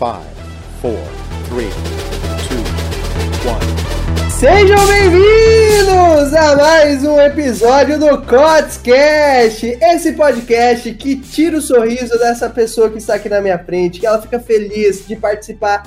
Five, 0.00 0.24
four, 0.80 0.96
three, 1.50 1.68
two, 2.48 2.56
one. 3.46 4.30
Sejam 4.30 4.86
bem-vindos 4.86 6.32
a 6.32 6.56
mais 6.56 7.04
um 7.04 7.20
episódio 7.20 7.98
do 7.98 8.22
Cotscast, 8.22 9.66
esse 9.66 10.12
podcast 10.12 10.94
que 10.94 11.16
tira 11.16 11.58
o 11.58 11.60
sorriso 11.60 12.18
dessa 12.18 12.48
pessoa 12.48 12.88
que 12.88 12.96
está 12.96 13.16
aqui 13.16 13.28
na 13.28 13.42
minha 13.42 13.58
frente, 13.58 14.00
que 14.00 14.06
ela 14.06 14.22
fica 14.22 14.40
feliz 14.40 15.06
de 15.06 15.16
participar 15.16 15.82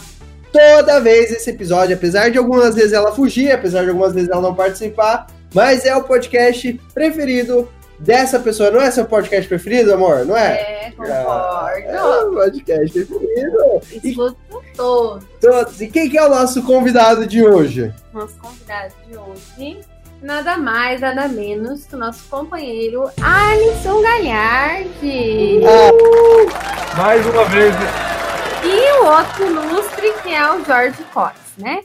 toda 0.52 1.00
vez 1.00 1.32
esse 1.32 1.50
episódio, 1.50 1.96
apesar 1.96 2.30
de 2.30 2.38
algumas 2.38 2.76
vezes 2.76 2.94
ela 2.94 3.16
fugir, 3.16 3.52
apesar 3.52 3.82
de 3.82 3.90
algumas 3.90 4.14
vezes 4.14 4.30
ela 4.30 4.44
não 4.44 4.54
participar, 4.54 5.26
mas 5.56 5.88
é 5.88 5.96
o 5.96 6.04
podcast 6.04 6.80
preferido 6.94 7.68
dessa 8.00 8.40
pessoa. 8.40 8.72
Não 8.72 8.82
é 8.82 8.92
seu 8.92 9.06
podcast 9.06 9.48
preferido, 9.48 9.94
amor? 9.94 10.26
Não 10.26 10.36
é? 10.38 10.88
É, 10.88 10.94
concordo. 10.96 11.88
É 11.88 12.04
o 12.04 12.32
podcast 12.34 13.06
preferido. 13.06 13.82
Escuto 14.04 14.38
todos. 14.76 15.24
Todos. 15.40 15.82
E 15.82 15.88
quem 15.88 16.10
que 16.10 16.18
é 16.18 16.26
o 16.26 16.30
nosso 16.30 16.64
convidado 16.64 17.26
de 17.26 17.46
hoje? 17.46 17.94
Nosso 18.14 18.36
convidado 18.38 18.94
de 19.08 19.18
hoje, 19.18 19.80
nada 20.22 20.58
mais, 20.58 21.02
nada 21.02 21.28
menos 21.28 21.86
que 21.86 21.96
o 21.96 21.98
nosso 21.98 22.24
companheiro 22.30 23.10
Alisson 23.22 24.02
Galhardi. 24.02 25.62
Ah, 25.66 26.98
Mais 26.98 27.26
uma 27.26 27.46
vez. 27.46 27.74
E 28.64 29.02
o 29.02 29.06
outro 29.08 29.46
ilustre 29.46 30.14
que 30.24 30.34
é 30.34 30.52
o 30.54 30.64
Jorge 30.64 31.04
Cotes, 31.14 31.42
né? 31.58 31.84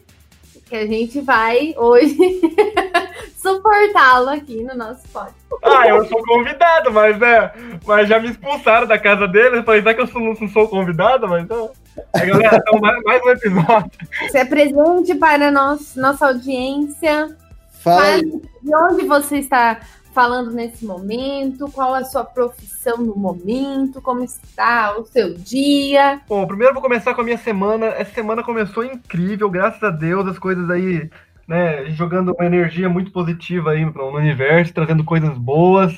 Que 0.69 0.77
a 0.77 0.87
gente 0.87 1.21
vai 1.23 1.75
hoje 1.77 2.17
suportá-lo 3.41 4.29
aqui 4.31 4.63
no 4.63 4.75
nosso 4.77 5.07
podcast. 5.09 5.35
Ah, 5.63 5.89
eu 5.89 6.05
sou 6.07 6.23
convidado, 6.25 6.93
mas 6.93 7.19
né? 7.19 7.51
Mas 7.87 8.09
já 8.09 8.21
me 8.21 8.31
expulsaram 8.31 8.87
da 8.87 8.99
casa 8.99 9.27
dele. 9.27 9.59
Eu 9.59 9.65
falei, 9.65 9.81
será 9.81 9.95
que 9.95 10.01
eu 10.03 10.07
sou- 10.07 10.21
não 10.21 10.49
sou 10.49 10.69
convidado? 10.69 11.27
Mas 11.29 11.47
não. 11.49 11.71
Aí, 12.15 12.27
galera, 12.27 12.57
então 12.57 12.79
mais, 12.81 13.03
mais 13.03 13.23
um 13.25 13.31
episódio. 13.31 13.91
Se 14.31 14.39
apresente 14.39 15.15
para 15.15 15.51
nós, 15.51 15.97
nossa 15.97 16.27
audiência. 16.27 17.35
fala 17.83 18.03
Fale 18.03 18.43
de 18.63 18.75
onde 18.77 19.05
você 19.07 19.39
está 19.39 19.81
falando 20.19 20.51
nesse 20.51 20.85
momento, 20.85 21.71
qual 21.71 21.95
a 21.95 22.03
sua 22.03 22.25
profissão 22.25 22.97
no 22.97 23.15
momento, 23.15 24.03
como 24.03 24.25
está 24.25 24.99
o 24.99 25.05
seu 25.05 25.33
dia. 25.33 26.21
Bom, 26.29 26.45
primeiro 26.45 26.75
vou 26.75 26.83
começar 26.83 27.15
com 27.15 27.21
a 27.21 27.25
minha 27.25 27.39
semana. 27.39 27.87
Essa 27.87 28.15
semana 28.15 28.43
começou 28.43 28.83
incrível, 28.83 29.49
graças 29.49 29.81
a 29.81 29.91
Deus, 29.91 30.27
as 30.27 30.37
coisas 30.37 30.69
aí, 30.71 31.09
né, 31.47 31.89
jogando 31.93 32.35
uma 32.37 32.45
energia 32.45 32.89
muito 32.89 33.13
positiva 33.13 33.71
aí 33.71 33.85
no 33.85 34.17
universo, 34.17 34.75
trazendo 34.75 35.05
coisas 35.05 35.39
boas. 35.39 35.95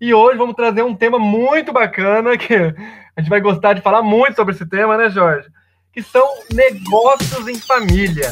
E 0.00 0.12
hoje 0.12 0.36
vamos 0.36 0.56
trazer 0.56 0.82
um 0.82 0.96
tema 0.96 1.16
muito 1.16 1.72
bacana, 1.72 2.36
que 2.36 2.52
a 2.52 3.20
gente 3.20 3.30
vai 3.30 3.40
gostar 3.40 3.74
de 3.74 3.80
falar 3.80 4.02
muito 4.02 4.34
sobre 4.34 4.56
esse 4.56 4.66
tema, 4.66 4.96
né, 4.96 5.08
Jorge? 5.08 5.46
Que 5.92 6.02
são 6.02 6.26
negócios 6.52 7.46
em 7.46 7.60
família. 7.60 8.28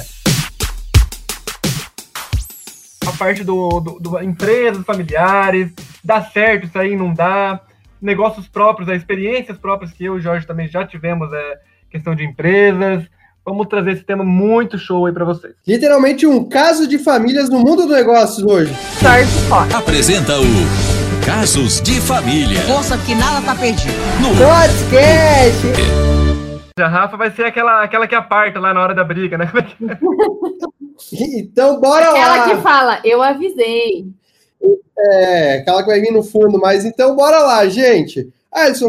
Parte 3.15 3.45
do, 3.45 3.81
do, 3.81 3.98
do 4.01 4.23
empresas 4.23 4.84
familiares, 4.84 5.73
dá 6.03 6.23
certo 6.23 6.67
isso 6.67 6.79
aí, 6.79 6.97
não 6.97 7.12
dá 7.12 7.61
negócios 8.01 8.47
próprios, 8.47 8.89
é, 8.89 8.95
experiências 8.95 9.57
próprias 9.57 9.93
que 9.93 10.05
eu 10.05 10.15
e 10.17 10.19
o 10.19 10.20
Jorge 10.20 10.47
também 10.47 10.69
já 10.69 10.87
tivemos, 10.87 11.33
é 11.33 11.59
questão 11.91 12.15
de 12.15 12.25
empresas. 12.25 13.05
Vamos 13.45 13.67
trazer 13.67 13.92
esse 13.92 14.03
tema 14.03 14.25
muito 14.25 14.79
show 14.79 15.05
aí 15.05 15.12
para 15.12 15.25
vocês. 15.25 15.55
Literalmente 15.67 16.27
um 16.27 16.48
caso 16.48 16.87
de 16.89 16.98
famílias 16.98 17.51
no 17.51 17.59
mundo 17.59 17.87
do 17.87 17.92
negócio 17.92 18.48
hoje. 18.48 18.75
Jorge. 19.01 19.31
Apresenta 19.75 20.33
o 20.41 20.95
Casos 21.25 21.81
de 21.81 22.01
Família 22.03 22.61
Força 22.62 22.98
que 22.98 23.15
nada 23.15 23.41
tá 23.45 23.55
perdido. 23.55 23.95
no 24.20 24.29
Podcast! 24.29 25.67
A 26.79 26.89
Rafa 26.89 27.17
vai 27.17 27.31
ser 27.31 27.45
aquela, 27.45 27.83
aquela 27.83 28.07
que 28.07 28.15
aparta 28.15 28.59
lá 28.59 28.75
na 28.75 28.83
hora 28.83 28.95
da 28.95 29.05
briga, 29.05 29.39
né? 29.39 29.51
Então 31.12 31.81
bora 31.81 32.09
Aquela 32.11 32.37
lá. 32.37 32.45
que 32.48 32.62
fala, 32.62 33.00
eu 33.05 33.23
avisei. 33.23 34.06
É, 34.96 35.58
aquela 35.58 35.83
que 35.83 35.89
vai 35.91 36.01
vir 36.01 36.13
no 36.13 36.23
fundo, 36.23 36.58
mas 36.58 36.85
então 36.85 37.14
bora 37.17 37.39
lá, 37.41 37.67
gente. 37.69 38.29
Alisson, 38.55 38.89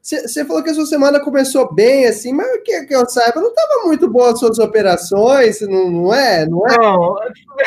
você 0.00 0.44
falou 0.46 0.62
que 0.62 0.70
a 0.70 0.74
sua 0.74 0.86
semana 0.86 1.20
começou 1.20 1.70
bem, 1.74 2.06
assim, 2.06 2.32
mas 2.32 2.46
o 2.56 2.62
que, 2.62 2.86
que 2.86 2.94
eu 2.96 3.06
saiba, 3.06 3.42
não 3.42 3.50
estava 3.50 3.84
muito 3.84 4.08
boa 4.08 4.32
as 4.32 4.38
suas 4.38 4.58
operações, 4.58 5.60
não, 5.60 5.90
não 5.90 6.14
é? 6.14 6.46
Não 6.46 6.66
é? 6.66 6.78
Não, 6.78 7.16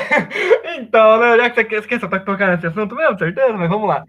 então, 0.80 1.20
né? 1.20 1.38
Já 1.38 1.50
que 1.52 1.76
você 1.82 1.88
quer 1.88 2.00
só 2.00 2.08
tocar 2.08 2.50
nesse 2.56 2.66
assunto 2.66 2.96
mesmo, 2.96 3.20
certeza, 3.20 3.54
mas 3.54 3.70
vamos 3.70 3.88
lá. 3.88 4.04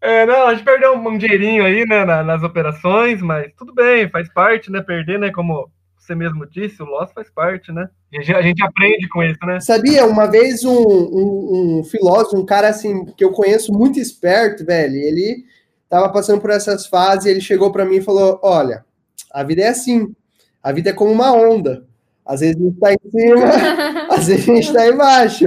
É, 0.00 0.24
não, 0.24 0.46
a 0.46 0.54
gente 0.54 0.64
perdeu 0.64 0.94
um, 0.94 1.08
um 1.08 1.18
dinheirinho 1.18 1.62
aí, 1.62 1.84
né, 1.86 2.06
na- 2.06 2.22
nas 2.24 2.42
operações, 2.42 3.20
mas 3.20 3.52
tudo 3.58 3.74
bem, 3.74 4.08
faz 4.08 4.32
parte, 4.32 4.72
né? 4.72 4.80
Perder, 4.80 5.18
né? 5.18 5.30
Como 5.30 5.68
você 6.08 6.14
mesmo 6.14 6.46
disse, 6.46 6.82
o 6.82 6.86
loss 6.86 7.12
faz 7.12 7.28
parte, 7.30 7.70
né? 7.70 7.88
E 8.10 8.18
a 8.18 8.22
gente, 8.22 8.36
a 8.36 8.42
gente 8.42 8.62
aprende 8.62 9.08
com 9.08 9.22
isso, 9.22 9.38
né? 9.44 9.60
Sabia, 9.60 10.06
uma 10.06 10.26
vez 10.26 10.64
um, 10.64 10.72
um, 10.72 11.78
um 11.78 11.84
filósofo, 11.84 12.38
um 12.38 12.46
cara 12.46 12.68
assim, 12.68 13.04
que 13.16 13.22
eu 13.22 13.30
conheço 13.30 13.72
muito 13.72 14.00
esperto, 14.00 14.64
velho, 14.64 14.96
ele 14.96 15.44
tava 15.88 16.08
passando 16.10 16.40
por 16.40 16.50
essas 16.50 16.86
fases, 16.86 17.26
ele 17.26 17.40
chegou 17.40 17.70
para 17.70 17.84
mim 17.84 17.96
e 17.96 18.02
falou: 18.02 18.40
Olha, 18.42 18.84
a 19.30 19.42
vida 19.42 19.62
é 19.62 19.68
assim, 19.68 20.14
a 20.62 20.72
vida 20.72 20.90
é 20.90 20.94
como 20.94 21.12
uma 21.12 21.32
onda. 21.32 21.86
Às 22.24 22.40
vezes 22.40 22.56
a 22.56 22.60
gente 22.60 22.78
tá 22.78 22.92
em 22.92 23.10
cima, 23.10 23.44
às 24.10 24.26
vezes 24.26 24.48
a 24.48 24.54
gente 24.54 24.72
tá 24.72 24.86
embaixo. 24.86 25.46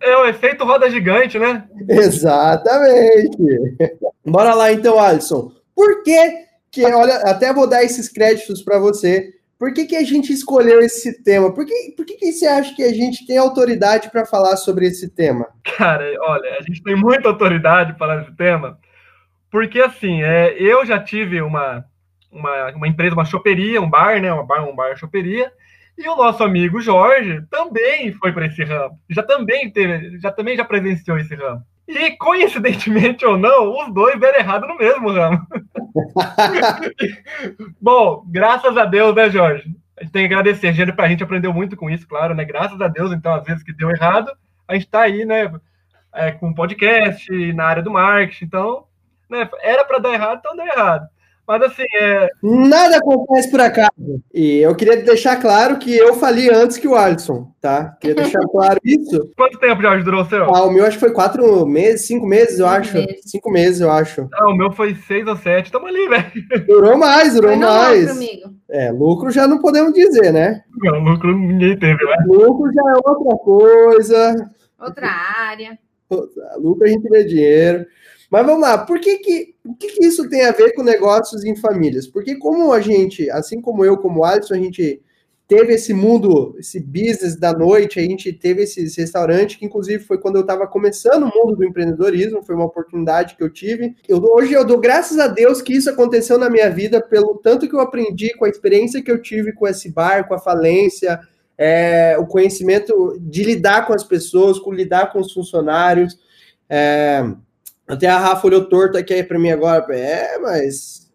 É 0.00 0.16
o 0.16 0.26
efeito 0.26 0.64
roda 0.64 0.90
gigante, 0.90 1.38
né? 1.38 1.64
Exatamente. 1.88 3.38
Bora 4.26 4.54
lá 4.54 4.72
então, 4.72 4.98
Alisson. 4.98 5.52
Por 5.74 6.02
que 6.02 6.48
que, 6.70 6.84
olha, 6.84 7.16
até 7.18 7.52
vou 7.52 7.66
dar 7.68 7.82
esses 7.82 8.08
créditos 8.08 8.62
para 8.62 8.78
você. 8.78 9.32
Por 9.58 9.74
que, 9.74 9.86
que 9.86 9.96
a 9.96 10.04
gente 10.04 10.32
escolheu 10.32 10.80
esse 10.80 11.22
tema? 11.24 11.52
Por 11.52 11.66
que, 11.66 11.92
por 11.96 12.06
que, 12.06 12.14
que 12.14 12.32
você 12.32 12.46
acha 12.46 12.74
que 12.76 12.82
a 12.82 12.92
gente 12.92 13.26
tem 13.26 13.36
autoridade 13.36 14.08
para 14.08 14.24
falar 14.24 14.56
sobre 14.56 14.86
esse 14.86 15.10
tema? 15.10 15.48
Cara, 15.76 16.04
olha, 16.20 16.58
a 16.58 16.62
gente 16.62 16.80
tem 16.82 16.94
muita 16.94 17.28
autoridade 17.28 17.94
para 17.94 17.98
falar 17.98 18.16
desse 18.20 18.36
tema, 18.36 18.78
porque 19.50 19.80
assim, 19.80 20.22
é, 20.22 20.54
eu 20.56 20.86
já 20.86 21.02
tive 21.02 21.42
uma, 21.42 21.84
uma, 22.30 22.70
uma 22.70 22.86
empresa, 22.86 23.14
uma 23.14 23.24
choperia, 23.24 23.82
um 23.82 23.90
bar, 23.90 24.20
né? 24.20 24.32
Um 24.32 24.46
bar, 24.46 24.64
um 24.64 24.76
bar 24.76 24.96
choperia, 24.96 25.50
e 25.98 26.08
o 26.08 26.14
nosso 26.14 26.44
amigo 26.44 26.80
Jorge 26.80 27.42
também 27.50 28.12
foi 28.12 28.32
para 28.32 28.46
esse 28.46 28.62
ramo. 28.62 28.96
Já 29.10 29.24
também 29.24 29.68
teve, 29.72 30.20
já 30.20 30.30
também 30.30 30.56
já 30.56 30.64
presenciou 30.64 31.18
esse 31.18 31.34
ramo. 31.34 31.60
E 31.88 32.12
coincidentemente 32.12 33.26
ou 33.26 33.36
não, 33.36 33.76
os 33.76 33.92
dois 33.92 34.20
deram 34.20 34.38
errado 34.38 34.68
no 34.68 34.76
mesmo 34.76 35.10
ramo. 35.10 35.44
Bom, 37.80 38.24
graças 38.28 38.76
a 38.76 38.84
Deus, 38.84 39.14
né, 39.14 39.30
Jorge? 39.30 39.74
A 39.96 40.02
gente 40.02 40.12
tem 40.12 40.28
que 40.28 40.34
agradecer. 40.34 40.68
A 40.68 40.72
gente, 40.72 40.94
a 40.96 41.08
gente 41.08 41.22
aprendeu 41.22 41.52
muito 41.52 41.76
com 41.76 41.90
isso, 41.90 42.06
claro, 42.06 42.34
né? 42.34 42.44
Graças 42.44 42.80
a 42.80 42.88
Deus, 42.88 43.12
então, 43.12 43.34
às 43.34 43.44
vezes 43.44 43.62
que 43.62 43.72
deu 43.72 43.90
errado, 43.90 44.30
a 44.66 44.74
gente 44.74 44.88
tá 44.88 45.00
aí, 45.02 45.24
né? 45.24 45.50
é, 46.12 46.32
com 46.32 46.52
podcast, 46.52 47.52
na 47.52 47.64
área 47.64 47.82
do 47.82 47.90
marketing. 47.90 48.44
Então, 48.44 48.86
né, 49.28 49.48
era 49.60 49.84
para 49.84 49.98
dar 49.98 50.14
errado, 50.14 50.38
então 50.38 50.56
deu 50.56 50.66
errado. 50.66 51.08
Mas 51.48 51.62
assim, 51.62 51.82
é, 51.98 52.28
Nada 52.42 52.98
acontece 52.98 53.50
por 53.50 53.58
acaso. 53.60 54.22
E 54.34 54.58
eu 54.58 54.74
queria 54.76 54.98
deixar 55.02 55.36
claro 55.36 55.78
que 55.78 55.96
eu 55.96 56.12
falei 56.14 56.50
antes 56.52 56.76
que 56.76 56.86
o 56.86 56.94
Alisson, 56.94 57.50
tá? 57.58 57.96
Queria 57.98 58.16
deixar 58.16 58.40
claro 58.52 58.78
isso. 58.84 59.32
quanto 59.34 59.58
tempo, 59.58 59.80
Jorge, 59.80 60.04
durou 60.04 60.20
o 60.20 60.26
seu? 60.26 60.44
Ah, 60.54 60.66
o 60.66 60.70
meu 60.70 60.84
acho 60.84 60.98
que 60.98 61.04
foi 61.06 61.12
quatro 61.14 61.64
meses, 61.64 62.06
cinco 62.06 62.26
meses, 62.26 62.58
eu 62.58 62.66
Cinco 62.66 62.78
acho. 62.78 62.94
meses. 62.98 63.20
Cinco 63.24 63.50
meses, 63.50 63.80
eu 63.80 63.90
acho. 63.90 64.28
Ah, 64.34 64.50
o 64.50 64.54
meu 64.54 64.70
foi 64.72 64.94
seis 64.94 65.26
ou 65.26 65.36
sete. 65.36 65.72
Tamo 65.72 65.86
ali, 65.86 66.06
velho. 66.06 66.66
Durou 66.66 66.98
mais, 66.98 67.32
durou 67.32 67.50
Foi 67.52 67.58
mais. 67.58 68.10
amigo. 68.10 68.50
É, 68.70 68.92
lucro 68.92 69.30
já 69.30 69.48
não 69.48 69.58
podemos 69.58 69.94
dizer, 69.94 70.30
né? 70.30 70.60
Não, 70.82 70.98
lucro 71.00 71.34
ninguém 71.34 71.78
teve, 71.78 72.04
né? 72.04 72.16
Lucro 72.26 72.70
já 72.70 72.82
é 72.82 72.94
outra 73.10 73.36
coisa. 73.38 74.50
Outra 74.78 75.08
área. 75.08 75.78
Lucro 76.58 76.84
a 76.84 76.88
gente 76.88 77.08
vê 77.08 77.24
dinheiro. 77.24 77.86
Mas 78.30 78.44
vamos 78.44 78.60
lá, 78.60 78.78
por 78.78 79.00
que 79.00 79.18
que, 79.18 79.54
o 79.64 79.74
que 79.74 79.88
que 79.88 80.04
isso 80.04 80.28
tem 80.28 80.44
a 80.44 80.52
ver 80.52 80.74
com 80.74 80.82
negócios 80.82 81.44
em 81.44 81.56
famílias? 81.56 82.06
Porque 82.06 82.36
como 82.36 82.72
a 82.72 82.80
gente, 82.80 83.30
assim 83.30 83.60
como 83.60 83.84
eu, 83.84 83.96
como 83.96 84.20
o 84.20 84.24
Alisson, 84.24 84.54
a 84.54 84.58
gente 84.58 85.00
teve 85.48 85.72
esse 85.72 85.94
mundo, 85.94 86.54
esse 86.58 86.78
business 86.78 87.34
da 87.34 87.54
noite, 87.54 87.98
a 87.98 88.02
gente 88.02 88.30
teve 88.34 88.64
esse, 88.64 88.82
esse 88.82 89.00
restaurante, 89.00 89.58
que 89.58 89.64
inclusive 89.64 90.04
foi 90.04 90.18
quando 90.18 90.36
eu 90.36 90.42
estava 90.42 90.66
começando 90.66 91.22
o 91.22 91.34
mundo 91.34 91.56
do 91.56 91.64
empreendedorismo, 91.64 92.44
foi 92.44 92.54
uma 92.54 92.66
oportunidade 92.66 93.34
que 93.34 93.42
eu 93.42 93.48
tive. 93.48 93.96
Eu, 94.06 94.22
hoje 94.22 94.52
eu 94.52 94.62
dou 94.62 94.78
graças 94.78 95.18
a 95.18 95.26
Deus 95.26 95.62
que 95.62 95.72
isso 95.72 95.88
aconteceu 95.88 96.36
na 96.36 96.50
minha 96.50 96.68
vida, 96.68 97.00
pelo 97.00 97.36
tanto 97.36 97.66
que 97.66 97.74
eu 97.74 97.80
aprendi, 97.80 98.34
com 98.36 98.44
a 98.44 98.48
experiência 98.48 99.02
que 99.02 99.10
eu 99.10 99.22
tive 99.22 99.54
com 99.54 99.66
esse 99.66 99.90
bar, 99.90 100.28
com 100.28 100.34
a 100.34 100.38
falência, 100.38 101.18
é, 101.56 102.14
o 102.18 102.26
conhecimento 102.26 103.18
de 103.18 103.42
lidar 103.42 103.86
com 103.86 103.94
as 103.94 104.04
pessoas, 104.04 104.58
com 104.58 104.70
lidar 104.70 105.10
com 105.10 105.18
os 105.18 105.32
funcionários. 105.32 106.18
É, 106.68 107.24
até 107.88 108.06
a 108.06 108.18
Rafa 108.18 108.46
olhou 108.46 108.68
torto 108.68 108.98
aqui 108.98 109.22
para 109.22 109.38
mim 109.38 109.50
agora. 109.50 109.84
É, 109.96 110.38
mas 110.38 111.10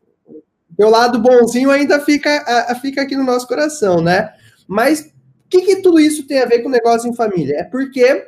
meu 0.78 0.90
lado 0.90 1.20
bonzinho 1.20 1.70
ainda 1.70 2.00
fica, 2.00 2.76
fica 2.82 3.04
aqui 3.04 3.16
no 3.16 3.24
nosso 3.24 3.48
coração, 3.48 4.02
né? 4.02 4.34
Mas 4.68 5.02
o 5.02 5.50
que, 5.50 5.62
que 5.62 5.76
tudo 5.78 6.00
isso 6.00 6.26
tem 6.26 6.42
a 6.42 6.46
ver 6.46 6.60
com 6.64 6.70
negócio 6.70 7.08
em 7.08 7.16
família? 7.16 7.60
É 7.60 7.64
porque 7.64 8.28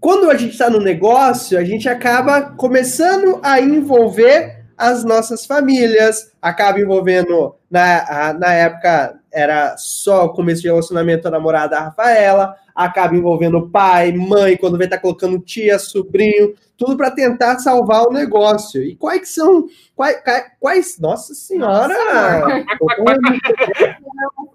quando 0.00 0.30
a 0.30 0.36
gente 0.36 0.52
está 0.52 0.68
no 0.68 0.80
negócio, 0.80 1.58
a 1.58 1.64
gente 1.64 1.88
acaba 1.88 2.42
começando 2.42 3.40
a 3.42 3.60
envolver 3.60 4.64
as 4.76 5.04
nossas 5.04 5.46
famílias, 5.46 6.32
acaba 6.42 6.80
envolvendo, 6.80 7.54
na, 7.70 8.34
na 8.34 8.52
época 8.52 9.20
era 9.34 9.76
só 9.76 10.26
o 10.26 10.32
começo 10.32 10.62
de 10.62 10.68
relacionamento 10.68 11.26
a 11.26 11.30
namorada 11.30 11.76
a 11.76 11.84
Rafaela, 11.86 12.54
acaba 12.74 13.16
envolvendo 13.16 13.68
pai, 13.68 14.12
mãe, 14.12 14.56
quando 14.56 14.78
vem 14.78 14.88
tá 14.88 14.98
colocando 14.98 15.38
tia, 15.38 15.78
sobrinho, 15.78 16.54
tudo 16.76 16.96
para 16.96 17.10
tentar 17.10 17.58
salvar 17.58 18.04
o 18.04 18.12
negócio. 18.12 18.82
E 18.82 18.96
quais 18.96 19.28
são, 19.28 19.66
quais, 19.94 20.22
quais 20.58 20.98
nossa 20.98 21.34
senhora! 21.34 21.94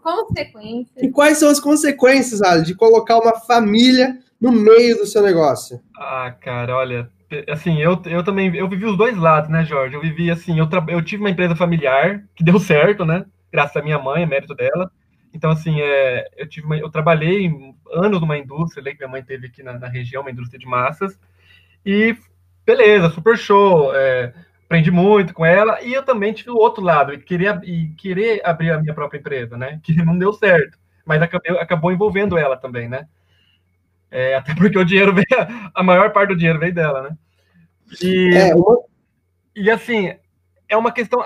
consequências. 0.01 1.03
E 1.03 1.09
quais 1.09 1.37
são 1.37 1.49
as 1.49 1.59
consequências, 1.59 2.41
Ali, 2.41 2.63
de 2.63 2.75
colocar 2.75 3.19
uma 3.19 3.39
família 3.39 4.17
no 4.39 4.51
meio 4.51 4.97
do 4.97 5.05
seu 5.05 5.21
negócio? 5.21 5.79
Ah, 5.97 6.33
cara, 6.41 6.75
olha, 6.75 7.09
assim, 7.49 7.81
eu, 7.81 8.01
eu 8.05 8.23
também, 8.23 8.53
eu 8.55 8.67
vivi 8.67 8.85
os 8.85 8.97
dois 8.97 9.15
lados, 9.17 9.49
né, 9.49 9.63
Jorge? 9.63 9.95
Eu 9.95 10.01
vivi 10.01 10.31
assim, 10.31 10.57
eu, 10.57 10.67
eu 10.87 11.01
tive 11.03 11.21
uma 11.21 11.29
empresa 11.29 11.55
familiar 11.55 12.23
que 12.35 12.43
deu 12.43 12.59
certo, 12.59 13.05
né? 13.05 13.25
Graças 13.51 13.75
à 13.77 13.81
minha 13.81 13.99
mãe, 13.99 14.23
é 14.23 14.25
mérito 14.25 14.55
dela. 14.55 14.91
Então, 15.33 15.51
assim, 15.51 15.79
é, 15.81 16.27
eu 16.37 16.47
tive 16.47 16.65
uma, 16.65 16.77
eu 16.77 16.89
trabalhei 16.89 17.51
anos 17.91 18.19
numa 18.19 18.37
indústria, 18.37 18.91
que 18.91 18.97
minha 18.97 19.11
mãe 19.11 19.23
teve 19.23 19.47
aqui 19.47 19.61
na, 19.61 19.73
na, 19.73 19.87
região, 19.87 20.21
uma 20.21 20.31
indústria 20.31 20.59
de 20.59 20.65
massas, 20.65 21.19
e 21.85 22.17
beleza, 22.65 23.09
super 23.09 23.37
show, 23.37 23.95
é, 23.95 24.33
aprendi 24.65 24.91
muito 24.91 25.33
com 25.33 25.45
ela, 25.45 25.81
e 25.81 25.93
eu 25.93 26.03
também 26.03 26.33
tive 26.33 26.49
o 26.49 26.57
outro 26.57 26.83
lado, 26.83 27.13
e 27.13 27.19
queria, 27.19 27.59
e 27.63 27.89
querer 27.89 28.41
abrir 28.43 28.71
a 28.71 28.79
minha 28.79 28.93
própria 28.93 29.19
empresa, 29.19 29.55
né? 29.55 29.79
Que 29.83 29.93
não 30.03 30.17
deu 30.17 30.33
certo, 30.33 30.77
mas 31.05 31.21
acabou, 31.21 31.59
acabou 31.59 31.91
envolvendo 31.91 32.37
ela 32.37 32.57
também, 32.57 32.89
né? 32.89 33.07
É, 34.11 34.35
até 34.35 34.55
porque 34.55 34.77
o 34.77 34.85
dinheiro 34.85 35.13
veio, 35.13 35.27
a 35.75 35.83
maior 35.83 36.11
parte 36.11 36.29
do 36.29 36.35
dinheiro 36.35 36.59
veio 36.59 36.73
dela, 36.73 37.03
né? 37.03 37.17
E, 38.03 38.35
é, 38.35 38.53
e 39.55 39.69
assim, 39.69 40.13
é 40.67 40.77
uma 40.77 40.91
questão. 40.91 41.23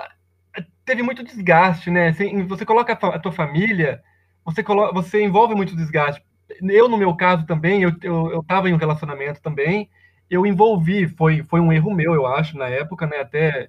Teve 0.84 1.02
muito 1.02 1.22
desgaste, 1.24 1.90
né? 1.90 2.12
Você 2.48 2.64
coloca 2.64 2.92
a 2.92 3.18
tua 3.18 3.32
família, 3.32 4.02
você, 4.44 4.62
coloca, 4.62 4.92
você 4.92 5.22
envolve 5.22 5.54
muito 5.54 5.74
desgaste. 5.74 6.22
Eu, 6.62 6.88
no 6.88 6.98
meu 6.98 7.16
caso 7.16 7.46
também, 7.46 7.82
eu, 7.82 7.92
eu, 8.02 8.30
eu 8.32 8.42
tava 8.42 8.68
em 8.68 8.74
um 8.74 8.78
relacionamento 8.78 9.40
também, 9.40 9.88
eu 10.28 10.44
envolvi, 10.46 11.08
foi, 11.08 11.42
foi 11.42 11.60
um 11.60 11.72
erro 11.72 11.94
meu, 11.94 12.14
eu 12.14 12.26
acho, 12.26 12.58
na 12.58 12.68
época, 12.68 13.06
né? 13.06 13.20
Até 13.20 13.68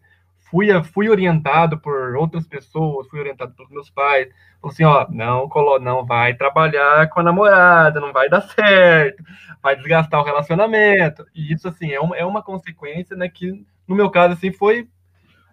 fui, 0.50 0.68
fui 0.84 1.10
orientado 1.10 1.80
por 1.80 2.16
outras 2.16 2.48
pessoas, 2.48 3.08
fui 3.08 3.20
orientado 3.20 3.54
pelos 3.54 3.72
meus 3.72 3.90
pais, 3.90 4.28
falou 4.62 4.74
assim, 4.74 4.84
ó, 4.84 5.08
não, 5.10 5.50
colo, 5.50 5.80
não 5.80 6.06
vai 6.06 6.34
trabalhar 6.36 7.10
com 7.10 7.20
a 7.20 7.24
namorada, 7.24 8.00
não 8.00 8.14
vai 8.14 8.30
dar 8.30 8.42
certo, 8.42 9.24
vai 9.62 9.76
desgastar 9.76 10.22
o 10.22 10.24
relacionamento, 10.24 11.26
e 11.34 11.52
isso, 11.54 11.68
assim, 11.68 11.92
é 11.92 12.00
uma, 12.00 12.16
é 12.16 12.26
uma 12.26 12.44
consequência, 12.44 13.16
né, 13.16 13.28
que, 13.28 13.66
no 13.88 13.96
meu 13.96 14.10
caso, 14.10 14.34
assim, 14.34 14.52
foi, 14.52 14.88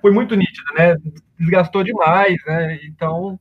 foi 0.03 0.11
muito 0.11 0.35
nítida, 0.35 0.73
né, 0.77 0.97
desgastou 1.39 1.83
demais, 1.83 2.37
né, 2.47 2.79
então, 2.85 3.39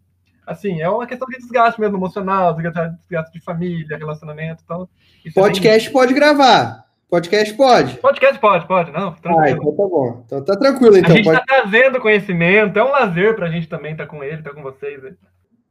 assim, 0.47 0.79
é 0.79 0.87
uma 0.87 1.05
questão 1.05 1.27
de 1.27 1.39
desgaste 1.39 1.81
mesmo 1.81 1.97
emocional, 1.97 2.53
desgaste 2.53 3.33
de 3.33 3.41
família, 3.41 3.97
relacionamento, 3.97 4.63
então... 4.63 4.87
É 5.25 5.31
Podcast 5.31 5.89
é 5.89 5.91
pode 5.91 6.13
gravar. 6.13 6.85
Podcast 7.11 7.53
pode? 7.55 7.97
Podcast 7.97 8.39
pode, 8.39 8.65
pode, 8.65 8.89
não. 8.93 9.11
Tranquilo. 9.15 9.41
Ah, 9.41 9.51
então 9.51 9.75
tá 9.75 9.83
bom. 9.83 10.23
Então 10.25 10.45
tá 10.45 10.55
tranquilo, 10.55 10.97
então. 10.97 11.11
A 11.11 11.15
gente 11.17 11.25
pode... 11.25 11.39
tá 11.39 11.45
trazendo 11.45 11.99
conhecimento, 11.99 12.79
é 12.79 12.83
um 12.85 12.89
lazer 12.89 13.35
pra 13.35 13.51
gente 13.51 13.67
também 13.67 13.91
estar 13.91 14.05
tá 14.05 14.09
com 14.09 14.23
ele, 14.23 14.37
estar 14.37 14.51
tá 14.51 14.55
com 14.55 14.63
vocês. 14.63 15.03
Né? 15.03 15.11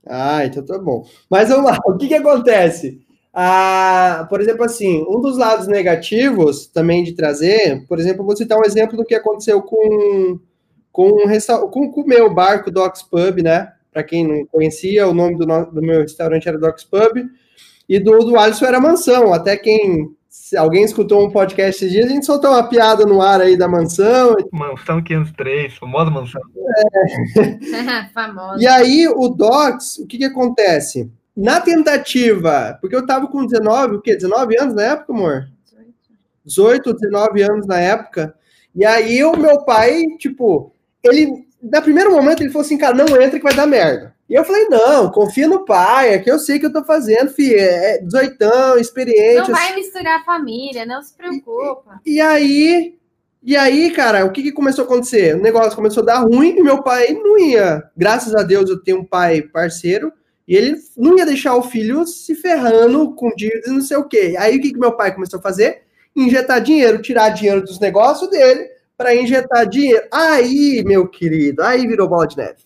Ah, 0.06 0.44
então 0.44 0.62
tá 0.62 0.78
bom. 0.78 1.02
Mas 1.30 1.48
vamos 1.48 1.64
lá, 1.64 1.78
o 1.86 1.96
que 1.96 2.08
que 2.08 2.14
acontece? 2.14 3.00
Ah, 3.32 4.26
por 4.28 4.38
exemplo, 4.42 4.64
assim, 4.64 5.02
um 5.08 5.18
dos 5.18 5.38
lados 5.38 5.66
negativos 5.66 6.66
também 6.66 7.02
de 7.02 7.14
trazer, 7.14 7.86
por 7.86 7.98
exemplo, 7.98 8.22
vou 8.22 8.36
citar 8.36 8.58
um 8.58 8.64
exemplo 8.64 8.98
do 8.98 9.04
que 9.04 9.14
aconteceu 9.14 9.62
com, 9.62 10.38
com, 10.92 11.10
com, 11.70 11.90
com 11.90 12.00
o 12.00 12.06
meu 12.06 12.32
barco 12.32 12.70
Docs 12.70 13.02
Pub, 13.02 13.42
né? 13.42 13.72
Para 13.92 14.04
quem 14.04 14.26
não 14.26 14.46
conhecia, 14.46 15.08
o 15.08 15.14
nome 15.14 15.36
do, 15.36 15.46
do 15.46 15.82
meu 15.82 16.00
restaurante 16.00 16.48
era 16.48 16.58
Docs 16.58 16.84
Pub, 16.84 17.26
e 17.88 17.98
do, 17.98 18.18
do 18.18 18.38
Alisson 18.38 18.66
era 18.66 18.80
Mansão. 18.80 19.32
Até 19.32 19.56
quem 19.56 20.14
se 20.30 20.56
alguém 20.56 20.84
escutou 20.84 21.26
um 21.26 21.30
podcast 21.30 21.84
esses 21.84 21.92
dias, 21.92 22.06
a 22.06 22.14
gente 22.14 22.24
soltou 22.24 22.52
uma 22.52 22.68
piada 22.68 23.04
no 23.04 23.20
ar 23.20 23.40
aí 23.40 23.56
da 23.56 23.66
mansão. 23.66 24.36
Mansão 24.52 25.02
503, 25.02 25.74
famosa 25.74 26.08
mansão. 26.08 26.40
É. 27.36 28.08
famosa. 28.14 28.62
E 28.62 28.66
aí, 28.66 29.08
o 29.08 29.28
Docs, 29.28 29.98
o 29.98 30.06
que 30.06 30.18
que 30.18 30.24
acontece? 30.24 31.10
Na 31.36 31.60
tentativa, 31.60 32.78
porque 32.80 32.94
eu 32.94 33.04
tava 33.04 33.26
com 33.26 33.44
19, 33.44 33.96
o 33.96 34.00
quê? 34.00 34.14
19 34.14 34.56
anos 34.56 34.74
na 34.74 34.82
época, 34.82 35.12
amor? 35.12 35.48
18, 36.44 36.94
19 36.94 37.42
anos 37.42 37.66
na 37.66 37.80
época. 37.80 38.32
E 38.72 38.84
aí, 38.84 39.24
o 39.24 39.36
meu 39.36 39.64
pai, 39.64 40.04
tipo, 40.18 40.72
ele, 41.02 41.46
no 41.62 41.82
primeiro 41.82 42.12
momento, 42.12 42.42
ele 42.42 42.50
falou 42.50 42.64
assim, 42.64 42.78
cara, 42.78 42.94
não 42.94 43.06
entra 43.20 43.38
que 43.38 43.44
vai 43.44 43.54
dar 43.54 43.66
merda. 43.66 44.14
E 44.28 44.34
eu 44.34 44.44
falei, 44.44 44.66
não, 44.68 45.10
confia 45.10 45.48
no 45.48 45.64
pai, 45.64 46.14
é 46.14 46.18
que 46.18 46.30
eu 46.30 46.38
sei 46.38 46.58
que 46.58 46.66
eu 46.66 46.72
tô 46.72 46.84
fazendo, 46.84 47.32
filho, 47.32 47.58
é 47.58 47.98
18 47.98 48.44
é 48.44 48.80
experiente. 48.80 49.48
Não 49.48 49.56
vai 49.56 49.74
misturar 49.74 50.20
a 50.20 50.24
família, 50.24 50.86
não 50.86 51.02
se 51.02 51.14
preocupa. 51.14 52.00
E, 52.06 52.14
e 52.14 52.20
aí, 52.20 52.94
e 53.42 53.56
aí, 53.56 53.90
cara, 53.90 54.24
o 54.24 54.30
que, 54.30 54.42
que 54.42 54.52
começou 54.52 54.84
a 54.84 54.86
acontecer? 54.86 55.34
O 55.34 55.40
negócio 55.40 55.74
começou 55.74 56.02
a 56.02 56.06
dar 56.06 56.18
ruim 56.18 56.56
e 56.56 56.62
meu 56.62 56.82
pai 56.82 57.12
não 57.14 57.38
ia. 57.38 57.82
Graças 57.96 58.34
a 58.34 58.42
Deus 58.42 58.68
eu 58.68 58.80
tenho 58.80 59.00
um 59.00 59.04
pai 59.04 59.42
parceiro 59.42 60.12
e 60.46 60.54
ele 60.54 60.76
não 60.96 61.16
ia 61.18 61.26
deixar 61.26 61.56
o 61.56 61.62
filho 61.62 62.06
se 62.06 62.34
ferrando 62.34 63.14
com 63.14 63.34
dívidas 63.34 63.66
e 63.66 63.70
não 63.70 63.80
sei 63.80 63.96
o 63.96 64.04
quê. 64.04 64.36
Aí 64.38 64.58
o 64.58 64.60
que, 64.60 64.72
que 64.72 64.78
meu 64.78 64.92
pai 64.92 65.14
começou 65.14 65.38
a 65.40 65.42
fazer? 65.42 65.82
Injetar 66.14 66.60
dinheiro, 66.60 67.00
tirar 67.02 67.30
dinheiro 67.30 67.62
dos 67.62 67.80
negócios 67.80 68.30
dele 68.30 68.68
para 69.00 69.16
injetar 69.16 69.66
dinheiro. 69.66 70.06
Aí, 70.12 70.84
meu 70.84 71.08
querido, 71.08 71.62
aí 71.62 71.86
virou 71.86 72.06
bola 72.06 72.26
de 72.26 72.36
neve. 72.36 72.58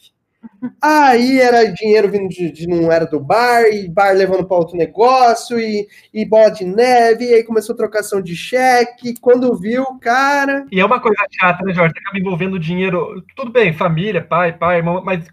Aí 0.82 1.40
era 1.40 1.64
dinheiro 1.72 2.10
vindo 2.10 2.28
de, 2.28 2.50
de, 2.50 2.66
não 2.66 2.90
era 2.90 3.06
do 3.06 3.20
bar, 3.20 3.62
e 3.72 3.88
bar 3.88 4.12
levando 4.12 4.44
para 4.44 4.56
outro 4.56 4.76
negócio, 4.76 5.60
e, 5.60 5.86
e 6.12 6.26
bola 6.26 6.50
de 6.50 6.64
neve, 6.64 7.26
e 7.26 7.34
aí 7.34 7.44
começou 7.44 7.72
a 7.74 7.76
trocação 7.76 8.20
de 8.20 8.34
cheque. 8.34 9.14
Quando 9.20 9.54
viu, 9.54 9.84
cara. 10.00 10.66
E 10.72 10.80
é 10.80 10.84
uma 10.84 11.00
coisa 11.00 11.24
chata, 11.30 11.64
né, 11.64 11.72
Jorge? 11.72 11.94
Acaba 11.96 12.18
envolvendo 12.18 12.58
dinheiro. 12.58 13.22
Tudo 13.36 13.52
bem, 13.52 13.72
família, 13.72 14.20
pai, 14.20 14.52
pai, 14.52 14.78
irmão, 14.78 15.02
mas 15.04 15.28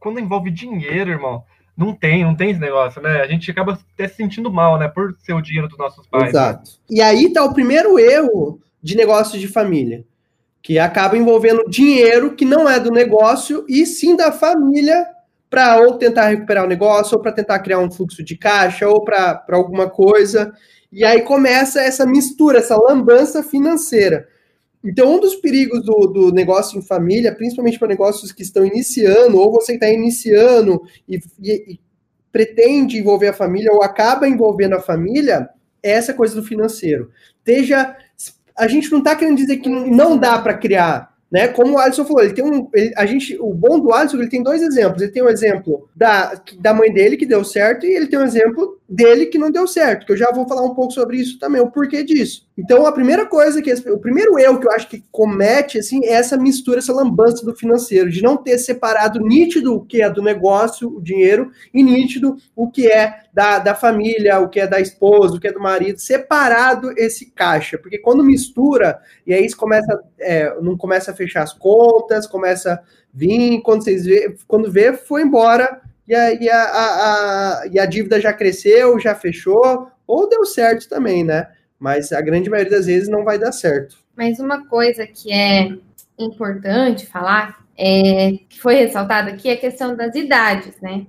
quando 0.00 0.18
envolve 0.18 0.50
dinheiro, 0.50 1.10
irmão, 1.10 1.44
não 1.76 1.92
tem, 1.92 2.24
não 2.24 2.34
tem 2.34 2.50
esse 2.50 2.60
negócio, 2.60 3.02
né? 3.02 3.20
A 3.20 3.26
gente 3.26 3.50
acaba 3.50 3.78
até 3.94 4.08
se 4.08 4.16
sentindo 4.16 4.50
mal, 4.50 4.78
né? 4.78 4.88
Por 4.88 5.14
ser 5.18 5.34
o 5.34 5.42
dinheiro 5.42 5.68
dos 5.68 5.76
nossos 5.76 6.06
pais. 6.06 6.30
Exato. 6.30 6.70
Né? 6.88 6.96
E 6.96 7.02
aí 7.02 7.30
tá 7.30 7.44
o 7.44 7.52
primeiro 7.52 7.98
erro 7.98 8.58
de 8.82 8.96
negócio 8.96 9.38
de 9.38 9.48
família 9.48 10.02
que 10.66 10.80
acaba 10.80 11.16
envolvendo 11.16 11.62
dinheiro 11.70 12.34
que 12.34 12.44
não 12.44 12.68
é 12.68 12.80
do 12.80 12.90
negócio 12.90 13.64
e 13.68 13.86
sim 13.86 14.16
da 14.16 14.32
família 14.32 15.06
para 15.48 15.80
ou 15.80 15.96
tentar 15.96 16.26
recuperar 16.26 16.64
o 16.64 16.68
negócio, 16.68 17.16
ou 17.16 17.22
para 17.22 17.30
tentar 17.30 17.60
criar 17.60 17.78
um 17.78 17.88
fluxo 17.88 18.20
de 18.20 18.36
caixa, 18.36 18.88
ou 18.88 19.04
para 19.04 19.44
alguma 19.50 19.88
coisa. 19.88 20.52
E 20.90 21.04
aí 21.04 21.22
começa 21.22 21.80
essa 21.80 22.04
mistura, 22.04 22.58
essa 22.58 22.74
lambança 22.74 23.44
financeira. 23.44 24.26
Então, 24.82 25.14
um 25.14 25.20
dos 25.20 25.36
perigos 25.36 25.84
do, 25.84 26.08
do 26.08 26.32
negócio 26.32 26.76
em 26.76 26.82
família, 26.82 27.32
principalmente 27.32 27.78
para 27.78 27.86
negócios 27.86 28.32
que 28.32 28.42
estão 28.42 28.66
iniciando, 28.66 29.38
ou 29.38 29.52
você 29.52 29.74
está 29.74 29.88
iniciando 29.88 30.82
e, 31.08 31.20
e, 31.40 31.74
e 31.74 31.80
pretende 32.32 32.98
envolver 32.98 33.28
a 33.28 33.32
família, 33.32 33.72
ou 33.72 33.84
acaba 33.84 34.26
envolvendo 34.26 34.74
a 34.74 34.82
família, 34.82 35.48
é 35.80 35.92
essa 35.92 36.12
coisa 36.12 36.34
do 36.34 36.42
financeiro. 36.42 37.12
Esteja 37.38 37.96
a 38.56 38.66
gente 38.68 38.90
não 38.90 38.98
está 38.98 39.14
querendo 39.14 39.36
dizer 39.36 39.58
que 39.58 39.68
não 39.68 40.16
dá 40.16 40.38
para 40.38 40.54
criar 40.54 41.16
né? 41.30 41.48
Como 41.48 41.74
o 41.74 41.78
Alisson 41.78 42.04
falou, 42.04 42.22
ele 42.22 42.34
tem 42.34 42.44
um. 42.44 42.68
Ele, 42.72 42.92
a 42.96 43.04
gente, 43.04 43.36
o 43.40 43.52
bom 43.52 43.80
do 43.80 43.92
Alisson, 43.92 44.16
ele 44.18 44.28
tem 44.28 44.42
dois 44.42 44.62
exemplos. 44.62 45.02
Ele 45.02 45.10
tem 45.10 45.22
um 45.22 45.28
exemplo 45.28 45.88
da, 45.94 46.40
da 46.58 46.72
mãe 46.72 46.92
dele 46.92 47.16
que 47.16 47.26
deu 47.26 47.44
certo, 47.44 47.84
e 47.84 47.94
ele 47.94 48.06
tem 48.06 48.18
um 48.18 48.24
exemplo 48.24 48.80
dele 48.88 49.26
que 49.26 49.38
não 49.38 49.50
deu 49.50 49.66
certo, 49.66 50.06
que 50.06 50.12
eu 50.12 50.16
já 50.16 50.30
vou 50.30 50.46
falar 50.46 50.62
um 50.62 50.74
pouco 50.74 50.92
sobre 50.92 51.18
isso 51.18 51.38
também, 51.38 51.60
o 51.60 51.70
porquê 51.70 52.04
disso. 52.04 52.46
Então, 52.56 52.86
a 52.86 52.92
primeira 52.92 53.26
coisa 53.26 53.60
que. 53.60 53.72
O 53.90 53.98
primeiro 53.98 54.38
erro 54.38 54.58
que 54.58 54.66
eu 54.66 54.72
acho 54.72 54.88
que 54.88 55.04
comete, 55.10 55.78
assim, 55.78 56.04
é 56.04 56.12
essa 56.12 56.36
mistura, 56.36 56.78
essa 56.78 56.92
lambança 56.92 57.44
do 57.44 57.54
financeiro, 57.54 58.08
de 58.08 58.22
não 58.22 58.36
ter 58.36 58.58
separado 58.58 59.20
nítido 59.20 59.74
o 59.74 59.84
que 59.84 60.00
é 60.00 60.08
do 60.08 60.22
negócio, 60.22 60.88
o 60.88 61.02
dinheiro, 61.02 61.50
e 61.74 61.82
nítido 61.82 62.36
o 62.54 62.70
que 62.70 62.86
é 62.90 63.24
da, 63.32 63.58
da 63.58 63.74
família, 63.74 64.38
o 64.38 64.48
que 64.48 64.60
é 64.60 64.66
da 64.66 64.80
esposa, 64.80 65.36
o 65.36 65.40
que 65.40 65.48
é 65.48 65.52
do 65.52 65.60
marido, 65.60 65.98
separado 65.98 66.92
esse 66.96 67.30
caixa. 67.32 67.76
Porque 67.76 67.98
quando 67.98 68.24
mistura, 68.24 69.00
e 69.26 69.34
aí 69.34 69.44
isso 69.44 69.56
começa. 69.56 70.00
É, 70.18 70.54
não 70.60 70.76
começa 70.76 71.10
a 71.10 71.14
fechar 71.14 71.42
as 71.42 71.52
contas, 71.52 72.26
começa 72.26 72.74
a 72.74 72.80
vir, 73.12 73.60
quando 73.62 73.82
vocês 73.82 74.04
vê, 74.04 74.34
quando 74.46 74.70
vê, 74.70 74.92
foi 74.92 75.22
embora 75.22 75.82
e 76.06 76.14
a, 76.14 76.32
e 76.34 76.48
a, 76.48 76.62
a, 76.62 77.62
a, 77.62 77.66
e 77.66 77.78
a 77.78 77.86
dívida 77.86 78.20
já 78.20 78.32
cresceu, 78.32 78.98
já 78.98 79.14
fechou, 79.14 79.90
ou 80.06 80.28
deu 80.28 80.44
certo 80.44 80.88
também, 80.88 81.24
né? 81.24 81.48
Mas 81.78 82.12
a 82.12 82.20
grande 82.20 82.48
maioria 82.48 82.72
das 82.72 82.86
vezes 82.86 83.08
não 83.08 83.24
vai 83.24 83.38
dar 83.38 83.52
certo. 83.52 83.96
Mas 84.16 84.38
uma 84.38 84.66
coisa 84.66 85.06
que 85.06 85.32
é 85.32 85.76
importante 86.18 87.06
falar, 87.06 87.58
é, 87.76 88.38
que 88.48 88.60
foi 88.60 88.76
ressaltada 88.76 89.30
aqui, 89.30 89.48
é 89.48 89.52
a 89.52 89.58
questão 89.58 89.94
das 89.94 90.14
idades, 90.14 90.80
né? 90.80 91.06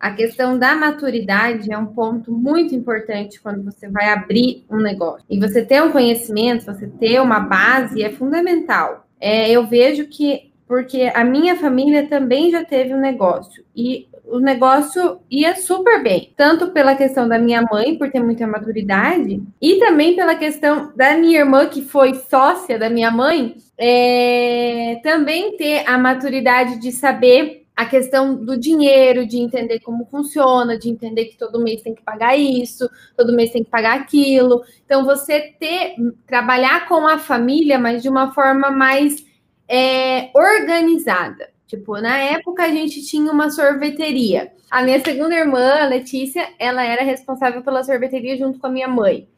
A 0.00 0.12
questão 0.12 0.56
da 0.56 0.76
maturidade 0.76 1.72
é 1.72 1.76
um 1.76 1.86
ponto 1.86 2.30
muito 2.30 2.72
importante 2.72 3.40
quando 3.40 3.64
você 3.64 3.88
vai 3.88 4.08
abrir 4.10 4.64
um 4.70 4.76
negócio. 4.76 5.24
E 5.28 5.40
você 5.40 5.64
ter 5.64 5.82
um 5.82 5.90
conhecimento, 5.90 6.64
você 6.64 6.86
ter 6.86 7.20
uma 7.20 7.40
base 7.40 8.02
é 8.02 8.10
fundamental. 8.10 9.06
é, 9.20 9.50
eu 9.50 9.66
vejo 9.66 10.06
que 10.06 10.48
porque 10.68 11.10
a 11.14 11.24
minha 11.24 11.56
família 11.56 12.06
também 12.06 12.50
já 12.50 12.62
teve 12.62 12.94
um 12.94 13.00
negócio 13.00 13.64
e 13.74 14.06
o 14.30 14.38
negócio 14.38 15.20
ia 15.30 15.56
super 15.56 16.02
bem, 16.02 16.32
tanto 16.36 16.70
pela 16.70 16.94
questão 16.94 17.28
da 17.28 17.38
minha 17.38 17.62
mãe, 17.62 17.96
por 17.96 18.10
ter 18.10 18.20
muita 18.20 18.46
maturidade, 18.46 19.42
e 19.60 19.76
também 19.76 20.14
pela 20.14 20.34
questão 20.34 20.92
da 20.94 21.16
minha 21.16 21.40
irmã, 21.40 21.66
que 21.66 21.82
foi 21.82 22.14
sócia 22.14 22.78
da 22.78 22.90
minha 22.90 23.10
mãe, 23.10 23.56
é, 23.76 25.00
também 25.02 25.56
ter 25.56 25.88
a 25.88 25.96
maturidade 25.96 26.78
de 26.78 26.92
saber 26.92 27.64
a 27.74 27.86
questão 27.86 28.34
do 28.34 28.58
dinheiro, 28.58 29.24
de 29.24 29.38
entender 29.38 29.78
como 29.78 30.04
funciona, 30.06 30.76
de 30.76 30.90
entender 30.90 31.26
que 31.26 31.38
todo 31.38 31.62
mês 31.62 31.80
tem 31.80 31.94
que 31.94 32.02
pagar 32.02 32.36
isso, 32.36 32.90
todo 33.16 33.32
mês 33.32 33.52
tem 33.52 33.62
que 33.62 33.70
pagar 33.70 33.94
aquilo. 33.94 34.64
Então, 34.84 35.04
você 35.04 35.54
ter, 35.60 35.94
trabalhar 36.26 36.88
com 36.88 37.06
a 37.06 37.18
família, 37.18 37.78
mas 37.78 38.02
de 38.02 38.08
uma 38.08 38.34
forma 38.34 38.68
mais 38.68 39.24
é, 39.68 40.30
organizada. 40.34 41.50
Tipo, 41.68 42.00
na 42.00 42.16
época 42.16 42.64
a 42.64 42.70
gente 42.70 43.04
tinha 43.04 43.30
uma 43.30 43.50
sorveteria. 43.50 44.50
A 44.70 44.82
minha 44.82 44.98
segunda 45.04 45.34
irmã, 45.34 45.82
a 45.82 45.86
Letícia, 45.86 46.48
ela 46.58 46.82
era 46.82 47.04
responsável 47.04 47.62
pela 47.62 47.84
sorveteria 47.84 48.38
junto 48.38 48.58
com 48.58 48.66
a 48.66 48.70
minha 48.70 48.88
mãe. 48.88 49.28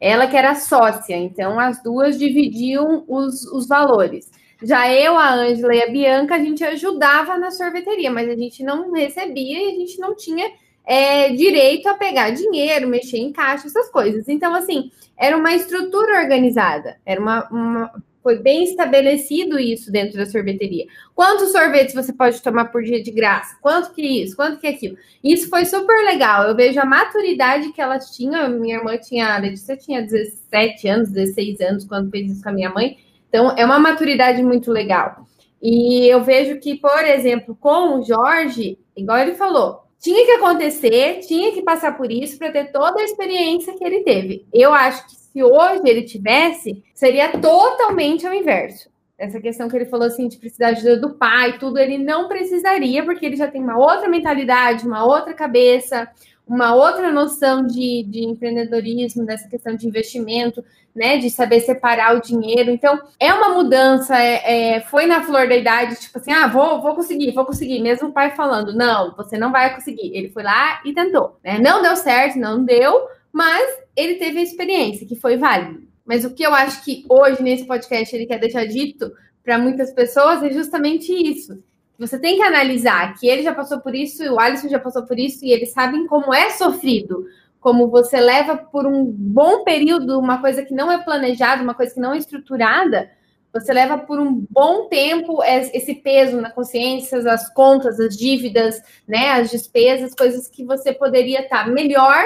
Ela 0.00 0.28
que 0.28 0.36
era 0.36 0.54
sócia, 0.54 1.16
então 1.16 1.58
as 1.58 1.82
duas 1.82 2.16
dividiam 2.16 3.04
os, 3.08 3.44
os 3.46 3.66
valores. 3.66 4.30
Já 4.62 4.92
eu, 4.92 5.18
a 5.18 5.34
Ângela 5.34 5.74
e 5.74 5.82
a 5.82 5.90
Bianca, 5.90 6.36
a 6.36 6.38
gente 6.38 6.62
ajudava 6.62 7.36
na 7.36 7.50
sorveteria, 7.50 8.12
mas 8.12 8.28
a 8.28 8.36
gente 8.36 8.62
não 8.62 8.92
recebia 8.92 9.58
e 9.58 9.74
a 9.74 9.78
gente 9.78 9.98
não 9.98 10.14
tinha 10.14 10.52
é, 10.84 11.30
direito 11.30 11.88
a 11.88 11.94
pegar 11.94 12.30
dinheiro, 12.30 12.86
mexer 12.86 13.18
em 13.18 13.32
caixa, 13.32 13.66
essas 13.66 13.90
coisas. 13.90 14.28
Então, 14.28 14.54
assim, 14.54 14.88
era 15.16 15.36
uma 15.36 15.52
estrutura 15.52 16.20
organizada, 16.20 16.96
era 17.04 17.20
uma, 17.20 17.48
uma 17.50 18.02
foi 18.22 18.38
bem 18.38 18.64
estabelecido 18.64 19.58
isso 19.58 19.90
dentro 19.90 20.16
da 20.16 20.26
sorveteria. 20.26 20.86
Quantos 21.14 21.50
sorvetes 21.50 21.94
você 21.94 22.12
pode 22.12 22.40
tomar 22.40 22.66
por 22.66 22.82
dia 22.82 23.02
de 23.02 23.10
graça? 23.10 23.56
Quanto 23.60 23.92
que 23.92 24.02
isso? 24.22 24.36
Quanto 24.36 24.60
que 24.60 24.66
aquilo? 24.66 24.96
Isso 25.22 25.48
foi 25.48 25.64
super 25.64 26.04
legal. 26.04 26.44
Eu 26.44 26.54
vejo 26.54 26.78
a 26.78 26.84
maturidade 26.84 27.72
que 27.72 27.80
elas 27.80 28.14
tinham. 28.14 28.48
Minha 28.48 28.76
irmã 28.76 28.96
tinha, 28.96 29.34
a 29.34 29.38
Letícia 29.38 29.76
tinha 29.76 30.02
17 30.02 30.88
anos, 30.88 31.10
16 31.10 31.60
anos 31.60 31.84
quando 31.84 32.10
fez 32.10 32.30
isso 32.30 32.42
com 32.42 32.50
a 32.50 32.52
minha 32.52 32.70
mãe. 32.70 32.98
Então, 33.28 33.54
é 33.56 33.64
uma 33.64 33.78
maturidade 33.78 34.42
muito 34.42 34.70
legal. 34.70 35.26
E 35.60 36.06
eu 36.06 36.22
vejo 36.22 36.58
que, 36.58 36.76
por 36.76 37.04
exemplo, 37.04 37.56
com 37.58 37.98
o 37.98 38.02
Jorge, 38.02 38.78
igual 38.96 39.18
ele 39.18 39.34
falou, 39.34 39.82
tinha 39.98 40.26
que 40.26 40.32
acontecer, 40.32 41.20
tinha 41.20 41.52
que 41.52 41.62
passar 41.62 41.96
por 41.96 42.10
isso 42.10 42.36
para 42.36 42.50
ter 42.50 42.72
toda 42.72 43.00
a 43.00 43.04
experiência 43.04 43.72
que 43.74 43.84
ele 43.84 44.00
teve. 44.00 44.44
Eu 44.52 44.74
acho 44.74 45.06
que 45.06 45.21
se 45.32 45.42
hoje 45.42 45.82
ele 45.84 46.02
tivesse, 46.02 46.84
seria 46.94 47.28
totalmente 47.32 48.26
ao 48.26 48.34
inverso. 48.34 48.90
Essa 49.18 49.40
questão 49.40 49.68
que 49.68 49.76
ele 49.76 49.86
falou 49.86 50.06
assim 50.06 50.28
de 50.28 50.36
precisar 50.36 50.72
de 50.72 50.80
ajuda 50.80 50.96
do 50.96 51.14
pai, 51.14 51.58
tudo, 51.58 51.78
ele 51.78 51.96
não 51.96 52.28
precisaria, 52.28 53.04
porque 53.04 53.24
ele 53.24 53.36
já 53.36 53.48
tem 53.48 53.62
uma 53.62 53.78
outra 53.78 54.08
mentalidade, 54.08 54.86
uma 54.86 55.04
outra 55.04 55.32
cabeça, 55.32 56.08
uma 56.46 56.74
outra 56.74 57.10
noção 57.12 57.64
de, 57.64 58.02
de 58.02 58.24
empreendedorismo, 58.24 59.24
dessa 59.24 59.48
questão 59.48 59.76
de 59.76 59.86
investimento, 59.86 60.62
né? 60.94 61.16
De 61.16 61.30
saber 61.30 61.60
separar 61.60 62.16
o 62.16 62.20
dinheiro. 62.20 62.70
Então, 62.70 63.00
é 63.18 63.32
uma 63.32 63.50
mudança, 63.50 64.18
é, 64.18 64.74
é, 64.74 64.80
foi 64.80 65.06
na 65.06 65.22
flor 65.22 65.48
da 65.48 65.56
idade, 65.56 66.00
tipo 66.00 66.18
assim, 66.18 66.32
ah, 66.32 66.48
vou, 66.48 66.82
vou 66.82 66.94
conseguir, 66.94 67.32
vou 67.32 67.46
conseguir. 67.46 67.80
Mesmo 67.80 68.08
o 68.08 68.12
pai 68.12 68.32
falando, 68.32 68.74
não, 68.74 69.14
você 69.16 69.38
não 69.38 69.52
vai 69.52 69.74
conseguir. 69.74 70.14
Ele 70.14 70.30
foi 70.30 70.42
lá 70.42 70.82
e 70.84 70.92
tentou. 70.92 71.38
Né? 71.44 71.58
Não 71.58 71.80
deu 71.80 71.96
certo, 71.96 72.38
não 72.38 72.64
deu, 72.64 73.06
mas 73.32 73.66
ele 73.96 74.16
teve 74.16 74.38
a 74.38 74.42
experiência, 74.42 75.06
que 75.06 75.16
foi 75.16 75.36
válido. 75.36 75.82
Mas 76.04 76.24
o 76.24 76.34
que 76.34 76.42
eu 76.42 76.52
acho 76.52 76.84
que 76.84 77.04
hoje, 77.08 77.42
nesse 77.42 77.64
podcast, 77.64 78.14
ele 78.14 78.26
quer 78.26 78.38
deixar 78.38 78.66
dito 78.66 79.10
para 79.42 79.58
muitas 79.58 79.92
pessoas 79.92 80.42
é 80.42 80.50
justamente 80.50 81.12
isso. 81.12 81.62
Você 81.98 82.18
tem 82.18 82.36
que 82.36 82.42
analisar 82.42 83.14
que 83.18 83.26
ele 83.26 83.42
já 83.42 83.54
passou 83.54 83.80
por 83.80 83.94
isso, 83.94 84.22
o 84.24 84.40
Alisson 84.40 84.68
já 84.68 84.78
passou 84.78 85.04
por 85.04 85.18
isso, 85.18 85.44
e 85.44 85.52
eles 85.52 85.72
sabem 85.72 86.06
como 86.06 86.34
é 86.34 86.50
sofrido. 86.50 87.26
Como 87.60 87.88
você 87.88 88.20
leva 88.20 88.56
por 88.56 88.86
um 88.86 89.04
bom 89.04 89.62
período 89.62 90.18
uma 90.18 90.40
coisa 90.40 90.64
que 90.64 90.74
não 90.74 90.90
é 90.90 90.98
planejada, 90.98 91.62
uma 91.62 91.74
coisa 91.74 91.94
que 91.94 92.00
não 92.00 92.12
é 92.12 92.18
estruturada, 92.18 93.08
você 93.52 93.72
leva 93.72 93.98
por 93.98 94.18
um 94.18 94.44
bom 94.50 94.88
tempo 94.88 95.42
esse 95.44 95.94
peso 95.94 96.40
na 96.40 96.50
consciência, 96.50 97.18
as 97.30 97.52
contas, 97.52 98.00
as 98.00 98.16
dívidas, 98.16 98.80
né, 99.06 99.32
as 99.32 99.50
despesas, 99.50 100.14
coisas 100.14 100.48
que 100.48 100.64
você 100.64 100.92
poderia 100.92 101.42
estar 101.42 101.68
melhor 101.68 102.24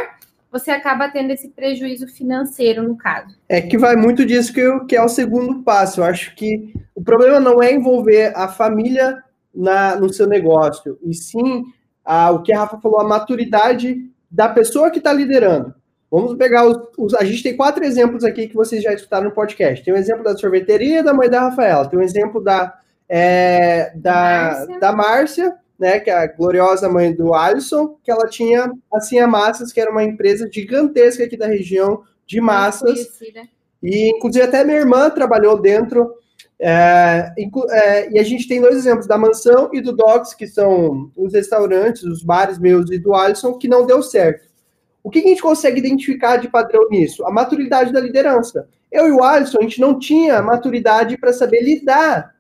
você 0.58 0.70
acaba 0.70 1.08
tendo 1.08 1.30
esse 1.30 1.48
prejuízo 1.48 2.06
financeiro, 2.08 2.82
no 2.82 2.96
caso. 2.96 3.36
É 3.48 3.60
que 3.60 3.76
vai 3.76 3.96
muito 3.96 4.25
disso 4.25 4.52
que, 4.52 4.60
eu, 4.60 4.86
que 4.86 4.96
é 4.96 5.02
o 5.02 5.08
segundo 5.08 5.62
passo. 5.62 6.00
Eu 6.00 6.04
acho 6.04 6.34
que 6.34 6.72
o 6.94 7.02
problema 7.02 7.38
não 7.38 7.62
é 7.62 7.72
envolver 7.72 8.32
a 8.34 8.48
família 8.48 9.22
na, 9.54 9.96
no 9.96 10.12
seu 10.12 10.26
negócio, 10.26 10.98
e 11.02 11.14
sim 11.14 11.64
a, 12.04 12.30
o 12.30 12.42
que 12.42 12.52
a 12.52 12.60
Rafa 12.60 12.78
falou, 12.78 13.00
a 13.00 13.08
maturidade 13.08 14.10
da 14.30 14.48
pessoa 14.48 14.90
que 14.90 14.98
está 14.98 15.12
liderando. 15.12 15.75
Vamos 16.10 16.36
pegar 16.36 16.66
os, 16.66 16.78
os, 16.96 17.14
A 17.14 17.25
gente 17.25 17.42
tem 17.42 17.56
quatro 17.56 17.84
exemplos 17.84 18.22
aqui 18.22 18.46
que 18.46 18.54
vocês 18.54 18.82
já 18.82 18.92
escutaram 18.92 19.26
no 19.26 19.32
podcast. 19.32 19.84
Tem 19.84 19.92
o 19.92 19.96
um 19.96 20.00
exemplo 20.00 20.22
da 20.22 20.36
sorveteria 20.36 21.02
da 21.02 21.12
mãe 21.12 21.28
da 21.28 21.40
Rafaela, 21.40 21.88
tem 21.88 21.98
o 21.98 22.02
um 22.02 22.04
exemplo 22.04 22.42
da, 22.42 22.78
é, 23.08 23.92
da, 23.96 24.12
Márcia. 24.12 24.78
da 24.78 24.92
Márcia, 24.92 25.56
né, 25.78 26.00
que 26.00 26.11
é 26.11 26.14
a 26.14 26.26
gloriosa 26.26 26.88
mãe 26.88 27.12
do 27.14 27.35
Alisson, 27.35 27.97
que 28.02 28.11
ela 28.11 28.26
tinha 28.26 28.73
assim 28.92 29.18
a 29.18 29.26
Massas, 29.26 29.73
que 29.73 29.80
era 29.80 29.90
uma 29.90 30.04
empresa 30.04 30.49
gigantesca 30.52 31.25
aqui 31.25 31.37
da 31.37 31.47
região 31.47 32.02
de 32.26 32.40
massas. 32.40 33.21
E 33.83 34.09
inclusive 34.09 34.45
até 34.45 34.64
minha 34.64 34.78
irmã 34.78 35.11
trabalhou 35.11 35.61
dentro. 35.61 36.14
É, 36.59 37.33
é, 37.71 38.11
e 38.11 38.18
a 38.18 38.23
gente 38.23 38.49
tem 38.49 38.61
dois 38.61 38.76
exemplos 38.76 39.06
da 39.06 39.18
mansão 39.18 39.71
e 39.73 39.80
do 39.80 39.92
Dogs, 39.92 40.35
que 40.35 40.47
são 40.47 41.11
os 41.16 41.35
restaurantes, 41.35 42.02
os 42.02 42.23
bares 42.23 42.59
meus 42.59 42.90
e 42.90 42.99
do 42.99 43.14
Alisson, 43.14 43.54
que 43.54 43.68
não 43.68 43.87
deu 43.87 44.02
certo. 44.02 44.47
O 45.04 45.11
que 45.11 45.21
a 45.21 45.23
gente 45.23 45.42
consegue 45.42 45.78
identificar 45.78 46.38
de 46.38 46.49
padrão 46.49 46.88
nisso? 46.88 47.25
A 47.25 47.30
maturidade 47.30 47.92
da 47.92 48.00
liderança. 48.00 48.68
Eu 48.90 49.06
e 49.06 49.12
o 49.12 49.23
Alisson, 49.23 49.59
a 49.59 49.62
gente 49.62 49.80
não 49.80 49.99
tinha 49.99 50.42
maturidade 50.42 51.18
para 51.18 51.33
saber 51.33 51.61
lidar 51.61 52.35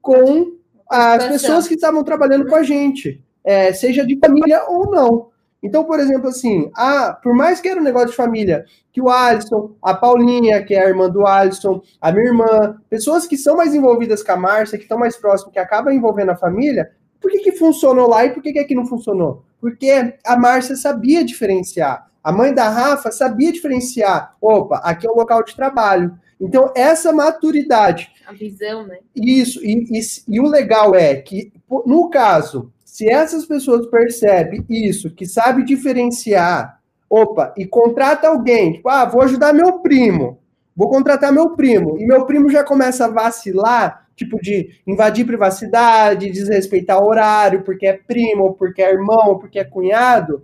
com 0.00 0.56
as 0.90 1.26
pessoas 1.26 1.68
que 1.68 1.74
estavam 1.74 2.02
trabalhando 2.02 2.46
com 2.46 2.56
a 2.56 2.62
gente, 2.62 3.22
é, 3.44 3.72
seja 3.72 4.04
de 4.04 4.18
família 4.18 4.64
ou 4.68 4.90
não. 4.90 5.30
Então, 5.62 5.84
por 5.84 6.00
exemplo, 6.00 6.28
assim, 6.28 6.70
a, 6.74 7.12
por 7.12 7.34
mais 7.34 7.60
que 7.60 7.68
era 7.68 7.78
um 7.78 7.84
negócio 7.84 8.08
de 8.08 8.16
família, 8.16 8.64
que 8.92 9.00
o 9.00 9.10
Alisson, 9.10 9.72
a 9.82 9.94
Paulinha, 9.94 10.64
que 10.64 10.74
é 10.74 10.84
a 10.84 10.88
irmã 10.88 11.08
do 11.08 11.26
Alisson, 11.26 11.82
a 12.00 12.10
minha 12.10 12.26
irmã, 12.26 12.76
pessoas 12.88 13.26
que 13.26 13.36
são 13.36 13.56
mais 13.56 13.74
envolvidas 13.74 14.22
com 14.22 14.32
a 14.32 14.36
Márcia, 14.36 14.78
que 14.78 14.84
estão 14.84 14.98
mais 14.98 15.16
próximas, 15.16 15.52
que 15.52 15.58
acabam 15.58 15.92
envolvendo 15.92 16.30
a 16.30 16.36
família, 16.36 16.90
por 17.20 17.30
que, 17.30 17.38
que 17.40 17.52
funcionou 17.52 18.08
lá 18.08 18.24
e 18.24 18.30
por 18.30 18.42
que, 18.42 18.52
que 18.52 18.58
aqui 18.58 18.74
não 18.74 18.86
funcionou? 18.86 19.44
Porque 19.60 20.14
a 20.24 20.36
Márcia 20.36 20.74
sabia 20.74 21.22
diferenciar. 21.22 22.08
A 22.24 22.32
mãe 22.32 22.52
da 22.54 22.68
Rafa 22.68 23.10
sabia 23.10 23.52
diferenciar. 23.52 24.34
Opa, 24.40 24.76
aqui 24.84 25.06
é 25.06 25.10
o 25.10 25.16
local 25.16 25.42
de 25.42 25.54
trabalho. 25.54 26.18
Então, 26.40 26.72
essa 26.74 27.12
maturidade. 27.12 28.10
A 28.26 28.32
visão, 28.32 28.86
né? 28.86 28.98
Isso. 29.14 29.60
E, 29.62 29.98
e, 29.98 30.00
e 30.28 30.40
o 30.40 30.46
legal 30.46 30.94
é 30.94 31.14
que, 31.16 31.52
no 31.86 32.08
caso, 32.08 32.72
se 32.84 33.08
essas 33.08 33.46
pessoas 33.46 33.86
percebem 33.86 34.64
isso, 34.68 35.10
que 35.10 35.26
sabe 35.26 35.64
diferenciar, 35.64 36.80
opa, 37.08 37.54
e 37.56 37.64
contrata 37.64 38.28
alguém, 38.28 38.74
tipo, 38.74 38.88
ah, 38.88 39.04
vou 39.04 39.22
ajudar 39.22 39.52
meu 39.52 39.78
primo, 39.78 40.38
vou 40.74 40.88
contratar 40.88 41.32
meu 41.32 41.50
primo, 41.50 41.98
e 41.98 42.04
meu 42.04 42.26
primo 42.26 42.50
já 42.50 42.64
começa 42.64 43.04
a 43.04 43.10
vacilar, 43.10 44.06
tipo, 44.16 44.40
de 44.40 44.80
invadir 44.86 45.24
privacidade, 45.24 46.30
desrespeitar 46.30 47.02
horário, 47.02 47.62
porque 47.62 47.86
é 47.86 47.92
primo, 47.92 48.44
ou 48.44 48.54
porque 48.54 48.82
é 48.82 48.92
irmão, 48.92 49.28
ou 49.28 49.38
porque 49.38 49.58
é 49.58 49.64
cunhado, 49.64 50.42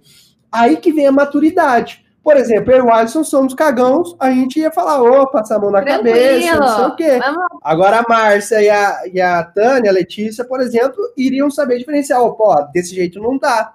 aí 0.50 0.76
que 0.76 0.93
vem 0.93 1.07
a 1.07 1.12
maturidade. 1.12 2.06
Por 2.26 2.37
exemplo, 2.37 2.73
eu 2.73 2.78
e 2.78 2.80
o 2.80 2.90
Alisson 2.90 3.23
somos 3.23 3.54
cagãos, 3.54 4.16
a 4.18 4.33
gente 4.33 4.59
ia 4.59 4.73
falar, 4.73 5.00
ô, 5.00 5.28
passar 5.28 5.54
a 5.54 5.59
mão 5.61 5.71
na 5.71 5.80
Tranquilo. 5.80 6.16
cabeça, 6.16 6.56
não 6.59 6.76
sei 6.76 6.85
o 6.87 6.97
quê. 6.97 7.18
Vamos. 7.21 7.47
Agora 7.62 8.00
a 8.00 8.04
Márcia 8.09 8.61
e 8.61 8.68
a, 8.68 9.02
e 9.12 9.21
a 9.21 9.45
Tânia, 9.45 9.92
a 9.92 9.95
Letícia, 9.95 10.45
por 10.45 10.61
exemplo, 10.61 10.97
iriam 11.16 11.49
saber 11.49 11.78
diferenciar, 11.78 12.21
opa, 12.21 12.42
ó, 12.42 12.62
desse 12.62 12.97
jeito 12.97 13.21
não 13.21 13.38
dá. 13.38 13.75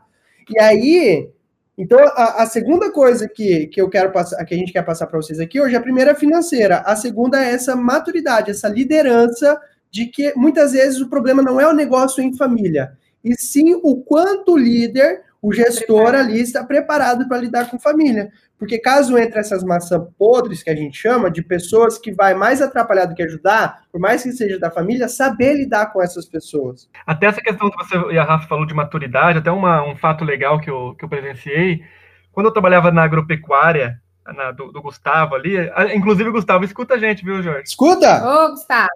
E 0.50 0.60
aí, 0.60 1.30
então, 1.78 1.98
a, 1.98 2.44
a, 2.44 2.46
segunda 2.46 2.92
coisa 2.92 3.26
que, 3.26 3.68
que 3.68 3.82
eu 3.82 3.90
quero 3.90 4.12
passar, 4.12 4.44
que 4.44 4.54
a 4.54 4.58
gente 4.58 4.74
quer 4.74 4.84
passar 4.84 5.08
para 5.08 5.22
vocês 5.22 5.40
aqui 5.40 5.62
hoje, 5.62 5.78
a 5.78 5.82
primeira 5.82 6.12
é 6.12 6.16
financeira, 6.16 6.80
a 6.80 6.94
segunda 6.98 7.42
é 7.42 7.54
essa 7.54 7.74
maturidade, 7.74 8.52
essa 8.52 8.68
liderança 8.68 9.58
de 9.90 10.08
que 10.08 10.34
muitas 10.36 10.74
vezes 10.74 11.00
o 11.00 11.08
problema 11.08 11.42
não 11.42 11.58
é 11.58 11.66
o 11.70 11.74
negócio 11.74 12.22
em 12.22 12.36
família, 12.36 12.98
e 13.24 13.34
sim 13.34 13.80
o 13.82 13.96
quanto 14.04 14.56
o 14.56 14.58
líder 14.58 15.22
o 15.42 15.52
gestor 15.52 16.14
ali 16.14 16.40
está 16.40 16.64
preparado 16.64 17.28
para 17.28 17.38
lidar 17.40 17.70
com 17.70 17.80
família. 17.80 18.30
Porque 18.60 18.78
caso 18.78 19.18
entre 19.18 19.40
essas 19.40 19.64
maçãs 19.64 20.04
podres, 20.18 20.62
que 20.62 20.70
a 20.70 20.76
gente 20.76 20.96
chama, 20.96 21.32
de 21.32 21.42
pessoas 21.42 21.98
que 21.98 22.12
vai 22.14 22.36
mais 22.36 22.62
atrapalhar 22.62 23.06
do 23.06 23.16
que 23.16 23.24
ajudar, 23.24 23.82
por 23.92 24.00
mais 24.00 24.22
que 24.22 24.32
seja 24.32 24.60
da 24.60 24.70
família, 24.70 25.08
saber 25.10 25.56
lidar 25.56 25.88
com 25.92 26.00
essas 26.02 26.28
pessoas. 26.28 26.88
Até 27.08 27.26
essa 27.26 27.42
questão 27.42 27.72
que 27.72 27.78
você 27.78 28.14
e 28.14 28.20
a 28.20 28.24
Rafa 28.24 28.48
falou 28.48 28.68
de 28.68 28.74
maturidade, 28.76 29.40
até 29.40 29.50
uma, 29.52 29.84
um 29.84 29.96
fato 29.96 30.24
legal 30.24 30.60
que 30.60 30.70
eu, 30.70 30.94
que 30.94 31.04
eu 31.04 31.10
presenciei, 31.10 31.82
quando 32.32 32.46
eu 32.46 32.54
trabalhava 32.54 32.92
na 32.92 33.02
agropecuária, 33.04 34.00
na- 34.36 34.52
do, 34.52 34.72
do 34.72 34.80
Gustavo 34.80 35.34
ali. 35.34 35.56
Inclusive, 35.96 36.30
o 36.30 36.34
Gustavo 36.34 36.64
escuta 36.64 36.94
a 36.94 36.98
gente, 37.00 37.26
viu, 37.26 37.42
Jorge? 37.42 37.64
Escuta! 37.66 38.24
Ô, 38.24 38.52
Gustavo, 38.52 38.90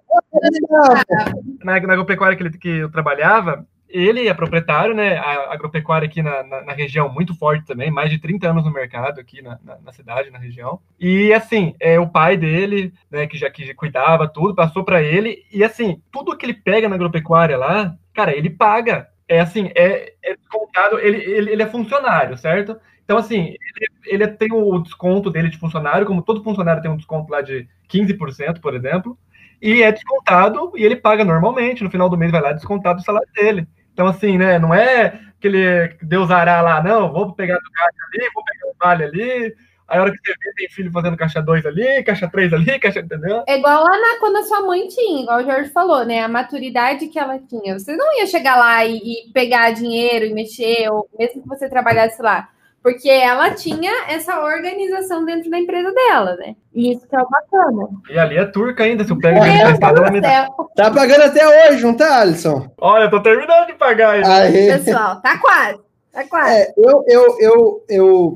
Na 1.63 1.79
na 1.79 1.93
agropecuária 1.93 2.37
que, 2.37 2.43
ele, 2.43 2.57
que 2.57 2.69
eu 2.69 2.91
trabalhava, 2.91 3.65
ele 3.89 4.27
é 4.27 4.33
proprietário, 4.33 4.93
né? 4.93 5.17
A 5.17 5.53
agropecuária 5.53 6.07
aqui 6.07 6.21
na, 6.21 6.43
na, 6.43 6.61
na 6.63 6.73
região 6.73 7.07
muito 7.11 7.35
forte 7.35 7.65
também, 7.65 7.91
mais 7.91 8.09
de 8.09 8.19
30 8.19 8.49
anos 8.49 8.65
no 8.65 8.71
mercado 8.71 9.19
aqui 9.19 9.41
na, 9.41 9.59
na, 9.63 9.77
na 9.79 9.91
cidade, 9.91 10.29
na 10.29 10.39
região. 10.39 10.79
E 10.99 11.33
assim, 11.33 11.75
é 11.79 11.99
o 11.99 12.09
pai 12.09 12.37
dele, 12.37 12.93
né, 13.09 13.27
que 13.27 13.37
já 13.37 13.49
que 13.49 13.73
cuidava 13.73 14.27
tudo, 14.27 14.55
passou 14.55 14.83
para 14.83 15.01
ele. 15.01 15.43
E 15.51 15.63
assim, 15.63 16.01
tudo 16.11 16.35
que 16.35 16.45
ele 16.45 16.53
pega 16.53 16.89
na 16.89 16.95
agropecuária 16.95 17.57
lá, 17.57 17.95
cara, 18.13 18.35
ele 18.35 18.49
paga. 18.49 19.07
É 19.27 19.39
assim, 19.39 19.71
é, 19.75 20.13
é 20.23 20.35
descontado, 20.35 20.99
ele, 20.99 21.17
ele, 21.17 21.51
ele 21.51 21.63
é 21.63 21.67
funcionário, 21.67 22.37
certo? 22.37 22.77
Então, 23.03 23.17
assim, 23.17 23.55
ele, 23.75 23.87
ele 24.05 24.27
tem 24.27 24.51
o 24.51 24.79
desconto 24.79 25.31
dele 25.31 25.49
de 25.49 25.57
funcionário, 25.57 26.05
como 26.05 26.21
todo 26.21 26.43
funcionário 26.43 26.81
tem 26.81 26.91
um 26.91 26.97
desconto 26.97 27.31
lá 27.31 27.41
de 27.41 27.67
15%, 27.89 28.59
por 28.59 28.75
exemplo, 28.75 29.17
e 29.61 29.83
é 29.83 29.91
descontado 29.91 30.71
e 30.75 30.83
ele 30.83 30.95
paga 30.95 31.23
normalmente, 31.23 31.83
no 31.83 31.89
final 31.89 32.09
do 32.09 32.17
mês 32.17 32.31
vai 32.31 32.41
lá 32.41 32.51
descontado 32.51 32.99
o 32.99 33.03
salário 33.03 33.27
dele. 33.33 33.67
Então, 33.95 34.07
assim, 34.07 34.37
né, 34.37 34.59
não 34.59 34.73
é 34.73 35.21
aquele 35.37 35.95
Deus 36.01 36.29
ará 36.29 36.59
lá, 36.59 36.83
não, 36.83 37.13
vou 37.13 37.33
pegar 37.33 37.55
do 37.55 37.71
caixa 37.71 37.97
ali, 38.11 38.29
vou 38.33 38.43
pegar 38.43 38.67
o 38.67 38.75
vale 38.77 39.03
ali, 39.05 39.55
a 39.87 40.01
hora 40.01 40.11
que 40.11 40.17
você 40.17 40.33
vê, 40.33 40.53
tem 40.53 40.69
filho 40.69 40.91
fazendo 40.91 41.15
caixa 41.15 41.41
2 41.41 41.65
ali, 41.65 42.03
caixa 42.03 42.27
3 42.27 42.51
ali, 42.51 42.65
caixa, 42.79 42.99
entendeu? 42.99 43.41
é 43.47 43.57
igual 43.57 43.85
lá 43.85 43.97
na, 43.97 44.19
quando 44.19 44.35
a 44.35 44.43
sua 44.43 44.61
mãe 44.63 44.85
tinha, 44.89 45.21
igual 45.21 45.39
o 45.39 45.43
Jorge 45.45 45.69
falou, 45.69 46.03
né? 46.03 46.19
A 46.19 46.27
maturidade 46.27 47.07
que 47.07 47.17
ela 47.17 47.39
tinha. 47.39 47.79
Você 47.79 47.95
não 47.95 48.19
ia 48.19 48.27
chegar 48.27 48.57
lá 48.57 48.83
e, 48.83 48.97
e 48.97 49.31
pegar 49.31 49.71
dinheiro 49.71 50.25
e 50.25 50.33
mexer, 50.33 50.91
ou 50.91 51.07
mesmo 51.17 51.41
que 51.41 51.47
você 51.47 51.69
trabalhasse 51.69 52.21
lá. 52.21 52.49
Porque 52.85 53.09
ela 53.09 53.49
tinha 53.49 53.91
essa 54.09 54.39
organização 54.39 55.25
dentro 55.25 55.49
da 55.49 55.57
empresa 55.57 55.91
dela, 55.91 56.35
né? 56.35 56.55
E 56.71 56.91
isso 56.91 57.07
que 57.07 57.15
é 57.15 57.19
o 57.19 57.27
bacana. 57.27 57.89
E 58.07 58.19
ali 58.19 58.37
é 58.37 58.45
turca 58.45 58.83
ainda, 58.83 59.03
se 59.03 59.09
eu 59.09 59.17
pego 59.17 59.39
Meu 59.39 59.51
emprestado, 59.51 59.97
ela 59.97 60.11
me 60.11 60.21
dá. 60.21 60.47
Tá 60.75 60.91
pagando 60.91 61.23
até 61.23 61.71
hoje, 61.71 61.81
não 61.81 61.97
tá, 61.97 62.19
Alisson? 62.19 62.71
Olha, 62.77 63.05
eu 63.05 63.09
tô 63.09 63.23
terminando 63.23 63.65
de 63.65 63.73
pagar 63.73 64.11
aí. 64.11 64.23
Aí. 64.23 64.77
Pessoal, 64.77 65.19
tá 65.19 65.39
quase. 65.39 65.79
Tá 66.13 66.27
quase. 66.27 66.51
É, 66.51 66.73
eu, 66.77 67.03
eu, 67.07 67.37
eu, 67.39 67.85
eu, 67.89 68.33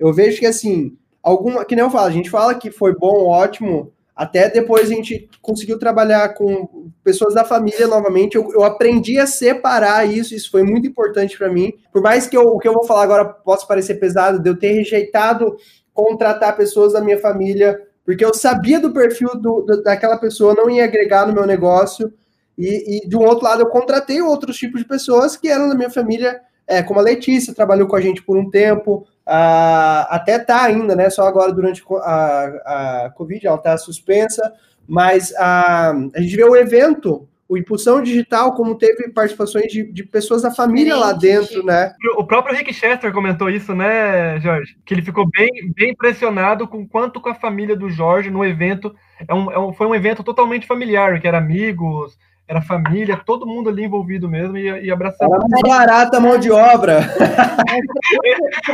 eu 0.00 0.12
vejo 0.14 0.38
que 0.38 0.46
assim, 0.46 0.96
alguma, 1.22 1.62
que 1.62 1.76
nem 1.76 1.84
eu 1.84 1.90
falo, 1.90 2.06
a 2.06 2.10
gente 2.10 2.30
fala 2.30 2.54
que 2.54 2.70
foi 2.70 2.96
bom, 2.96 3.26
ótimo, 3.26 3.92
até 4.16 4.48
depois 4.48 4.90
a 4.90 4.94
gente 4.94 5.28
conseguiu 5.42 5.78
trabalhar 5.78 6.30
com 6.32 6.90
pessoas 7.04 7.34
da 7.34 7.44
família 7.44 7.86
novamente. 7.86 8.34
Eu, 8.36 8.50
eu 8.54 8.64
aprendi 8.64 9.18
a 9.18 9.26
separar 9.26 10.08
isso, 10.08 10.34
isso 10.34 10.50
foi 10.50 10.62
muito 10.62 10.88
importante 10.88 11.36
para 11.36 11.52
mim. 11.52 11.74
Por 11.92 12.00
mais 12.00 12.26
que 12.26 12.34
eu, 12.36 12.44
o 12.44 12.58
que 12.58 12.66
eu 12.66 12.72
vou 12.72 12.84
falar 12.84 13.02
agora 13.02 13.24
possa 13.26 13.66
parecer 13.66 13.96
pesado, 13.96 14.40
de 14.40 14.48
eu 14.48 14.58
ter 14.58 14.72
rejeitado 14.72 15.54
contratar 15.92 16.56
pessoas 16.56 16.94
da 16.94 17.00
minha 17.00 17.18
família, 17.18 17.78
porque 18.04 18.24
eu 18.24 18.32
sabia 18.32 18.80
do 18.80 18.92
perfil 18.92 19.30
do, 19.36 19.60
do- 19.60 19.82
daquela 19.82 20.16
pessoa, 20.16 20.54
não 20.54 20.70
ia 20.70 20.84
agregar 20.84 21.26
no 21.26 21.34
meu 21.34 21.46
negócio. 21.46 22.10
E, 22.56 23.04
e 23.04 23.08
de 23.08 23.16
um 23.16 23.22
outro 23.22 23.44
lado, 23.44 23.60
eu 23.62 23.66
contratei 23.68 24.22
outros 24.22 24.56
tipos 24.56 24.80
de 24.80 24.88
pessoas 24.88 25.36
que 25.36 25.48
eram 25.48 25.68
da 25.68 25.74
minha 25.74 25.90
família 25.90 26.40
é, 26.66 26.82
como 26.82 26.98
a 26.98 27.02
Letícia 27.02 27.54
trabalhou 27.54 27.86
com 27.86 27.96
a 27.96 28.00
gente 28.00 28.22
por 28.22 28.36
um 28.36 28.48
tempo, 28.50 29.06
a- 29.26 30.06
até 30.10 30.38
tá 30.38 30.62
ainda, 30.64 30.94
né? 30.94 31.10
Só 31.10 31.26
agora 31.26 31.52
durante 31.52 31.82
a, 32.02 33.04
a 33.06 33.10
Covid 33.14 33.46
ela 33.46 33.58
tá 33.58 33.76
suspensa, 33.76 34.52
mas 34.88 35.34
a, 35.36 35.90
a 36.14 36.20
gente 36.20 36.36
vê 36.36 36.44
o 36.44 36.54
evento, 36.56 37.28
o 37.48 37.56
Impulsão 37.56 38.02
Digital, 38.02 38.54
como 38.54 38.76
teve 38.76 39.08
participações 39.10 39.66
de, 39.72 39.84
de 39.92 40.04
pessoas 40.04 40.42
da 40.42 40.50
família 40.50 40.96
lá 40.96 41.12
dentro, 41.12 41.64
né? 41.64 41.92
O 42.16 42.24
próprio 42.24 42.56
Rick 42.56 42.72
Chester 42.72 43.12
comentou 43.12 43.48
isso, 43.50 43.74
né, 43.74 44.38
Jorge? 44.40 44.76
Que 44.84 44.94
ele 44.94 45.02
ficou 45.02 45.28
bem, 45.28 45.48
bem 45.76 45.90
impressionado 45.90 46.66
com 46.66 46.86
quanto 46.86 47.20
com 47.20 47.28
a 47.28 47.34
família 47.34 47.76
do 47.76 47.88
Jorge 47.90 48.30
no 48.30 48.44
evento. 48.44 48.94
É 49.28 49.34
um, 49.34 49.50
é 49.52 49.58
um- 49.58 49.72
foi 49.72 49.86
um 49.86 49.94
evento 49.94 50.22
totalmente 50.24 50.66
familiar, 50.66 51.20
que 51.20 51.26
era 51.28 51.38
amigos, 51.38 52.18
era 52.48 52.62
família, 52.62 53.16
todo 53.16 53.46
mundo 53.46 53.68
ali 53.68 53.84
envolvido 53.84 54.28
mesmo 54.28 54.56
e, 54.56 54.84
e 54.84 54.90
abraçando. 54.90 55.34
Era 55.34 55.48
mais 55.48 55.62
barata 55.62 56.16
a 56.16 56.20
mão 56.20 56.38
de 56.38 56.50
obra. 56.50 57.00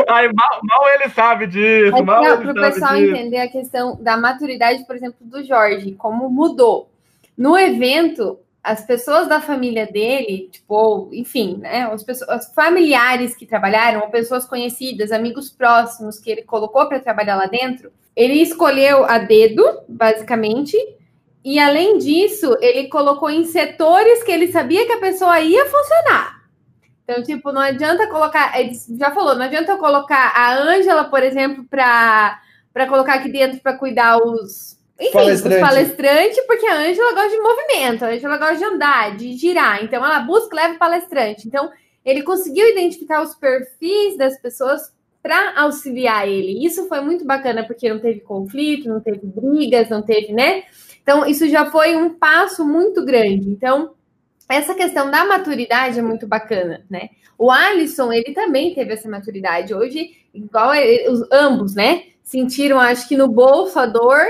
Ai, 0.08 0.28
mal, 0.28 0.60
mal 0.62 0.88
ele 0.94 1.08
sabe 1.10 1.46
disso, 1.46 2.04
mal 2.04 2.22
para 2.22 2.34
ele 2.34 2.42
o 2.42 2.54
sabe 2.54 2.60
pessoal 2.60 2.94
disso. 2.96 3.10
entender 3.12 3.38
a 3.38 3.48
questão 3.48 3.96
da 4.00 4.16
maturidade, 4.16 4.84
por 4.86 4.94
exemplo, 4.94 5.16
do 5.22 5.42
Jorge, 5.42 5.92
como 5.92 6.28
mudou. 6.28 6.90
No 7.36 7.56
evento, 7.56 8.38
as 8.62 8.84
pessoas 8.84 9.26
da 9.26 9.40
família 9.40 9.86
dele, 9.86 10.50
tipo, 10.52 11.08
enfim, 11.10 11.56
né, 11.56 11.88
as 11.90 12.04
pessoas 12.04 12.46
os 12.46 12.54
familiares 12.54 13.34
que 13.34 13.46
trabalharam, 13.46 14.00
ou 14.00 14.10
pessoas 14.10 14.44
conhecidas, 14.44 15.10
amigos 15.10 15.50
próximos 15.50 16.20
que 16.20 16.30
ele 16.30 16.42
colocou 16.42 16.86
para 16.86 17.00
trabalhar 17.00 17.36
lá 17.36 17.46
dentro, 17.46 17.90
ele 18.14 18.34
escolheu 18.34 19.06
a 19.06 19.18
dedo, 19.18 19.64
basicamente, 19.88 20.76
e 21.44 21.58
além 21.58 21.98
disso, 21.98 22.56
ele 22.60 22.88
colocou 22.88 23.28
em 23.28 23.44
setores 23.44 24.22
que 24.22 24.30
ele 24.30 24.52
sabia 24.52 24.86
que 24.86 24.92
a 24.92 25.00
pessoa 25.00 25.40
ia 25.40 25.66
funcionar. 25.66 26.42
Então, 27.04 27.22
tipo, 27.22 27.50
não 27.50 27.60
adianta 27.60 28.06
colocar. 28.06 28.58
Ele 28.58 28.72
já 28.98 29.10
falou, 29.10 29.34
não 29.34 29.42
adianta 29.42 29.72
eu 29.72 29.78
colocar 29.78 30.32
a 30.36 30.54
Ângela, 30.54 31.04
por 31.04 31.22
exemplo, 31.22 31.64
para 31.64 32.40
colocar 32.88 33.14
aqui 33.14 33.28
dentro 33.30 33.60
para 33.60 33.76
cuidar 33.76 34.18
os. 34.18 34.80
Enfim, 35.00 35.12
Palestrante. 35.12 35.56
os 35.56 35.68
palestrantes, 35.68 36.46
porque 36.46 36.66
a 36.66 36.78
Ângela 36.78 37.12
gosta 37.12 37.30
de 37.30 37.40
movimento, 37.40 38.04
a 38.04 38.08
Ângela 38.08 38.38
gosta 38.38 38.56
de 38.56 38.64
andar, 38.64 39.16
de 39.16 39.36
girar. 39.36 39.82
Então, 39.82 40.04
ela 40.04 40.20
busca 40.20 40.54
e 40.54 40.60
leva 40.60 40.78
palestrante. 40.78 41.48
Então, 41.48 41.72
ele 42.04 42.22
conseguiu 42.22 42.68
identificar 42.68 43.20
os 43.20 43.34
perfis 43.34 44.16
das 44.16 44.40
pessoas 44.40 44.92
para 45.20 45.60
auxiliar 45.60 46.28
ele. 46.28 46.64
Isso 46.64 46.86
foi 46.86 47.00
muito 47.00 47.24
bacana, 47.24 47.64
porque 47.64 47.88
não 47.88 47.98
teve 47.98 48.20
conflito, 48.20 48.88
não 48.88 49.00
teve 49.00 49.20
brigas, 49.24 49.88
não 49.88 50.02
teve, 50.02 50.32
né? 50.32 50.64
Então, 51.02 51.26
isso 51.26 51.48
já 51.48 51.70
foi 51.70 51.96
um 51.96 52.10
passo 52.10 52.64
muito 52.66 53.04
grande. 53.04 53.48
Então, 53.50 53.94
essa 54.48 54.74
questão 54.74 55.10
da 55.10 55.24
maturidade 55.24 55.98
é 55.98 56.02
muito 56.02 56.26
bacana, 56.26 56.84
né? 56.88 57.10
O 57.38 57.50
Alisson, 57.50 58.12
ele 58.12 58.32
também 58.32 58.74
teve 58.74 58.92
essa 58.92 59.08
maturidade. 59.08 59.74
Hoje, 59.74 60.10
igual 60.32 60.74
ele- 60.74 61.08
os, 61.08 61.26
ambos, 61.32 61.74
né? 61.74 62.04
Sentiram, 62.22 62.78
acho 62.78 63.08
que 63.08 63.16
no 63.16 63.28
bolso 63.28 63.78
a 63.78 63.86
dor, 63.86 64.20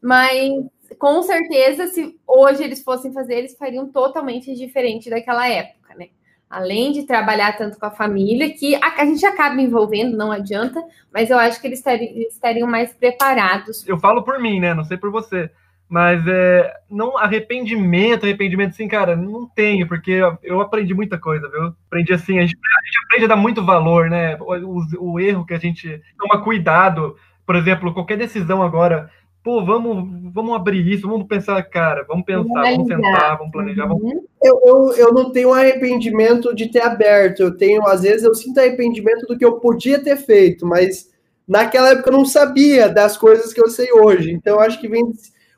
mas 0.00 0.52
com 0.98 1.22
certeza, 1.22 1.86
se 1.88 2.16
hoje 2.26 2.62
eles 2.62 2.82
fossem 2.82 3.12
fazer, 3.12 3.34
eles 3.34 3.56
fariam 3.56 3.88
totalmente 3.88 4.54
diferente 4.54 5.10
daquela 5.10 5.48
época, 5.48 5.94
né? 5.96 6.08
Além 6.48 6.92
de 6.92 7.04
trabalhar 7.04 7.56
tanto 7.56 7.78
com 7.78 7.86
a 7.86 7.90
família, 7.90 8.52
que 8.52 8.74
a, 8.76 9.00
a 9.02 9.04
gente 9.04 9.24
acaba 9.24 9.60
envolvendo, 9.60 10.16
não 10.16 10.32
adianta, 10.32 10.82
mas 11.12 11.30
eu 11.30 11.38
acho 11.38 11.60
que 11.60 11.66
eles 11.66 11.78
estariam, 11.78 12.10
eles 12.12 12.34
estariam 12.34 12.68
mais 12.68 12.92
preparados. 12.92 13.86
Eu 13.86 13.98
falo 13.98 14.22
por 14.22 14.40
mim, 14.40 14.60
né? 14.60 14.74
Não 14.74 14.84
sei 14.84 14.96
por 14.96 15.10
você. 15.10 15.50
Mas 15.90 16.24
é, 16.28 16.72
não 16.88 17.18
arrependimento, 17.18 18.22
arrependimento, 18.24 18.70
assim, 18.70 18.86
cara, 18.86 19.16
não 19.16 19.48
tenho, 19.48 19.88
porque 19.88 20.12
eu, 20.40 20.60
aprendi 20.60 20.94
muita 20.94 21.18
coisa, 21.18 21.50
viu? 21.50 21.74
Aprendi 21.88 22.12
assim, 22.12 22.38
a 22.38 22.42
gente, 22.42 22.56
a 22.56 22.86
gente 22.86 22.98
aprende 23.06 23.24
a 23.24 23.28
dar 23.28 23.36
muito 23.36 23.66
valor, 23.66 24.08
né? 24.08 24.36
O, 24.40 24.54
o- 24.54 25.12
o 25.14 25.20
erro 25.20 25.44
que 25.44 25.52
a 25.52 25.58
gente 25.58 26.00
toma 26.16 26.44
cuidado, 26.44 27.16
por 27.44 27.56
exemplo, 27.56 27.92
qualquer 27.92 28.16
decisão 28.16 28.62
agora, 28.62 29.10
pô, 29.42 29.64
vamos, 29.64 30.32
vamos 30.32 30.54
abrir 30.54 30.86
isso, 30.86 31.08
vamos 31.08 31.26
pensar, 31.26 31.60
cara, 31.64 32.04
vamos 32.06 32.24
pensar, 32.24 32.62
vamos 32.62 32.86
sentar, 32.86 33.38
vamos 33.38 33.52
planejar, 33.52 33.86
vamos 33.86 34.02
Uhum. 34.04 34.24
Eu, 34.40 34.60
eu, 34.64 34.92
eu 34.96 35.12
não 35.12 35.32
tenho 35.32 35.52
arrependimento 35.52 36.54
de 36.54 36.70
ter 36.70 36.82
aberto. 36.82 37.40
Eu 37.40 37.56
tenho, 37.56 37.84
às 37.86 38.02
vezes, 38.02 38.22
eu 38.22 38.34
sinto 38.34 38.58
arrependimento 38.58 39.26
do 39.26 39.36
que 39.36 39.44
eu 39.44 39.58
podia 39.58 39.98
ter 40.02 40.16
feito, 40.16 40.64
mas 40.64 41.10
naquela 41.48 41.90
época 41.90 42.10
eu 42.10 42.16
não 42.16 42.24
sabia 42.24 42.88
das 42.88 43.16
coisas 43.18 43.52
que 43.52 43.60
eu 43.60 43.68
sei 43.68 43.92
hoje. 43.92 44.30
Então, 44.30 44.54
eu 44.56 44.60
acho 44.60 44.80
que 44.80 44.88
vem. 44.88 45.04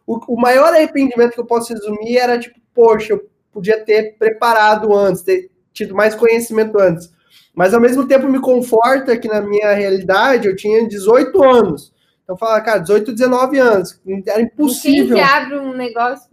O, 0.06 0.34
o 0.34 0.40
maior 0.40 0.72
arrependimento 0.72 1.34
que 1.34 1.40
eu 1.40 1.46
posso 1.46 1.72
resumir 1.72 2.16
era 2.16 2.38
tipo, 2.38 2.58
poxa, 2.74 3.14
eu 3.14 3.28
podia 3.52 3.84
ter 3.84 4.16
preparado 4.18 4.92
antes, 4.94 5.22
ter 5.22 5.50
tido 5.72 5.94
mais 5.94 6.14
conhecimento 6.14 6.78
antes. 6.78 7.12
Mas 7.54 7.74
ao 7.74 7.80
mesmo 7.80 8.06
tempo 8.06 8.28
me 8.28 8.40
conforta 8.40 9.16
que 9.16 9.28
na 9.28 9.40
minha 9.40 9.72
realidade 9.74 10.48
eu 10.48 10.56
tinha 10.56 10.88
18 10.88 11.42
anos. 11.42 11.92
Então, 12.24 12.36
fala, 12.36 12.60
cara, 12.60 12.78
18, 12.78 13.12
19 13.12 13.58
anos. 13.58 14.00
Era 14.26 14.36
Quem 14.36 14.44
impossível 14.44 15.16
que 15.16 15.22
abre 15.22 15.58
um 15.58 15.74
negócio 15.74 16.30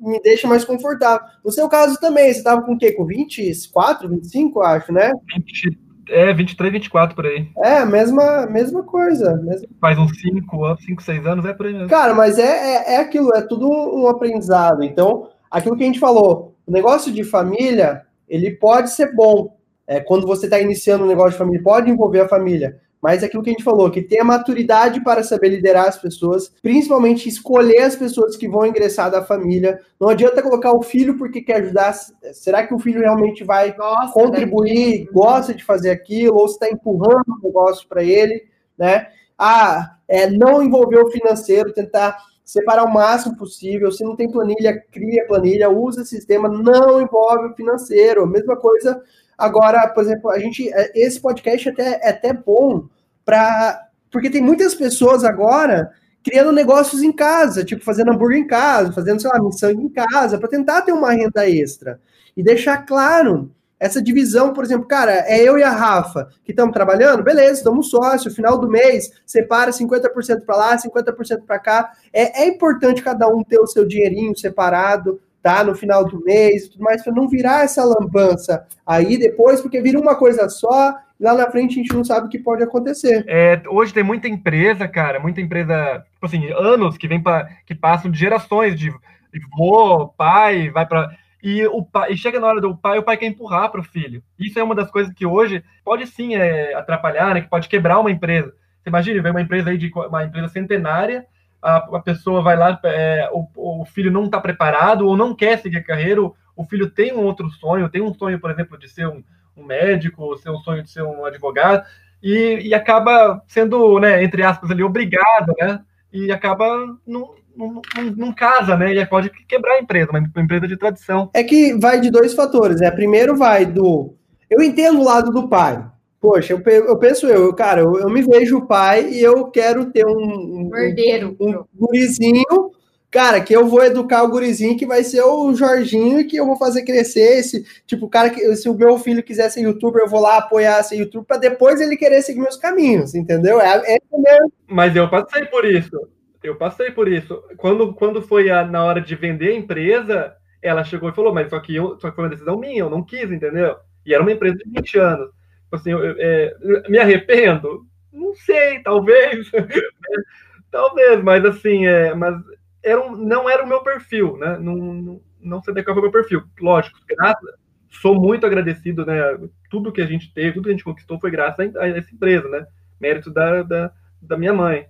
me 0.00 0.20
deixa 0.22 0.46
mais 0.46 0.64
confortável. 0.64 1.26
No 1.44 1.50
seu 1.50 1.68
caso 1.68 1.98
também, 2.00 2.32
você 2.32 2.38
estava 2.38 2.62
com 2.62 2.74
o 2.74 2.78
quê? 2.78 2.92
Com 2.92 3.06
24, 3.06 4.08
25, 4.08 4.58
eu 4.58 4.62
acho, 4.64 4.92
né? 4.92 5.12
20, 5.34 5.78
é, 6.08 6.32
23, 6.32 6.72
24 6.72 7.14
por 7.14 7.26
aí. 7.26 7.48
É, 7.58 7.84
mesma, 7.84 8.46
mesma 8.46 8.82
coisa. 8.82 9.36
Mesma... 9.36 9.66
Faz 9.80 9.98
uns 9.98 10.20
5 10.20 10.64
anos, 10.64 10.84
5, 10.84 11.02
6 11.02 11.26
anos, 11.26 11.44
é 11.44 11.52
por 11.52 11.66
aí 11.66 11.72
mesmo. 11.72 11.88
Cara, 11.88 12.14
mas 12.14 12.38
é, 12.38 12.42
é, 12.42 12.94
é 12.94 12.96
aquilo, 12.98 13.34
é 13.34 13.42
tudo 13.42 13.68
um 13.68 14.06
aprendizado. 14.08 14.82
Então, 14.82 15.28
aquilo 15.50 15.76
que 15.76 15.82
a 15.82 15.86
gente 15.86 16.00
falou, 16.00 16.54
o 16.66 16.72
negócio 16.72 17.12
de 17.12 17.24
família, 17.24 18.02
ele 18.28 18.50
pode 18.52 18.90
ser 18.90 19.14
bom. 19.14 19.56
É, 19.86 20.00
quando 20.00 20.26
você 20.26 20.46
está 20.46 20.58
iniciando 20.58 21.04
um 21.04 21.08
negócio 21.08 21.32
de 21.32 21.38
família, 21.38 21.62
pode 21.62 21.90
envolver 21.90 22.20
a 22.20 22.28
família. 22.28 22.80
Mas 23.00 23.22
é 23.22 23.26
aquilo 23.26 23.42
que 23.42 23.50
a 23.50 23.52
gente 23.52 23.64
falou, 23.64 23.90
que 23.90 24.02
ter 24.02 24.18
a 24.20 24.24
maturidade 24.24 25.02
para 25.02 25.22
saber 25.22 25.50
liderar 25.50 25.86
as 25.86 25.98
pessoas, 25.98 26.50
principalmente 26.62 27.28
escolher 27.28 27.82
as 27.82 27.94
pessoas 27.94 28.36
que 28.36 28.48
vão 28.48 28.66
ingressar 28.66 29.10
da 29.10 29.24
família. 29.24 29.80
Não 30.00 30.08
adianta 30.08 30.42
colocar 30.42 30.72
o 30.72 30.82
filho 30.82 31.16
porque 31.16 31.42
quer 31.42 31.62
ajudar. 31.62 31.92
Será 32.32 32.66
que 32.66 32.74
o 32.74 32.78
filho 32.78 33.00
realmente 33.00 33.44
vai 33.44 33.72
gosta 33.76 34.12
contribuir, 34.12 35.08
gosta 35.12 35.54
de 35.54 35.62
fazer 35.62 35.90
aquilo, 35.90 36.36
ou 36.36 36.46
está 36.46 36.68
empurrando 36.68 37.24
o 37.28 37.46
negócio 37.46 37.86
para 37.88 38.02
ele. 38.02 38.44
né? 38.76 39.08
Ah, 39.38 39.96
é, 40.08 40.30
não 40.30 40.62
envolver 40.62 40.98
o 40.98 41.10
financeiro, 41.10 41.72
tentar 41.72 42.16
separar 42.44 42.84
o 42.84 42.92
máximo 42.92 43.36
possível. 43.36 43.90
Se 43.90 44.04
não 44.04 44.16
tem 44.16 44.30
planilha, 44.30 44.80
cria 44.90 45.26
planilha, 45.26 45.68
usa 45.68 46.04
sistema, 46.04 46.48
não 46.48 47.02
envolve 47.02 47.48
o 47.48 47.54
financeiro. 47.54 48.26
Mesma 48.26 48.56
coisa 48.56 49.02
agora, 49.36 49.88
por 49.88 50.02
exemplo, 50.02 50.30
a 50.30 50.38
gente 50.38 50.68
é, 50.72 50.92
esse 50.94 51.20
podcast 51.20 51.68
até 51.68 52.00
é 52.02 52.10
até 52.10 52.32
bom 52.32 52.86
para 53.24 53.82
porque 54.10 54.30
tem 54.30 54.42
muitas 54.42 54.74
pessoas 54.74 55.24
agora 55.24 55.90
criando 56.24 56.50
negócios 56.50 57.02
em 57.02 57.12
casa, 57.12 57.64
tipo 57.64 57.84
fazendo 57.84 58.10
hambúrguer 58.12 58.38
em 58.38 58.46
casa, 58.46 58.92
fazendo, 58.92 59.20
sei 59.20 59.30
lá, 59.30 59.40
missão 59.40 59.70
em 59.70 59.88
casa, 59.88 60.38
para 60.38 60.48
tentar 60.48 60.82
ter 60.82 60.92
uma 60.92 61.12
renda 61.12 61.48
extra. 61.48 62.00
E 62.36 62.42
deixar 62.42 62.78
claro 62.84 63.50
essa 63.78 64.02
divisão, 64.02 64.52
por 64.52 64.64
exemplo, 64.64 64.88
cara, 64.88 65.12
é 65.26 65.42
eu 65.42 65.58
e 65.58 65.62
a 65.62 65.70
Rafa 65.70 66.28
que 66.44 66.50
estamos 66.50 66.72
trabalhando, 66.72 67.22
beleza, 67.22 67.58
estamos 67.58 67.90
sócio, 67.90 68.30
final 68.30 68.58
do 68.58 68.68
mês, 68.68 69.12
separa 69.24 69.70
50% 69.70 70.44
para 70.44 70.56
lá, 70.56 70.76
50% 70.76 71.44
para 71.46 71.58
cá. 71.58 71.92
É, 72.12 72.42
é 72.42 72.48
importante 72.48 73.02
cada 73.02 73.28
um 73.28 73.44
ter 73.44 73.58
o 73.58 73.66
seu 73.66 73.86
dinheirinho 73.86 74.36
separado, 74.36 75.20
tá? 75.46 75.62
No 75.62 75.76
final 75.76 76.04
do 76.04 76.20
mês 76.24 76.64
e 76.64 76.70
tudo 76.72 76.82
mais, 76.82 77.04
para 77.04 77.12
não 77.12 77.28
virar 77.28 77.62
essa 77.62 77.84
lambança 77.84 78.66
aí 78.84 79.16
depois, 79.16 79.60
porque 79.60 79.80
vira 79.80 80.00
uma 80.00 80.16
coisa 80.16 80.48
só, 80.48 80.92
lá 81.20 81.34
na 81.34 81.48
frente 81.48 81.78
a 81.78 81.82
gente 81.82 81.94
não 81.94 82.02
sabe 82.02 82.26
o 82.26 82.28
que 82.28 82.40
pode 82.40 82.64
acontecer. 82.64 83.24
É, 83.28 83.62
hoje 83.68 83.94
tem 83.94 84.02
muita 84.02 84.26
empresa, 84.26 84.88
cara, 84.88 85.20
muita 85.20 85.40
empresa, 85.40 86.04
tipo 86.14 86.26
assim, 86.26 86.50
anos 86.50 86.98
que 86.98 87.06
vem 87.06 87.22
para 87.22 87.48
que 87.64 87.76
passam 87.76 88.10
de 88.10 88.18
gerações 88.18 88.76
de, 88.76 88.90
de 88.90 89.40
vô, 89.56 90.08
pai, 90.08 90.68
vai 90.68 90.84
para 90.84 91.16
e 91.40 91.64
o 91.64 91.84
pai 91.84 92.10
e 92.10 92.16
chega 92.16 92.40
na 92.40 92.48
hora 92.48 92.60
do 92.60 92.76
pai, 92.76 92.98
o 92.98 93.04
pai 93.04 93.16
quer 93.16 93.26
empurrar 93.26 93.70
para 93.70 93.80
o 93.80 93.84
filho. 93.84 94.20
Isso 94.36 94.58
é 94.58 94.64
uma 94.64 94.74
das 94.74 94.90
coisas 94.90 95.14
que 95.14 95.24
hoje 95.24 95.62
pode 95.84 96.08
sim 96.08 96.34
é, 96.34 96.74
atrapalhar, 96.74 97.32
né? 97.32 97.40
Que 97.40 97.48
pode 97.48 97.68
quebrar 97.68 98.00
uma 98.00 98.10
empresa. 98.10 98.52
Você 98.82 98.88
imagina, 98.88 99.22
vem 99.22 99.30
uma 99.30 99.42
empresa 99.42 99.70
aí 99.70 99.78
de 99.78 99.92
uma 99.94 100.24
empresa 100.24 100.48
centenária, 100.48 101.24
a, 101.66 101.76
a 101.96 102.00
pessoa 102.00 102.40
vai 102.40 102.56
lá, 102.56 102.78
é, 102.84 103.28
o, 103.32 103.48
o, 103.56 103.84
filho 103.84 104.10
não 104.10 104.26
está 104.26 104.40
preparado 104.40 105.06
ou 105.06 105.16
não 105.16 105.34
quer 105.34 105.58
seguir 105.58 105.78
a 105.78 105.84
carreira, 105.84 106.22
o, 106.22 106.64
filho 106.64 106.88
tem 106.88 107.12
um 107.12 107.24
outro 107.24 107.50
sonho, 107.50 107.88
tem 107.88 108.00
um 108.00 108.14
sonho, 108.14 108.38
por 108.38 108.52
exemplo, 108.52 108.78
de 108.78 108.88
ser 108.88 109.08
um, 109.08 109.22
um 109.56 109.64
médico, 109.64 110.36
ser 110.38 110.50
um 110.50 110.58
sonho 110.58 110.84
de 110.84 110.90
ser 110.90 111.02
um 111.02 111.24
advogado, 111.24 111.84
e, 112.22 112.68
e 112.68 112.74
acaba 112.74 113.42
sendo, 113.48 113.98
né, 113.98 114.22
entre 114.22 114.44
aspas, 114.44 114.70
ali, 114.70 114.82
obrigado, 114.82 115.52
né? 115.58 115.80
E 116.12 116.30
acaba 116.30 116.66
não, 117.06 117.34
não, 117.54 117.82
não, 117.94 118.04
não, 118.16 118.32
casa, 118.32 118.76
né? 118.76 118.94
E 118.94 119.04
pode 119.04 119.28
quebrar 119.46 119.74
a 119.74 119.80
empresa, 119.80 120.10
uma, 120.10 120.20
uma 120.20 120.42
empresa 120.42 120.66
de 120.66 120.76
tradição. 120.76 121.30
É 121.34 121.42
que 121.44 121.74
vai 121.74 122.00
de 122.00 122.10
dois 122.10 122.32
fatores, 122.32 122.80
né? 122.80 122.90
Primeiro 122.90 123.36
vai 123.36 123.66
do. 123.66 124.14
Eu 124.48 124.62
entendo 124.62 125.00
o 125.00 125.04
lado 125.04 125.30
do 125.30 125.48
pai. 125.48 125.84
Poxa, 126.20 126.54
eu, 126.54 126.60
eu 126.60 126.98
penso 126.98 127.26
eu, 127.26 127.52
cara, 127.54 127.82
eu, 127.82 127.98
eu, 127.98 128.08
me 128.08 128.22
vejo 128.22 128.66
pai 128.66 129.10
e 129.10 129.22
eu 129.22 129.50
quero 129.50 129.86
ter 129.92 130.06
um. 130.06 130.70
Um, 130.72 130.76
Herdeiro. 130.76 131.36
um, 131.38 131.50
um 131.50 131.64
gurizinho, 131.74 132.70
cara, 133.10 133.40
que 133.40 133.54
eu 133.54 133.66
vou 133.66 133.84
educar 133.84 134.22
o 134.22 134.30
gurizinho 134.30 134.78
que 134.78 134.86
vai 134.86 135.04
ser 135.04 135.22
o 135.22 135.54
Jorginho 135.54 136.20
e 136.20 136.24
que 136.24 136.36
eu 136.36 136.46
vou 136.46 136.56
fazer 136.56 136.84
crescer 136.84 137.38
esse. 137.38 137.64
Tipo, 137.86 138.08
cara, 138.08 138.30
que 138.30 138.56
se 138.56 138.68
o 138.68 138.74
meu 138.74 138.98
filho 138.98 139.22
quiser 139.22 139.50
ser 139.50 139.60
youtuber, 139.60 140.02
eu 140.02 140.08
vou 140.08 140.20
lá 140.20 140.38
apoiar 140.38 140.82
ser 140.82 140.96
youtuber 140.96 141.26
para 141.26 141.36
depois 141.36 141.80
ele 141.80 141.96
querer 141.96 142.22
seguir 142.22 142.40
meus 142.40 142.56
caminhos, 142.56 143.14
entendeu? 143.14 143.60
É, 143.60 143.96
é 143.96 143.98
mesmo. 144.12 144.52
Mas 144.66 144.96
eu 144.96 145.08
passei 145.10 145.44
por 145.46 145.64
isso. 145.64 146.08
Eu 146.42 146.56
passei 146.56 146.90
por 146.90 147.08
isso. 147.08 147.42
Quando, 147.56 147.92
quando 147.94 148.22
foi 148.22 148.50
a, 148.50 148.64
na 148.64 148.84
hora 148.84 149.00
de 149.00 149.14
vender 149.14 149.48
a 149.48 149.56
empresa, 149.56 150.34
ela 150.62 150.84
chegou 150.84 151.08
e 151.08 151.14
falou, 151.14 151.34
mas 151.34 151.50
só 151.50 151.58
que, 151.60 151.74
eu, 151.74 151.98
só 151.98 152.08
que 152.08 152.16
foi 152.16 152.24
uma 152.24 152.30
decisão 152.30 152.58
minha, 152.58 152.80
eu 152.80 152.90
não 152.90 153.04
quis, 153.04 153.30
entendeu? 153.30 153.76
E 154.04 154.14
era 154.14 154.22
uma 154.22 154.32
empresa 154.32 154.56
de 154.56 154.70
20 154.70 154.98
anos. 154.98 155.30
Tipo 155.66 155.76
assim, 155.76 155.90
eu, 155.90 156.14
é, 156.18 156.56
me 156.88 156.98
arrependo? 156.98 157.84
Não 158.12 158.34
sei, 158.34 158.80
talvez. 158.82 159.50
talvez, 160.70 161.22
mas 161.22 161.44
assim, 161.44 161.86
é, 161.86 162.14
mas 162.14 162.40
era 162.84 163.00
um, 163.00 163.16
não 163.16 163.50
era 163.50 163.64
o 163.64 163.68
meu 163.68 163.82
perfil, 163.82 164.36
né? 164.36 164.56
Não, 164.58 164.76
não, 164.76 165.20
não 165.40 165.62
se 165.62 165.70
adequava 165.70 165.98
ao 165.98 166.02
meu 166.02 166.12
perfil. 166.12 166.44
Lógico, 166.60 166.98
graças, 167.08 167.54
sou 167.90 168.14
muito 168.14 168.46
agradecido, 168.46 169.04
né? 169.04 169.20
Tudo 169.68 169.92
que 169.92 170.00
a 170.00 170.06
gente 170.06 170.32
teve, 170.32 170.52
tudo 170.52 170.64
que 170.64 170.70
a 170.70 170.72
gente 170.72 170.84
conquistou 170.84 171.18
foi 171.18 171.30
graças 171.30 171.74
a, 171.76 171.88
essa 171.88 172.14
empresa, 172.14 172.48
né? 172.48 172.66
Mérito 173.00 173.30
da, 173.30 173.62
da, 173.62 173.92
da 174.22 174.38
minha 174.38 174.54
mãe. 174.54 174.86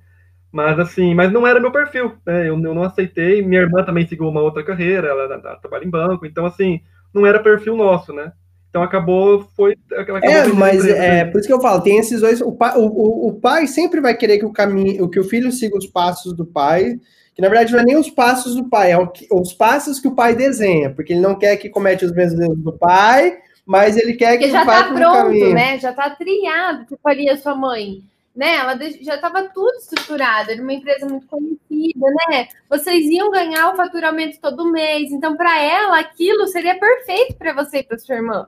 Mas 0.52 0.78
assim, 0.78 1.14
mas 1.14 1.32
não 1.32 1.46
era 1.46 1.58
meu 1.58 1.72
perfil, 1.72 2.16
né? 2.24 2.42
Eu, 2.42 2.60
eu 2.60 2.74
não 2.74 2.82
aceitei. 2.82 3.40
Minha 3.42 3.62
irmã 3.62 3.82
também 3.82 4.06
seguiu 4.06 4.28
uma 4.28 4.42
outra 4.42 4.62
carreira, 4.62 5.08
ela, 5.08 5.22
ela 5.22 5.56
trabalha 5.56 5.84
em 5.84 5.90
banco, 5.90 6.26
então 6.26 6.44
assim, 6.44 6.82
não 7.14 7.26
era 7.26 7.42
perfil 7.42 7.76
nosso, 7.76 8.12
né? 8.12 8.32
Então 8.68 8.82
acabou, 8.82 9.48
foi. 9.56 9.76
Acabou 9.92 10.18
é, 10.22 10.46
mas 10.48 10.84
é 10.84 11.24
por 11.24 11.38
isso 11.38 11.46
que 11.46 11.52
eu 11.52 11.60
falo, 11.60 11.82
tem 11.82 11.98
esses 11.98 12.20
dois. 12.20 12.40
O 12.40 12.52
pai, 12.52 12.76
o, 12.76 13.28
o, 13.28 13.32
pai 13.34 13.66
sempre 13.66 14.00
vai 14.00 14.14
querer 14.14 14.38
que 14.38 14.44
o 14.44 14.52
caminho, 14.52 15.08
que 15.08 15.20
o 15.20 15.24
filho 15.24 15.50
siga 15.50 15.76
os 15.76 15.86
passos 15.86 16.34
do 16.34 16.44
pai, 16.44 16.98
que 17.34 17.40
na 17.40 17.48
verdade 17.48 17.72
não 17.72 17.80
é 17.80 17.84
nem 17.84 17.96
os 17.96 18.10
passos 18.10 18.54
do 18.54 18.68
pai, 18.68 18.92
é 18.92 18.98
o, 18.98 19.10
os 19.32 19.52
passos 19.52 19.98
que 19.98 20.08
o 20.08 20.14
pai 20.14 20.34
desenha, 20.34 20.90
porque 20.90 21.12
ele 21.12 21.20
não 21.20 21.38
quer 21.38 21.56
que 21.56 21.70
comete 21.70 22.04
os 22.04 22.12
mesmos 22.12 22.40
erros 22.40 22.58
do 22.58 22.72
pai, 22.72 23.38
mas 23.64 23.96
ele 23.96 24.14
quer 24.14 24.36
que 24.36 24.48
porque 24.48 24.52
já 24.52 24.64
tá 24.66 24.92
pronto, 24.92 25.54
né? 25.54 25.78
Já 25.78 25.92
tá 25.92 26.10
trilhado, 26.10 26.86
que 26.86 26.96
faria 27.02 27.36
sua 27.36 27.54
mãe 27.54 28.02
né? 28.36 28.56
Ela 28.56 28.78
já 29.00 29.14
estava 29.14 29.48
tudo 29.48 29.74
estruturado, 29.78 30.50
era 30.50 30.62
uma 30.62 30.74
empresa 30.74 31.06
muito 31.06 31.26
conhecida, 31.26 32.06
né? 32.28 32.48
Vocês 32.68 33.06
iam 33.06 33.30
ganhar 33.30 33.72
o 33.72 33.76
faturamento 33.76 34.38
todo 34.40 34.70
mês, 34.70 35.10
então 35.10 35.36
para 35.36 35.58
ela 35.58 35.98
aquilo 35.98 36.46
seria 36.46 36.78
perfeito 36.78 37.34
para 37.36 37.54
você 37.54 37.78
e 37.78 37.82
para 37.82 37.98
sua 37.98 38.16
irmã. 38.16 38.46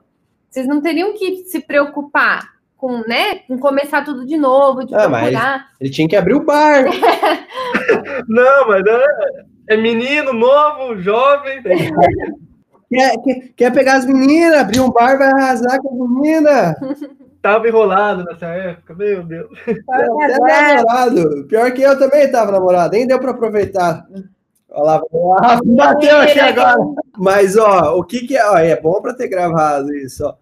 Vocês 0.49 0.67
não 0.67 0.81
teriam 0.81 1.13
que 1.13 1.43
se 1.45 1.59
preocupar 1.59 2.59
com, 2.75 3.01
né, 3.01 3.39
com 3.47 3.59
começar 3.59 4.03
tudo 4.05 4.25
de 4.25 4.37
novo, 4.37 4.85
de 4.85 4.95
ah, 4.95 5.09
procurar. 5.09 5.67
ele 5.81 5.89
tinha 5.89 6.07
que 6.07 6.15
abrir 6.15 6.35
o 6.35 6.45
bar. 6.45 6.85
não, 8.27 8.67
mas 8.67 8.83
é, 8.85 9.73
é 9.73 9.77
menino 9.77 10.31
novo, 10.33 10.97
jovem. 11.01 11.61
Quer, 11.61 13.11
quer, 13.21 13.53
quer, 13.55 13.73
pegar 13.73 13.97
as 13.97 14.05
meninas, 14.05 14.59
abrir 14.59 14.79
um 14.79 14.89
bar, 14.89 15.17
vai 15.17 15.27
arrasar 15.27 15.79
com 15.81 16.03
as 16.03 16.09
meninas. 16.09 16.75
tava 17.41 17.67
enrolado 17.67 18.23
nessa 18.23 18.47
época, 18.47 18.95
meu 18.95 19.23
Deus. 19.23 19.49
Namorado. 19.87 21.45
Pior 21.47 21.71
que 21.71 21.81
eu 21.81 21.99
também 21.99 22.31
tava 22.31 22.51
namorado, 22.51 22.93
nem 22.93 23.05
deu 23.05 23.19
para 23.19 23.31
aproveitar. 23.31 24.07
Olha 24.71 25.01
lá, 25.41 25.59
bateu 25.65 26.17
aqui 26.17 26.39
agora. 26.39 26.77
Mas, 27.17 27.57
ó, 27.57 27.97
o 27.97 28.03
que 28.03 28.27
que 28.27 28.37
é? 28.37 28.49
Ó, 28.49 28.57
é 28.57 28.79
bom 28.79 29.01
para 29.01 29.13
ter 29.13 29.27
gravado 29.27 29.93
isso, 29.93 30.23
ó. 30.25 30.35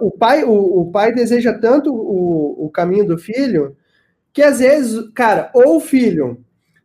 O 0.00 0.12
pai, 0.12 0.44
o, 0.44 0.80
o 0.80 0.90
pai 0.92 1.12
deseja 1.12 1.52
tanto 1.58 1.92
o, 1.92 2.66
o 2.66 2.70
caminho 2.70 3.04
do 3.04 3.18
filho 3.18 3.76
que 4.32 4.40
às 4.40 4.60
vezes, 4.60 5.10
cara, 5.12 5.50
ou 5.52 5.76
o 5.76 5.80
filho 5.80 6.38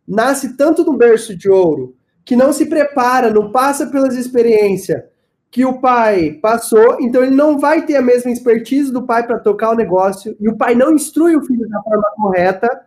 nasce 0.08 0.58
tanto 0.58 0.84
no 0.84 0.98
berço 0.98 1.36
de 1.36 1.50
ouro 1.50 1.96
que 2.26 2.36
não 2.36 2.52
se 2.52 2.66
prepara, 2.66 3.30
não 3.30 3.52
passa 3.52 3.88
pelas 3.88 4.16
experiências 4.16 5.02
que 5.50 5.64
o 5.64 5.80
pai 5.80 6.34
passou, 6.42 6.98
então 7.00 7.24
ele 7.24 7.36
não 7.36 7.58
vai 7.58 7.86
ter 7.86 7.96
a 7.96 8.02
mesma 8.02 8.32
expertise 8.32 8.92
do 8.92 9.04
pai 9.04 9.26
para 9.26 9.40
tocar 9.40 9.72
o 9.72 9.76
negócio, 9.76 10.36
e 10.40 10.50
o 10.50 10.58
pai 10.58 10.76
não 10.76 10.92
instrui 10.92 11.38
o 11.38 11.46
filho 11.46 11.68
da 11.70 11.82
forma 11.82 12.12
correta. 12.18 12.86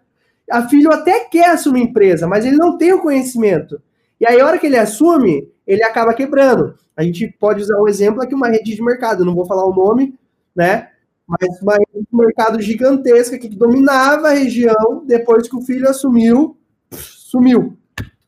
A 0.50 0.68
filho 0.68 0.92
até 0.92 1.20
quer 1.20 1.50
assumir 1.50 1.82
empresa, 1.82 2.26
mas 2.26 2.44
ele 2.44 2.56
não 2.56 2.76
tem 2.76 2.92
o 2.92 3.00
conhecimento. 3.00 3.80
E 4.20 4.26
aí, 4.26 4.38
a 4.38 4.46
hora 4.46 4.59
que 4.59 4.66
ele 4.66 4.76
assume, 4.76 5.50
ele 5.66 5.83
acaba 5.83 6.12
quebrando. 6.12 6.74
A 6.96 7.02
gente 7.02 7.26
pode 7.40 7.62
usar 7.62 7.80
um 7.80 7.88
exemplo 7.88 8.22
aqui, 8.22 8.35
uma 8.35 8.48
rede 8.48 8.74
de 8.74 8.83
mercado, 8.83 9.24
não 9.24 9.35
vou 9.35 9.46
falar 9.46 9.64
o 9.64 9.74
nome, 9.74 10.18
né? 10.54 10.90
Mas 11.26 11.62
uma 11.62 11.74
rede 11.74 12.06
de 12.11 12.16
mercado 12.16 12.61
gigantesca 12.61 13.38
que 13.38 13.48
dominava 13.48 14.28
a 14.28 14.35
região, 14.35 15.04
depois 15.06 15.48
que 15.48 15.56
o 15.56 15.62
filho 15.62 15.88
assumiu, 15.88 16.59
sumiu. 16.92 17.78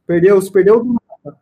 Perdeu, 0.06 0.40
se 0.40 0.50
perdeu 0.50 0.82
do 0.82 0.94
mapa, 0.94 1.38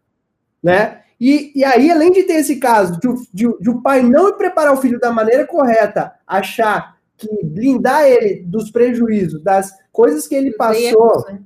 né? 0.63 1.03
E, 1.21 1.53
e 1.55 1.65
aí, 1.65 1.91
além 1.91 2.11
de 2.11 2.23
ter 2.23 2.35
esse 2.35 2.57
caso 2.57 2.99
de, 2.99 3.09
de, 3.33 3.59
de 3.61 3.71
o 3.71 3.83
pai 3.83 4.03
não 4.03 4.37
preparar 4.37 4.73
o 4.73 4.79
filho 4.79 4.99
da 4.99 5.13
maneira 5.13 5.47
correta, 5.47 6.15
achar 6.27 6.97
que 7.17 7.29
blindar 7.45 8.05
ele 8.05 8.43
dos 8.43 8.71
prejuízos, 8.71 9.43
das 9.43 9.71
coisas 9.93 10.27
que 10.27 10.35
ele 10.35 10.53
passou, 10.53 10.83
erros, 10.83 11.27
né? 11.27 11.41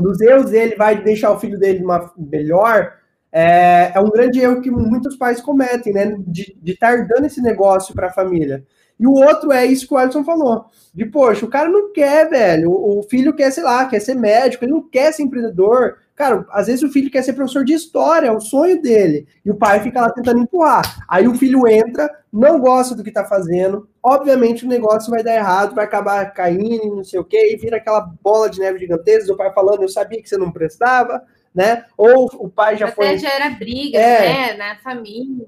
Dos 0.00 0.20
erros 0.20 0.50
dele, 0.50 0.76
vai 0.76 1.02
deixar 1.02 1.30
o 1.32 1.38
filho 1.38 1.58
dele 1.58 1.84
uma, 1.84 2.12
melhor, 2.16 2.94
é, 3.32 3.92
é 3.94 4.00
um 4.00 4.10
grande 4.10 4.40
erro 4.40 4.60
que 4.60 4.70
muitos 4.70 5.16
pais 5.16 5.40
cometem, 5.40 5.92
né? 5.92 6.16
De 6.26 6.54
estar 6.64 6.96
tá 6.98 7.06
dando 7.08 7.26
esse 7.26 7.40
negócio 7.40 7.94
para 7.94 8.08
a 8.08 8.12
família. 8.12 8.64
E 8.98 9.06
o 9.06 9.12
outro 9.12 9.52
é 9.52 9.64
isso 9.64 9.86
que 9.86 9.94
o 9.94 9.96
Alisson 9.96 10.24
falou. 10.24 10.66
De, 10.92 11.06
poxa, 11.06 11.46
o 11.46 11.48
cara 11.48 11.68
não 11.68 11.92
quer, 11.92 12.28
velho. 12.28 12.70
O 12.70 13.02
filho 13.08 13.34
quer, 13.34 13.50
sei 13.50 13.62
lá, 13.62 13.86
quer 13.86 14.00
ser 14.00 14.14
médico, 14.14 14.64
ele 14.64 14.72
não 14.72 14.82
quer 14.82 15.12
ser 15.12 15.22
empreendedor. 15.22 15.96
Cara, 16.20 16.44
às 16.50 16.66
vezes 16.66 16.82
o 16.82 16.92
filho 16.92 17.10
quer 17.10 17.22
ser 17.22 17.32
professor 17.32 17.64
de 17.64 17.72
história, 17.72 18.26
é 18.26 18.30
o 18.30 18.42
sonho 18.42 18.82
dele. 18.82 19.26
E 19.42 19.50
o 19.50 19.54
pai 19.54 19.80
fica 19.80 20.02
lá 20.02 20.10
tentando 20.10 20.38
empurrar. 20.38 21.02
Aí 21.08 21.26
o 21.26 21.34
filho 21.34 21.66
entra, 21.66 22.10
não 22.30 22.60
gosta 22.60 22.94
do 22.94 23.02
que 23.02 23.10
tá 23.10 23.24
fazendo. 23.24 23.88
Obviamente 24.02 24.66
o 24.66 24.68
negócio 24.68 25.10
vai 25.10 25.22
dar 25.22 25.34
errado, 25.34 25.74
vai 25.74 25.86
acabar 25.86 26.26
caindo, 26.34 26.94
não 26.96 27.02
sei 27.02 27.18
o 27.18 27.24
quê, 27.24 27.54
e 27.54 27.56
vira 27.56 27.78
aquela 27.78 28.02
bola 28.22 28.50
de 28.50 28.60
neve 28.60 28.80
gigantesca. 28.80 29.32
O 29.32 29.36
pai 29.38 29.50
falando, 29.54 29.80
eu 29.80 29.88
sabia 29.88 30.20
que 30.20 30.28
você 30.28 30.36
não 30.36 30.52
prestava, 30.52 31.22
né? 31.54 31.86
Ou 31.96 32.26
o 32.34 32.50
pai 32.50 32.76
já 32.76 32.88
Até 32.88 32.94
foi. 32.94 33.18
já 33.18 33.30
era 33.30 33.48
briga, 33.48 33.96
é. 33.96 34.52
né? 34.52 34.56
Na 34.58 34.76
família. 34.76 35.46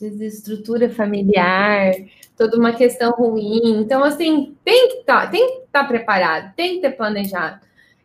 desestrutura 0.00 0.90
familiar, 0.90 1.92
toda 2.36 2.58
uma 2.58 2.72
questão 2.72 3.12
ruim. 3.12 3.80
Então, 3.80 4.02
assim, 4.02 4.56
tem 4.64 4.88
que 4.88 4.94
estar, 4.96 5.30
tá, 5.30 5.36
estar 5.36 5.62
tá 5.70 5.84
preparado, 5.84 6.52
tem 6.56 6.74
que 6.74 6.80
ter 6.80 6.96
planejado. 6.96 7.60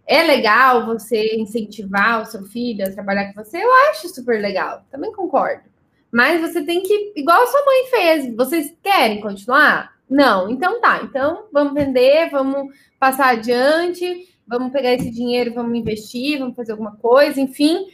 É 0.08 0.24
legal 0.24 0.86
você 0.86 1.36
incentivar 1.36 2.22
o 2.22 2.26
seu 2.26 2.44
filho 2.46 2.88
a 2.88 2.92
trabalhar 2.92 3.34
com 3.34 3.44
você? 3.44 3.62
Eu 3.62 3.74
acho 3.90 4.08
super 4.08 4.42
legal, 4.42 4.86
também 4.90 5.12
concordo. 5.12 5.64
Mas 6.10 6.40
você 6.40 6.64
tem 6.64 6.82
que, 6.82 7.12
igual 7.16 7.44
a 7.44 7.48
sua 7.48 7.66
mãe 7.66 7.86
fez, 7.90 8.36
vocês 8.36 8.74
querem 8.82 9.20
continuar? 9.20 9.98
Não, 10.10 10.50
então 10.50 10.80
tá. 10.80 11.02
Então 11.04 11.48
vamos 11.52 11.74
vender, 11.74 12.30
vamos 12.30 12.74
passar 12.98 13.34
adiante, 13.34 14.30
vamos 14.48 14.72
pegar 14.72 14.94
esse 14.94 15.12
dinheiro, 15.12 15.54
vamos 15.54 15.78
investir, 15.78 16.40
vamos 16.40 16.56
fazer 16.56 16.72
alguma 16.72 16.96
coisa, 16.96 17.42
enfim. 17.42 17.88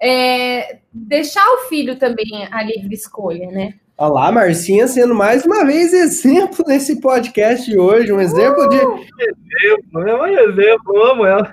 É, 0.00 0.78
deixar 0.90 1.46
o 1.54 1.68
filho 1.68 1.98
também 1.98 2.48
a 2.50 2.62
livre 2.62 2.94
escolha, 2.94 3.50
né? 3.50 3.74
Olha 4.00 4.12
lá, 4.12 4.30
Marcinha 4.30 4.86
sendo 4.86 5.12
mais 5.12 5.44
uma 5.44 5.64
vez 5.64 5.92
exemplo 5.92 6.64
nesse 6.68 7.00
podcast 7.00 7.68
de 7.68 7.76
hoje, 7.76 8.12
um 8.12 8.20
exemplo 8.20 8.62
uh! 8.62 8.68
de. 8.68 8.76
Exemplo, 8.76 10.08
é 10.08 10.14
um 10.14 10.26
exemplo, 10.26 11.02
amo 11.02 11.26
ela. 11.26 11.52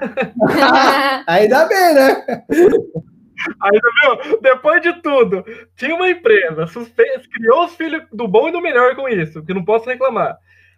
Ainda 1.25 1.65
bem, 1.65 1.93
né? 1.95 2.23
Ainda 3.61 3.89
viu? 3.99 4.39
Depois 4.41 4.79
de 4.83 4.93
tudo, 5.01 5.43
tinha 5.75 5.95
uma 5.95 6.07
empresa, 6.07 6.67
suspense, 6.67 7.27
criou 7.27 7.65
os 7.65 7.75
filhos 7.75 8.03
do 8.13 8.27
bom 8.27 8.47
e 8.47 8.51
do 8.51 8.61
melhor 8.61 8.95
com 8.95 9.09
isso, 9.09 9.43
que 9.43 9.53
não 9.53 9.65
posso 9.65 9.89
reclamar. 9.89 10.37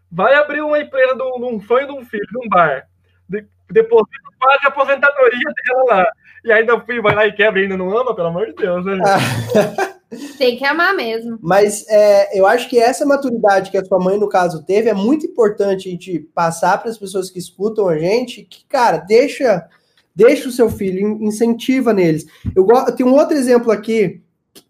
Vai 0.10 0.36
abrir 0.36 0.62
uma 0.62 0.80
empresa 0.80 1.16
de 1.16 1.22
um 1.22 1.60
sonho 1.60 1.86
de 1.86 1.92
um 1.92 2.06
filho, 2.06 2.28
de 2.32 2.38
um 2.38 2.48
bar. 2.48 2.88
De, 3.28 3.46
deposita 3.70 4.10
quase 4.40 4.66
a 4.66 4.70
aposentadoria 4.70 5.52
dela 5.66 5.84
lá. 5.90 6.08
E 6.46 6.52
ainda 6.54 6.76
o 6.76 6.82
filho 6.86 7.04
vai 7.04 7.14
lá 7.14 7.28
e 7.28 7.34
quebra 7.34 7.60
e 7.60 7.64
ainda 7.64 7.76
não 7.76 7.90
ama, 7.90 8.16
pelo 8.16 8.30
amor 8.30 8.46
de 8.46 8.54
Deus, 8.54 8.86
né? 8.86 8.98
Tem 10.38 10.58
que 10.58 10.66
amar 10.66 10.96
mesmo. 10.96 11.38
Mas 11.42 11.86
é, 11.90 12.40
eu 12.40 12.48
acho 12.48 12.70
que 12.70 12.80
essa 12.80 13.06
maturidade 13.06 13.70
que 13.70 13.78
a 13.78 13.84
sua 13.84 14.00
mãe, 14.00 14.18
no 14.18 14.30
caso, 14.30 14.64
teve, 14.64 14.90
é 14.90 14.94
muito 14.94 15.26
importante 15.26 15.88
a 15.88 15.92
gente 15.92 16.20
passar 16.34 16.78
para 16.78 16.90
as 16.90 16.98
pessoas 16.98 17.30
que 17.30 17.40
escutam 17.40 17.90
a 17.90 17.98
gente, 17.98 18.44
que, 18.44 18.66
cara, 18.68 18.98
deixa, 18.98 19.68
deixa 20.16 20.48
o 20.48 20.52
seu 20.52 20.70
filho, 20.70 21.22
incentiva 21.22 21.92
neles. 21.94 22.26
Eu, 22.56 22.66
eu 22.70 22.96
tenho 22.96 23.10
um 23.10 23.16
outro 23.16 23.36
exemplo 23.36 23.72
aqui, 23.72 24.22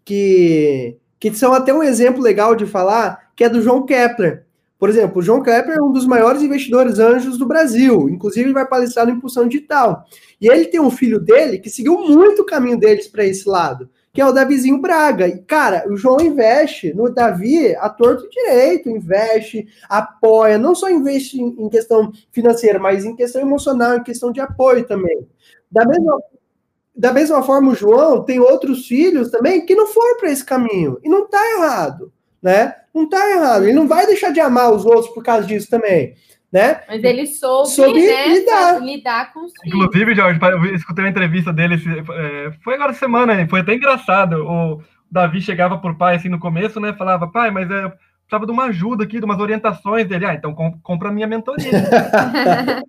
que, 0.04 0.96
que 1.20 1.32
são 1.34 1.52
até 1.52 1.72
um 1.72 1.82
exemplo 1.82 2.20
legal 2.20 2.56
de 2.56 2.66
falar, 2.66 3.30
que 3.36 3.44
é 3.44 3.48
do 3.48 3.62
João 3.62 3.86
Kepler. 3.86 4.44
Por 4.76 4.88
exemplo, 4.88 5.18
o 5.18 5.22
João 5.22 5.42
Kepler 5.42 5.78
é 5.78 5.82
um 5.82 5.92
dos 5.92 6.06
maiores 6.06 6.42
investidores 6.42 6.98
anjos 6.98 7.36
do 7.36 7.46
Brasil, 7.46 8.08
inclusive 8.08 8.46
ele 8.46 8.54
vai 8.54 8.66
palestrar 8.66 9.06
no 9.06 9.12
Impulsão 9.12 9.46
Digital. 9.46 10.04
E 10.40 10.48
ele 10.48 10.66
tem 10.66 10.80
um 10.80 10.90
filho 10.90 11.20
dele 11.20 11.58
que 11.58 11.70
seguiu 11.70 11.98
muito 12.00 12.42
o 12.42 12.46
caminho 12.46 12.78
deles 12.78 13.08
para 13.08 13.24
esse 13.24 13.48
lado 13.48 13.88
que 14.18 14.22
é 14.22 14.26
o 14.26 14.32
Davizinho 14.32 14.80
Braga. 14.80 15.28
E, 15.28 15.38
cara, 15.38 15.84
o 15.88 15.96
João 15.96 16.20
investe 16.20 16.92
no 16.92 17.08
Davi 17.08 17.72
a 17.76 17.88
torto 17.88 18.28
direito, 18.28 18.90
investe, 18.90 19.68
apoia, 19.88 20.58
não 20.58 20.74
só 20.74 20.90
investe 20.90 21.40
em, 21.40 21.54
em 21.56 21.68
questão 21.68 22.10
financeira, 22.32 22.80
mas 22.80 23.04
em 23.04 23.14
questão 23.14 23.40
emocional, 23.40 23.94
em 23.94 24.02
questão 24.02 24.32
de 24.32 24.40
apoio 24.40 24.84
também. 24.84 25.24
Da 25.70 25.86
mesma, 25.86 26.18
da 26.96 27.12
mesma 27.12 27.44
forma, 27.44 27.70
o 27.70 27.76
João 27.76 28.24
tem 28.24 28.40
outros 28.40 28.88
filhos 28.88 29.30
também 29.30 29.64
que 29.64 29.76
não 29.76 29.86
foram 29.86 30.16
para 30.16 30.32
esse 30.32 30.44
caminho. 30.44 30.98
E 31.04 31.08
não 31.08 31.26
está 31.26 31.38
errado, 31.52 32.12
né? 32.42 32.74
Não 32.92 33.04
está 33.04 33.30
errado. 33.30 33.66
Ele 33.66 33.74
não 33.74 33.86
vai 33.86 34.04
deixar 34.04 34.32
de 34.32 34.40
amar 34.40 34.72
os 34.72 34.84
outros 34.84 35.14
por 35.14 35.22
causa 35.22 35.46
disso 35.46 35.70
também 35.70 36.16
né? 36.52 36.80
Mas 36.88 37.04
ele 37.04 37.26
soube, 37.26 37.70
soube 37.70 38.00
né, 38.06 38.28
lidar. 38.28 38.80
lidar 38.80 39.32
com 39.32 39.44
os. 39.44 39.52
Inclusive, 39.64 40.14
Jorge, 40.14 40.40
eu 40.40 40.74
escutei 40.74 41.04
uma 41.04 41.10
entrevista 41.10 41.52
dele, 41.52 41.74
é, 41.74 42.52
foi 42.62 42.74
agora 42.74 42.92
semana, 42.94 43.46
foi 43.48 43.60
até 43.60 43.74
engraçado. 43.74 44.46
O 44.46 44.82
Davi 45.10 45.40
chegava 45.40 45.78
por 45.78 45.96
pai 45.96 46.16
assim 46.16 46.28
no 46.28 46.38
começo, 46.38 46.80
né? 46.80 46.92
Falava, 46.94 47.26
pai, 47.28 47.50
mas 47.50 47.70
é, 47.70 47.92
precisava 48.28 48.46
de 48.46 48.52
uma 48.52 48.64
ajuda 48.64 49.04
aqui, 49.04 49.18
de 49.18 49.24
umas 49.24 49.40
orientações 49.40 50.06
dele. 50.06 50.26
Ah, 50.26 50.34
então 50.34 50.54
compra 50.82 51.10
a 51.10 51.12
minha 51.12 51.26
mentoria. 51.26 51.70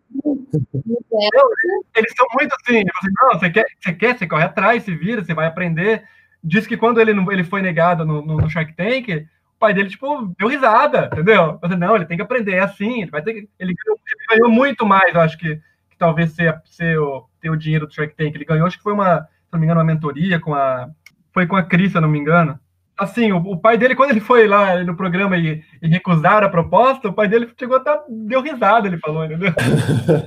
eles 1.96 2.14
são 2.16 2.28
muito 2.34 2.56
assim, 2.56 2.80
assim, 2.80 3.12
não, 3.22 3.40
você 3.40 3.50
quer, 3.50 3.66
você 3.80 3.94
quer, 3.94 4.18
você 4.18 4.28
corre 4.28 4.44
atrás, 4.44 4.84
se 4.84 4.96
vira, 4.96 5.24
você 5.24 5.34
vai 5.34 5.48
aprender. 5.48 6.04
Diz 6.42 6.66
que 6.66 6.78
quando 6.78 7.02
ele, 7.02 7.12
ele 7.12 7.44
foi 7.44 7.62
negado 7.62 8.06
no, 8.06 8.22
no, 8.22 8.38
no 8.38 8.50
Shark 8.50 8.74
Tank, 8.74 9.26
pai 9.60 9.74
dele, 9.74 9.90
tipo, 9.90 10.34
deu 10.38 10.48
risada, 10.48 11.10
entendeu? 11.12 11.60
Falei, 11.60 11.78
não, 11.78 11.96
ele 11.96 12.06
tem 12.06 12.18
que 12.18 12.24
aprender, 12.24 12.54
é 12.54 12.62
assim, 12.62 13.02
ele 13.02 13.12
vai 13.12 13.22
ter 13.22 13.34
que. 13.34 13.50
Ele 13.60 13.74
ganhou, 13.74 14.00
ele 14.08 14.40
ganhou 14.40 14.52
muito 14.52 14.86
mais, 14.86 15.14
eu 15.14 15.22
acho 15.22 15.38
que, 15.38 15.56
que 15.56 15.98
talvez 15.98 16.32
ser, 16.32 16.60
ser 16.66 16.98
o, 16.98 17.26
ter 17.42 17.50
o 17.50 17.58
dinheiro 17.58 17.86
do 17.86 17.94
Shark 17.94 18.16
Tank. 18.16 18.34
Ele 18.34 18.46
ganhou, 18.46 18.66
acho 18.66 18.78
que 18.78 18.84
foi 18.84 18.94
uma, 18.94 19.22
se 19.22 19.54
não 19.54 19.60
me 19.60 19.66
engano, 19.66 19.80
uma 19.82 19.86
mentoria 19.86 20.40
com 20.40 20.54
a. 20.54 20.90
Foi 21.32 21.46
com 21.46 21.56
a 21.56 21.64
Cris, 21.64 21.92
se 21.92 22.00
não 22.00 22.10
me 22.10 22.18
engano. 22.18 22.60
Assim, 22.98 23.32
o, 23.32 23.38
o, 23.38 23.58
pai 23.58 23.78
dele, 23.78 23.96
quando 23.96 24.12
ele 24.12 24.20
foi 24.20 24.46
lá 24.46 24.84
no 24.84 24.96
programa 24.96 25.38
e, 25.38 25.64
e 25.82 25.88
recusaram 25.88 26.46
a 26.46 26.50
proposta, 26.50 27.08
o 27.08 27.14
pai 27.14 27.30
dele 27.30 27.48
chegou 27.58 27.78
até 27.78 27.98
deu 28.10 28.42
risada, 28.42 28.88
ele 28.88 28.98
falou, 28.98 29.24
entendeu? 29.24 29.54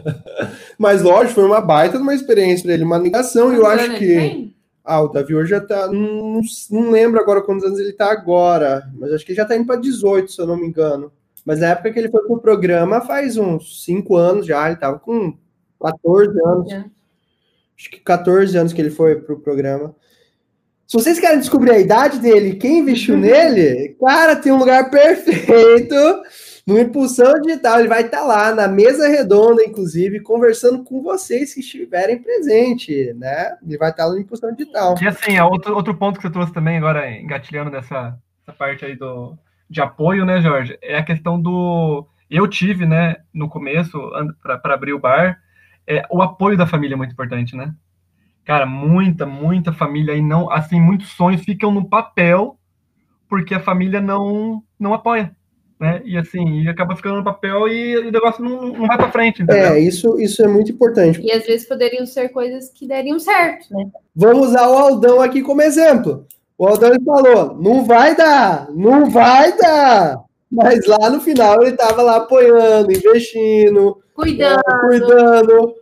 Mas 0.79 1.03
lógico, 1.03 1.35
foi 1.35 1.45
uma 1.45 1.61
baita 1.61 1.99
de 1.99 2.03
uma 2.03 2.14
experiência 2.14 2.64
para 2.64 2.73
ele, 2.73 2.85
uma 2.85 2.97
ligação, 2.97 3.53
e 3.53 3.57
eu 3.57 3.66
acho 3.66 3.90
que. 3.99 4.07
Tem? 4.07 4.52
Ah, 4.85 5.01
o 5.01 5.09
Davi 5.09 5.35
hoje 5.35 5.51
já 5.51 5.61
tá. 5.61 5.87
Não, 5.87 6.40
não 6.71 6.90
lembro 6.90 7.21
agora 7.21 7.42
quantos 7.42 7.64
anos 7.64 7.79
ele 7.79 7.92
tá 7.92 8.11
agora, 8.11 8.88
mas 8.95 9.12
acho 9.12 9.25
que 9.25 9.33
ele 9.33 9.37
já 9.37 9.45
tá 9.45 9.57
indo 9.57 9.66
para 9.66 9.81
18, 9.81 10.33
se 10.33 10.40
eu 10.40 10.47
não 10.47 10.57
me 10.57 10.66
engano. 10.66 11.12
Mas 11.45 11.61
na 11.61 11.68
época 11.68 11.92
que 11.92 11.99
ele 11.99 12.11
foi 12.11 12.23
pro 12.25 12.40
programa, 12.40 13.01
faz 13.01 13.37
uns 13.37 13.85
5 13.85 14.16
anos 14.16 14.47
já, 14.47 14.66
ele 14.66 14.77
tava 14.77 14.99
com 14.99 15.37
14 15.81 16.38
anos. 16.45 16.73
É. 16.73 16.85
Acho 17.79 17.90
que 17.90 18.01
14 18.01 18.57
anos 18.57 18.73
que 18.73 18.81
ele 18.81 18.90
foi 18.90 19.16
pro 19.16 19.40
programa. 19.40 19.95
Se 20.87 20.95
vocês 20.97 21.18
querem 21.18 21.38
descobrir 21.38 21.71
a 21.71 21.79
idade 21.79 22.18
dele, 22.18 22.57
quem 22.57 22.81
investiu 22.81 23.16
nele, 23.18 23.97
cara, 24.01 24.37
tem 24.37 24.53
um 24.53 24.59
lugar 24.59 24.90
perfeito 24.90 25.95
no 26.66 26.79
Impulsão 26.79 27.40
Digital. 27.40 27.81
Ele 27.81 27.88
vai 27.88 28.03
estar 28.03 28.18
tá 28.20 28.25
lá 28.25 28.55
na 28.55 28.68
mesa 28.68 29.09
redonda, 29.09 29.62
inclusive, 29.62 30.20
conversando 30.20 30.85
com 30.85 31.03
vocês 31.03 31.55
que 31.55 31.61
estiverem 31.61 32.22
presentes, 32.22 33.16
né? 33.16 33.57
Ele 33.62 33.77
vai 33.77 33.90
estar 33.90 34.05
tá 34.05 34.11
no 34.11 34.18
Impulsão 34.18 34.55
Digital. 34.55 34.94
E 35.01 35.07
assim, 35.07 35.37
é 35.37 35.44
outro, 35.44 35.75
outro 35.75 35.94
ponto 35.94 36.16
que 36.16 36.22
você 36.22 36.33
trouxe 36.33 36.53
também 36.53 36.79
agora, 36.79 37.11
engatilhando 37.11 37.70
nessa 37.70 38.16
parte 38.59 38.85
aí 38.85 38.96
do, 38.96 39.37
de 39.68 39.81
apoio, 39.81 40.25
né, 40.25 40.40
Jorge? 40.40 40.79
É 40.83 40.96
a 40.96 41.05
questão 41.05 41.40
do. 41.40 42.07
Eu 42.31 42.48
tive, 42.48 42.87
né, 42.87 43.16
no 43.33 43.48
começo, 43.48 43.98
para 44.42 44.75
abrir 44.75 44.94
o 44.94 44.98
bar, 44.98 45.38
é, 45.87 46.03
o 46.11 46.22
apoio 46.22 46.57
da 46.57 46.66
família 46.66 46.94
é 46.94 46.96
muito 46.96 47.12
importante, 47.12 47.55
né? 47.55 47.75
Cara, 48.44 48.64
muita, 48.64 49.27
muita 49.27 49.72
família 49.72 50.14
aí 50.14 50.22
não, 50.22 50.51
assim, 50.51 50.81
muitos 50.81 51.11
sonhos 51.11 51.42
ficam 51.42 51.70
no 51.70 51.88
papel 51.88 52.59
porque 53.29 53.55
a 53.55 53.61
família 53.61 54.01
não 54.01 54.62
não 54.79 54.92
apoia 54.92 55.35
né? 55.83 56.01
E 56.05 56.16
assim, 56.16 56.62
e 56.62 56.68
acaba 56.68 56.95
ficando 56.95 57.16
no 57.16 57.25
papel 57.25 57.66
e, 57.66 57.99
o 57.99 58.12
negócio 58.12 58.42
não, 58.42 58.68
não 58.68 58.87
vai 58.87 58.97
para 58.97 59.11
frente. 59.11 59.42
Entendeu? 59.42 59.73
É, 59.73 59.81
isso, 59.81 60.18
isso 60.21 60.40
é 60.40 60.47
muito 60.47 60.71
importante. 60.71 61.21
E 61.21 61.33
às 61.33 61.45
vezes 61.45 61.66
poderiam 61.66 62.07
ser 62.07 62.29
coisas 62.29 62.71
que 62.71 62.87
dariam 62.87 63.18
certo, 63.18 63.66
né? 63.73 63.90
Vamos 64.14 64.49
usar 64.49 64.68
o 64.68 64.79
Aldão 64.79 65.21
aqui 65.21 65.42
como 65.42 65.61
exemplo. 65.61 66.25
O 66.57 66.66
Aldão 66.66 66.92
falou: 67.05 67.57
não 67.61 67.85
vai 67.85 68.14
dar, 68.14 68.71
não 68.71 69.11
vai 69.11 69.57
dar. 69.57 70.23
Mas 70.49 70.87
lá 70.87 71.11
no 71.11 71.21
final 71.21 71.61
ele 71.62 71.73
estava 71.73 72.01
lá 72.01 72.16
apoiando, 72.18 72.92
investindo, 72.92 74.01
cuidando. 74.14 74.61
É, 74.61 74.88
cuidando. 74.88 75.75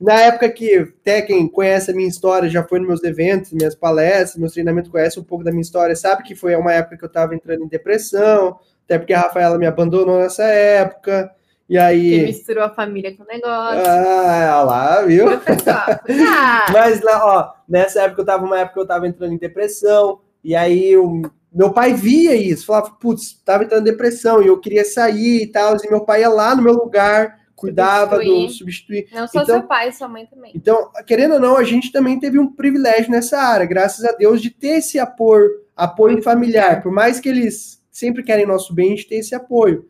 Na 0.00 0.20
época 0.20 0.48
que 0.50 0.76
até 1.00 1.22
quem 1.22 1.48
conhece 1.48 1.90
a 1.90 1.94
minha 1.94 2.08
história 2.08 2.48
já 2.48 2.62
foi 2.62 2.78
nos 2.78 2.88
meus 2.88 3.04
eventos, 3.04 3.52
minhas 3.52 3.74
palestras, 3.74 4.36
meus 4.36 4.52
treinamentos, 4.52 4.90
conhece 4.90 5.18
um 5.18 5.24
pouco 5.24 5.44
da 5.44 5.50
minha 5.50 5.62
história, 5.62 5.96
sabe 5.96 6.22
que 6.22 6.34
foi 6.34 6.54
uma 6.54 6.72
época 6.72 6.96
que 6.96 7.04
eu 7.04 7.08
estava 7.08 7.34
entrando 7.34 7.64
em 7.64 7.68
depressão, 7.68 8.58
até 8.86 8.98
porque 8.98 9.12
a 9.12 9.20
Rafaela 9.20 9.58
me 9.58 9.66
abandonou 9.66 10.18
nessa 10.18 10.44
época. 10.44 11.30
E 11.68 11.76
aí. 11.76 12.20
Que 12.20 12.26
misturou 12.26 12.62
a 12.62 12.70
família 12.70 13.14
com 13.16 13.24
o 13.24 13.26
negócio. 13.26 13.82
Ah, 13.84 14.62
lá, 14.62 15.02
viu? 15.02 15.26
Mas 16.72 17.02
lá, 17.02 17.26
ó, 17.26 17.52
nessa 17.68 18.02
época 18.02 18.22
eu 18.22 18.26
tava, 18.26 18.46
uma 18.46 18.60
época 18.60 18.80
eu 18.80 18.86
tava 18.86 19.08
entrando 19.08 19.32
em 19.32 19.38
depressão. 19.38 20.20
E 20.44 20.54
aí 20.54 20.96
o 20.96 21.22
meu 21.52 21.72
pai 21.72 21.92
via 21.92 22.36
isso, 22.36 22.66
falava, 22.66 22.90
putz, 22.92 23.32
tava 23.44 23.64
entrando 23.64 23.80
em 23.80 23.90
depressão 23.90 24.40
e 24.40 24.46
eu 24.46 24.60
queria 24.60 24.84
sair 24.84 25.42
e 25.42 25.46
tal. 25.48 25.76
E 25.76 25.90
meu 25.90 26.02
pai 26.02 26.20
ia 26.20 26.28
lá 26.28 26.54
no 26.54 26.62
meu 26.62 26.74
lugar, 26.74 27.40
cuidava 27.56 28.16
substituir. 28.16 28.46
do 28.46 28.52
substituir. 28.52 29.08
Não 29.12 29.26
só 29.26 29.42
então, 29.42 29.56
seu 29.56 29.66
pai, 29.66 29.90
sua 29.90 30.06
mãe 30.06 30.26
também. 30.26 30.52
Então, 30.54 30.92
querendo 31.04 31.34
ou 31.34 31.40
não, 31.40 31.56
a 31.56 31.64
gente 31.64 31.90
também 31.90 32.20
teve 32.20 32.38
um 32.38 32.46
privilégio 32.46 33.10
nessa 33.10 33.38
área, 33.40 33.66
graças 33.66 34.04
a 34.04 34.12
Deus, 34.12 34.40
de 34.40 34.50
ter 34.50 34.78
esse 34.78 35.00
apoio, 35.00 35.50
apoio 35.74 36.22
familiar. 36.22 36.80
Por 36.80 36.92
mais 36.92 37.18
que 37.18 37.28
eles 37.28 37.75
sempre 37.96 38.22
querem 38.22 38.46
nosso 38.46 38.74
bem, 38.74 38.92
a 38.92 38.96
gente 38.96 39.08
tem 39.08 39.18
esse 39.18 39.34
apoio. 39.34 39.88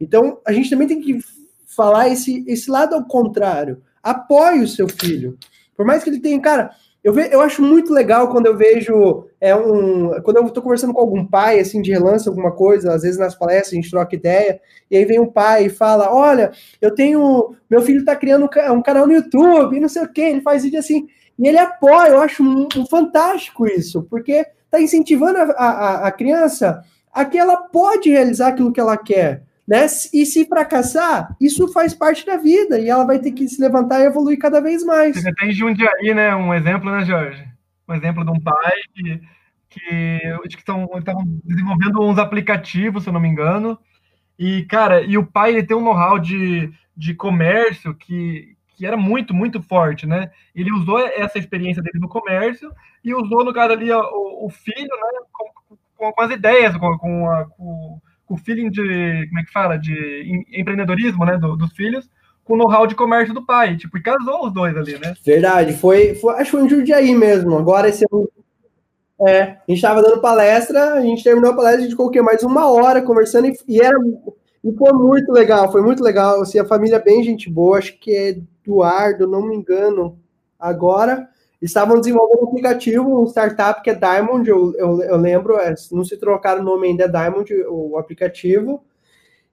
Então, 0.00 0.40
a 0.44 0.52
gente 0.52 0.68
também 0.68 0.88
tem 0.88 1.00
que 1.00 1.18
falar 1.66 2.08
esse, 2.08 2.44
esse 2.48 2.70
lado 2.70 2.94
ao 2.94 3.04
contrário. 3.04 3.82
Apoie 4.02 4.60
o 4.60 4.68
seu 4.68 4.88
filho. 4.88 5.38
Por 5.76 5.86
mais 5.86 6.02
que 6.02 6.10
ele 6.10 6.20
tenha, 6.20 6.40
cara, 6.40 6.70
eu, 7.02 7.12
ve, 7.12 7.28
eu 7.30 7.40
acho 7.40 7.62
muito 7.62 7.92
legal 7.92 8.30
quando 8.30 8.46
eu 8.46 8.56
vejo 8.56 9.26
é 9.40 9.54
um, 9.54 10.20
quando 10.22 10.38
eu 10.38 10.46
estou 10.46 10.62
conversando 10.62 10.92
com 10.92 11.00
algum 11.00 11.24
pai 11.24 11.60
assim 11.60 11.82
de 11.82 11.92
relance 11.92 12.28
alguma 12.28 12.52
coisa, 12.52 12.94
às 12.94 13.02
vezes 13.02 13.18
nas 13.18 13.34
palestras 13.34 13.72
a 13.72 13.76
gente 13.76 13.90
troca 13.90 14.14
ideia, 14.14 14.60
e 14.90 14.96
aí 14.96 15.04
vem 15.04 15.20
um 15.20 15.30
pai 15.30 15.66
e 15.66 15.70
fala: 15.70 16.14
"Olha, 16.14 16.50
eu 16.80 16.94
tenho, 16.94 17.54
meu 17.68 17.82
filho 17.82 18.00
está 18.00 18.16
criando 18.16 18.48
um 18.72 18.82
canal 18.82 19.06
no 19.06 19.12
YouTube, 19.12 19.76
e 19.76 19.80
não 19.80 19.88
sei 19.88 20.02
o 20.02 20.12
que, 20.12 20.22
ele 20.22 20.40
faz 20.40 20.62
vídeo 20.62 20.78
assim". 20.78 21.06
E 21.38 21.46
ele 21.46 21.58
apoia, 21.58 22.10
eu 22.10 22.20
acho 22.20 22.42
um, 22.42 22.68
um 22.76 22.86
fantástico 22.86 23.66
isso, 23.66 24.04
porque 24.04 24.46
está 24.64 24.80
incentivando 24.80 25.38
a, 25.38 25.42
a, 25.42 26.08
a 26.08 26.12
criança 26.12 26.82
a 27.14 27.24
que 27.24 27.38
ela 27.38 27.56
pode 27.68 28.10
realizar 28.10 28.48
aquilo 28.48 28.72
que 28.72 28.80
ela 28.80 28.96
quer. 28.96 29.44
Né? 29.66 29.86
E 30.12 30.26
se 30.26 30.44
fracassar, 30.44 31.34
isso 31.40 31.72
faz 31.72 31.94
parte 31.94 32.26
da 32.26 32.36
vida 32.36 32.78
e 32.78 32.90
ela 32.90 33.06
vai 33.06 33.18
ter 33.18 33.32
que 33.32 33.48
se 33.48 33.58
levantar 33.60 34.00
e 34.00 34.04
evoluir 34.04 34.38
cada 34.38 34.60
vez 34.60 34.84
mais. 34.84 35.16
Você 35.16 35.32
tem 35.34 35.52
Jundiaí, 35.52 36.12
né? 36.12 36.34
Um 36.34 36.52
exemplo, 36.52 36.90
né, 36.90 37.02
Jorge? 37.04 37.42
Um 37.88 37.94
exemplo 37.94 38.24
de 38.24 38.30
um 38.30 38.40
pai 38.40 38.74
que, 38.94 39.20
que, 39.70 40.20
que 40.50 40.58
estavam 40.58 40.86
desenvolvendo 41.44 42.02
uns 42.02 42.18
aplicativos, 42.18 43.04
se 43.04 43.08
eu 43.08 43.12
não 43.12 43.20
me 43.20 43.28
engano. 43.28 43.78
E, 44.38 44.64
cara, 44.64 45.00
e 45.00 45.16
o 45.16 45.24
pai 45.24 45.52
ele 45.52 45.62
tem 45.62 45.76
um 45.76 45.82
know-how 45.82 46.18
de, 46.18 46.70
de 46.94 47.14
comércio 47.14 47.94
que, 47.94 48.56
que 48.76 48.84
era 48.84 48.96
muito, 48.96 49.32
muito 49.32 49.62
forte, 49.62 50.06
né? 50.06 50.30
Ele 50.54 50.72
usou 50.72 50.98
essa 50.98 51.38
experiência 51.38 51.82
dele 51.82 52.00
no 52.00 52.08
comércio 52.08 52.70
e 53.02 53.14
usou, 53.14 53.44
no 53.44 53.52
caso 53.52 53.72
ali, 53.72 53.90
o, 53.90 54.46
o 54.46 54.50
filho, 54.50 54.88
né, 54.88 55.20
com, 55.96 56.12
com, 56.12 56.22
as 56.22 56.30
ideias, 56.30 56.76
com, 56.76 56.98
com, 56.98 57.30
a, 57.30 57.44
com, 57.46 58.00
o 58.28 58.36
feeling 58.36 58.70
de, 58.70 59.26
como 59.28 59.40
é 59.40 59.44
que 59.44 59.52
fala, 59.52 59.78
de 59.78 60.44
empreendedorismo, 60.52 61.24
né, 61.24 61.36
do, 61.38 61.56
dos 61.56 61.72
filhos, 61.72 62.08
com 62.44 62.54
o 62.54 62.56
know-how 62.56 62.86
de 62.86 62.94
comércio 62.94 63.34
do 63.34 63.44
pai, 63.44 63.76
tipo, 63.76 63.96
e 63.96 64.02
casou 64.02 64.46
os 64.46 64.52
dois 64.52 64.76
ali, 64.76 64.98
né? 64.98 65.14
Verdade, 65.24 65.72
foi, 65.74 66.14
foi 66.14 66.34
acho 66.34 66.44
que 66.44 66.50
foi 66.50 66.62
um 66.62 66.68
Jundiaí 66.68 67.14
mesmo, 67.14 67.56
agora 67.56 67.88
esse 67.88 68.04
ano, 68.12 68.28
é, 69.26 69.42
a 69.42 69.62
gente 69.68 69.76
estava 69.76 70.02
dando 70.02 70.20
palestra, 70.20 70.94
a 70.94 71.00
gente 71.00 71.22
terminou 71.24 71.52
a 71.52 71.56
palestra, 71.56 71.80
a 71.80 71.88
gente 71.88 72.10
quê? 72.10 72.20
Mais 72.20 72.42
uma 72.42 72.70
hora 72.70 73.00
conversando 73.00 73.46
e, 73.46 73.56
e 73.68 73.80
era 73.80 73.96
e 74.64 74.72
foi 74.72 74.92
muito 74.94 75.30
legal, 75.30 75.70
foi 75.70 75.82
muito 75.82 76.02
legal. 76.02 76.40
Assim, 76.40 76.58
a 76.58 76.64
família 76.64 76.96
é 76.96 77.02
bem 77.02 77.22
gente 77.22 77.50
boa, 77.50 77.76
acho 77.76 77.98
que 77.98 78.10
é 78.10 78.40
Eduardo, 78.66 79.28
não 79.28 79.46
me 79.46 79.54
engano. 79.54 80.18
Agora, 80.58 81.28
estavam 81.64 81.98
desenvolvendo 81.98 82.42
um 82.42 82.48
aplicativo, 82.48 83.22
um 83.22 83.26
startup 83.26 83.82
que 83.82 83.90
é 83.90 83.94
Diamond, 83.94 84.48
eu, 84.48 84.74
eu, 84.76 85.02
eu 85.02 85.16
lembro, 85.16 85.56
é, 85.56 85.74
não 85.92 86.04
se 86.04 86.16
trocaram 86.16 86.60
o 86.60 86.64
nome 86.64 86.88
ainda, 86.88 87.04
é 87.04 87.08
Diamond, 87.08 87.52
o 87.68 87.96
aplicativo. 87.96 88.82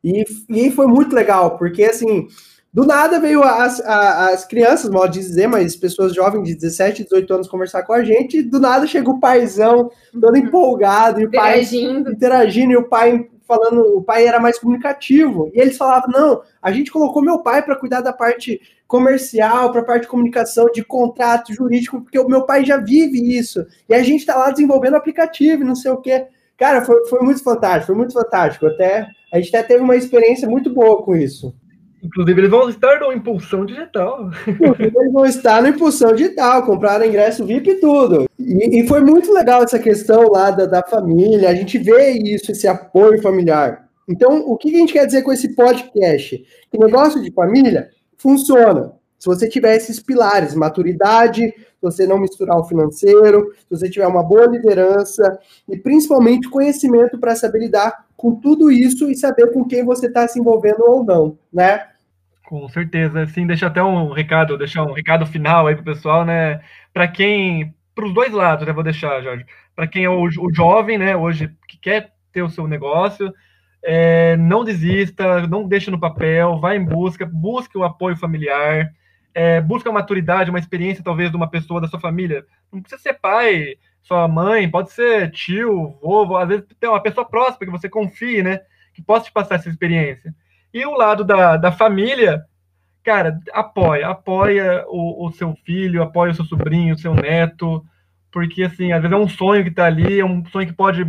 E, 0.04 0.26
e 0.50 0.72
foi 0.72 0.88
muito 0.88 1.16
legal, 1.16 1.58
porque 1.58 1.84
assim, 1.84 2.28
do 2.74 2.86
nada 2.86 3.20
veio 3.20 3.44
as, 3.44 3.80
as, 3.82 4.34
as 4.34 4.46
crianças, 4.46 4.90
mal 4.90 5.08
dizer, 5.08 5.48
mas 5.48 5.76
pessoas 5.76 6.16
jovens 6.16 6.44
de 6.44 6.56
17, 6.56 7.04
18 7.04 7.34
anos 7.34 7.48
conversar 7.48 7.84
com 7.84 7.94
a 7.94 8.04
gente, 8.04 8.38
e 8.38 8.44
do 8.44 8.60
nada 8.60 8.88
chega 8.88 9.10
o 9.10 9.20
paizão, 9.20 9.92
todo 10.20 10.38
empolgado, 10.38 11.20
e 11.20 11.26
o 11.26 11.32
pai 11.32 11.62
interagindo, 11.62 12.72
e 12.72 12.78
o 12.78 12.88
pai 12.88 13.30
falando, 13.48 13.98
o 13.98 14.04
pai 14.04 14.26
era 14.26 14.40
mais 14.40 14.60
comunicativo. 14.60 15.52
E 15.54 15.60
eles 15.60 15.78
falavam: 15.78 16.10
não, 16.12 16.42
a 16.62 16.72
gente 16.72 16.92
colocou 16.92 17.22
meu 17.22 17.40
pai 17.40 17.64
para 17.64 17.76
cuidar 17.76 18.02
da 18.02 18.14
parte 18.14 18.62
comercial, 18.88 19.72
para 19.72 19.82
a 19.82 19.86
parte 19.86 20.04
de 20.04 20.08
comunicação, 20.10 20.70
de 20.72 20.84
contrato 20.84 21.54
jurídico, 21.54 22.02
porque 22.02 22.20
o 22.20 22.28
meu 22.28 22.46
pai 22.46 22.66
já 22.66 22.78
vive 22.78 23.38
isso. 23.38 23.66
E 23.88 23.94
a 23.94 24.04
gente 24.04 24.20
está 24.20 24.36
lá 24.36 24.52
desenvolvendo 24.52 24.96
aplicativo, 24.96 25.64
não 25.64 25.76
sei 25.76 25.92
o 25.92 25.98
quê. 25.98 26.28
Cara, 26.58 26.84
foi, 26.84 27.08
foi 27.08 27.22
muito 27.22 27.42
fantástico, 27.42 27.88
foi 27.88 27.96
muito 27.96 28.14
fantástico. 28.14 28.66
Até 28.66 29.08
a 29.32 29.38
gente 29.40 29.56
até 29.56 29.64
teve 29.64 29.84
uma 29.84 29.96
experiência 29.96 30.48
muito 30.48 30.74
boa 30.74 31.04
com 31.04 31.16
isso. 31.16 31.56
Inclusive, 32.04 32.42
eles 32.42 32.50
vão 32.50 32.70
estar 32.70 33.00
no 33.00 33.14
Impulsão 33.14 33.66
Digital. 33.66 34.30
eles 34.80 35.14
vão 35.14 35.26
estar 35.26 35.62
no 35.62 35.68
Impulsão 35.70 36.14
Digital, 36.14 36.66
compraram 36.66 37.06
ingresso 37.06 37.46
VIP 37.46 37.70
e 37.70 37.80
tudo. 37.80 38.28
E, 38.40 38.82
e, 38.82 38.88
foi 38.88 39.02
muito 39.02 39.32
legal 39.32 39.64
essa 39.64 39.78
questão 39.78 40.30
lá 40.30 40.50
da, 40.52 40.66
da 40.66 40.84
família, 40.84 41.50
a 41.50 41.56
gente 41.56 41.78
vê 41.78 42.12
isso, 42.12 42.52
esse 42.52 42.68
apoio 42.68 43.22
familiar. 43.22 43.88
Então, 44.10 44.40
o 44.48 44.58
que 44.58 44.74
a 44.74 44.80
gente 44.80 44.94
quer 44.94 45.06
dizer 45.06 45.22
com 45.22 45.32
esse 45.32 45.56
podcast? 45.56 46.44
Que 46.72 46.78
negócio 46.78 47.22
de 47.22 47.32
família 47.32 47.90
funciona. 48.18 48.94
Se 49.18 49.28
você 49.28 49.48
tiver 49.48 49.76
esses 49.76 50.00
pilares, 50.00 50.56
maturidade, 50.56 51.54
se 51.54 51.82
você 51.82 52.08
não 52.08 52.18
misturar 52.18 52.58
o 52.58 52.64
financeiro, 52.64 53.54
se 53.60 53.70
você 53.70 53.88
tiver 53.88 54.08
uma 54.08 54.24
boa 54.24 54.48
liderança 54.48 55.40
e 55.70 55.78
principalmente 55.78 56.50
conhecimento 56.50 57.20
para 57.20 57.36
saber 57.36 57.60
lidar 57.60 58.06
com 58.22 58.36
tudo 58.36 58.70
isso 58.72 59.10
e 59.10 59.16
saber 59.16 59.52
com 59.52 59.66
quem 59.66 59.84
você 59.84 60.06
está 60.06 60.28
se 60.28 60.40
envolvendo 60.40 60.84
ou 60.84 61.04
não, 61.04 61.40
né? 61.52 61.88
Com 62.46 62.70
certeza. 62.70 63.26
Sim, 63.26 63.48
deixa 63.48 63.66
até 63.66 63.84
um 63.84 64.12
recado, 64.12 64.60
deixar 64.60 64.84
um 64.84 64.94
recado 64.94 65.26
final 65.26 65.66
aí 65.66 65.74
pro 65.74 65.84
pessoal, 65.84 66.24
né? 66.24 66.62
Para 66.94 67.08
quem, 67.08 67.74
para 67.96 68.06
os 68.06 68.14
dois 68.14 68.32
lados, 68.32 68.68
eu 68.68 68.76
vou 68.76 68.84
deixar, 68.84 69.24
Jorge. 69.24 69.44
Para 69.76 69.88
quem 69.88 70.04
é 70.04 70.10
o, 70.10 70.22
o, 70.22 70.54
jovem, 70.54 71.00
né, 71.00 71.18
hoje 71.18 71.50
que 71.68 71.80
quer 71.80 72.14
ter 72.32 72.44
o 72.44 72.50
seu 72.50 72.68
negócio, 72.68 73.34
é, 73.84 74.38
não 74.38 74.64
desista, 74.64 75.48
não 75.48 75.68
deixe 75.68 75.90
no 75.90 76.00
papel, 76.00 76.60
vá 76.60 76.76
em 76.76 76.86
busca, 76.86 77.26
busque 77.26 77.76
o 77.76 77.84
apoio 77.84 78.16
familiar, 78.16 78.92
é, 79.34 79.62
busque 79.62 79.88
a 79.88 79.92
maturidade, 79.92 80.50
uma 80.50 80.60
experiência 80.60 81.04
talvez 81.04 81.30
de 81.30 81.38
uma 81.38 81.50
pessoa 81.50 81.82
da 81.82 81.88
sua 81.88 82.00
família. 82.00 82.46
Não 82.72 82.82
precisa 82.82 83.02
ser 83.02 83.14
pai, 83.14 83.76
sua 84.02 84.28
mãe, 84.28 84.70
pode 84.70 84.92
ser 84.92 85.32
tio, 85.32 85.98
vovô, 86.02 86.38
às 86.38 86.48
vezes 86.48 86.66
tem 86.80 86.90
uma 86.90 87.02
pessoa 87.02 87.26
próxima 87.26 87.66
que 87.66 87.72
você 87.72 87.88
confie, 87.90 88.42
né? 88.44 88.62
Que 88.94 89.02
possa 89.02 89.26
te 89.26 89.32
passar 89.32 89.56
essa 89.56 89.70
experiência. 89.70 90.34
E 90.74 90.86
o 90.86 90.96
lado 90.96 91.24
da, 91.24 91.58
da 91.58 91.72
família, 91.72 92.44
cara, 93.04 93.40
apoia, 93.54 94.08
apoia 94.08 94.86
o, 94.88 95.28
o 95.28 95.32
seu 95.32 95.56
filho, 95.66 96.02
apoia 96.02 96.32
o 96.32 96.36
seu 96.36 96.46
sobrinho, 96.46 96.94
o 96.94 96.98
seu 96.98 97.14
neto, 97.14 97.86
porque, 98.32 98.64
assim, 98.64 98.92
às 98.92 99.02
vezes 99.02 99.16
é 99.16 99.20
um 99.20 99.28
sonho 99.28 99.64
que 99.64 99.70
está 99.70 99.86
ali, 99.86 100.20
é 100.20 100.26
um 100.26 100.46
sonho 100.46 100.68
que 100.68 100.74
pode, 100.74 101.06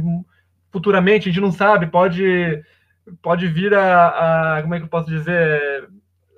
futuramente, 0.70 1.28
a 1.28 1.32
gente 1.32 1.40
não 1.40 1.52
sabe, 1.52 1.86
pode, 1.86 2.62
pode 3.22 3.46
vir 3.46 3.72
a, 3.74 4.56
a 4.56 4.62
como 4.62 4.74
é 4.74 4.78
que 4.78 4.84
eu 4.84 4.90
posso 4.90 5.08
dizer, 5.08 5.88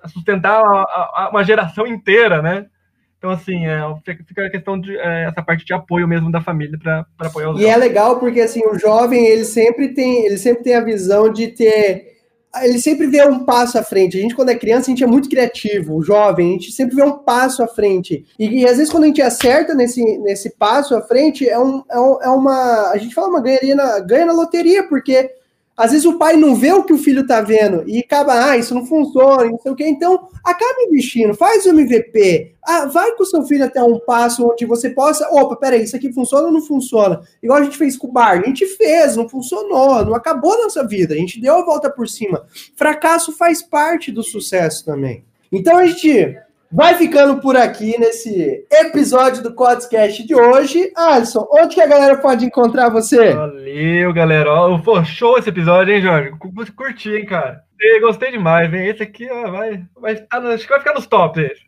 sustentar 0.09 0.63
a, 0.63 1.25
a, 1.25 1.29
uma 1.31 1.45
geração 1.45 1.87
inteira, 1.87 2.43
né? 2.43 2.67
Então, 3.19 3.31
assim, 3.31 3.67
é, 3.67 3.81
fica 4.27 4.45
a 4.47 4.51
questão 4.51 4.79
de 4.79 4.97
é, 4.99 5.25
essa 5.25 5.43
parte 5.43 5.65
de 5.65 5.73
apoio 5.73 6.07
mesmo 6.07 6.31
da 6.31 6.43
família 6.43 6.79
para 6.79 7.07
apoiar 7.21 7.51
os 7.51 7.61
E 7.61 7.65
é 7.65 7.69
jovens. 7.69 7.77
é 7.83 7.89
legal 7.89 8.19
porque, 8.21 8.41
assim, 8.41 8.67
o 8.67 8.79
jovem, 8.79 9.27
ele 9.27 9.45
sempre 9.45 9.95
tem, 9.95 10.27
ele 10.27 10.37
sempre 10.37 10.63
tem 10.63 10.75
a 10.75 10.85
visão 10.85 11.33
de 11.33 11.49
ter 11.49 12.15
ele 12.63 12.79
sempre 12.79 13.07
vê 13.07 13.27
um 13.27 13.45
passo 13.45 13.79
à 13.79 13.83
frente. 13.83 14.17
A 14.17 14.21
gente, 14.21 14.35
quando 14.35 14.51
é 14.51 14.55
criança, 14.55 14.87
a 14.87 14.91
gente 14.91 15.03
é 15.03 15.07
muito 15.07 15.29
criativo, 15.29 15.97
o 15.97 16.03
jovem, 16.03 16.51
a 16.51 16.53
gente 16.53 16.73
sempre 16.73 16.95
vê 16.95 17.03
um 17.03 17.19
passo 17.19 17.63
à 17.63 17.67
frente. 17.67 18.25
E, 18.39 18.61
e 18.61 18.65
às 18.67 18.77
vezes, 18.77 18.93
quando 18.93 19.05
a 19.05 19.07
gente 19.09 19.23
acerta 19.23 19.75
nesse, 19.75 20.03
nesse 20.19 20.51
passo 20.57 20.95
à 20.95 21.01
frente, 21.03 21.49
é, 21.49 21.59
um, 21.59 21.83
é, 21.91 21.99
um, 21.99 22.23
é 22.23 22.29
uma. 22.29 22.91
A 22.91 22.97
gente 22.99 23.15
fala 23.15 23.29
uma 23.29 23.41
ganharia 23.41 23.75
na, 23.75 23.99
ganha 24.01 24.27
na 24.27 24.33
loteria, 24.33 24.85
porque 24.85 25.31
às 25.77 25.91
vezes 25.91 26.07
o 26.07 26.19
pai 26.19 26.37
não 26.37 26.55
vê 26.55 26.73
o 26.73 26.85
que 26.85 26.93
o 26.93 26.99
filho 26.99 27.27
tá 27.27 27.41
vendo 27.41 27.83
e 27.87 27.99
acaba, 27.99 28.51
ah, 28.51 28.57
isso 28.57 28.75
não 28.75 28.87
funciona, 28.87 29.51
não 29.51 29.59
sei 29.59 29.73
o 29.73 29.75
quê. 29.75 29.87
Então, 29.87 30.29
acaba 30.45 30.83
investindo, 30.83 31.35
faz 31.35 31.67
o 31.67 31.71
MVP. 31.71 32.55
Ah, 32.65 32.87
vai 32.87 33.13
com 33.13 33.25
o 33.25 33.27
seu 33.27 33.45
filho 33.45 33.65
até 33.65 33.83
um 33.83 33.99
passo 33.99 34.49
onde 34.49 34.65
você 34.65 34.91
possa. 34.91 35.29
Opa, 35.31 35.57
peraí, 35.57 35.83
isso 35.83 35.97
aqui 35.97 36.13
funciona 36.13 36.47
ou 36.47 36.53
não 36.53 36.63
funciona? 36.63 37.21
Igual 37.43 37.59
a 37.59 37.65
gente 37.65 37.77
fez 37.77 37.97
com 37.97 38.07
o 38.07 38.13
Bar. 38.13 38.41
A 38.41 38.47
gente 38.47 38.67
fez, 38.67 39.17
não 39.17 39.29
funcionou, 39.29 40.05
não 40.05 40.15
acabou 40.15 40.55
a 40.55 40.65
nossa 40.65 40.87
vida. 40.87 41.15
A 41.15 41.19
gente 41.19 41.41
deu 41.41 41.57
a 41.57 41.65
volta 41.65 41.91
por 41.91 42.09
cima. 42.09 42.47
Fracasso 42.77 43.33
faz 43.33 43.61
parte 43.61 44.13
do 44.13 44.23
sucesso 44.23 44.85
também. 44.85 45.25
Então 45.51 45.77
a 45.77 45.87
gente 45.87 46.37
vai 46.75 46.95
ficando 46.97 47.41
por 47.41 47.57
aqui 47.57 47.97
nesse 48.01 48.67
episódio 48.69 49.45
do 49.45 49.55
Codescast 49.55 50.27
de 50.27 50.35
hoje. 50.35 50.93
Alisson, 50.97 51.47
onde 51.53 51.77
que 51.77 51.81
a 51.81 51.87
galera 51.87 52.19
pode 52.19 52.45
encontrar 52.45 52.89
você? 52.89 53.33
Valeu, 53.33 54.13
galera. 54.13 54.51
Pô, 54.85 55.05
show 55.05 55.39
esse 55.39 55.51
episódio, 55.51 55.95
hein, 55.95 56.03
Jorge? 56.03 56.33
Curti, 56.77 57.11
hein, 57.15 57.27
cara? 57.27 57.63
Gostei 58.01 58.33
demais, 58.33 58.75
hein? 58.75 58.89
Esse 58.89 59.05
aqui 59.05 59.31
ó, 59.31 59.53
vai, 59.53 59.85
vai, 59.97 60.15
acho 60.53 60.65
que 60.65 60.71
vai 60.71 60.81
ficar 60.81 60.95
nos 60.95 61.07
tops. 61.07 61.45
Esse. 61.45 61.63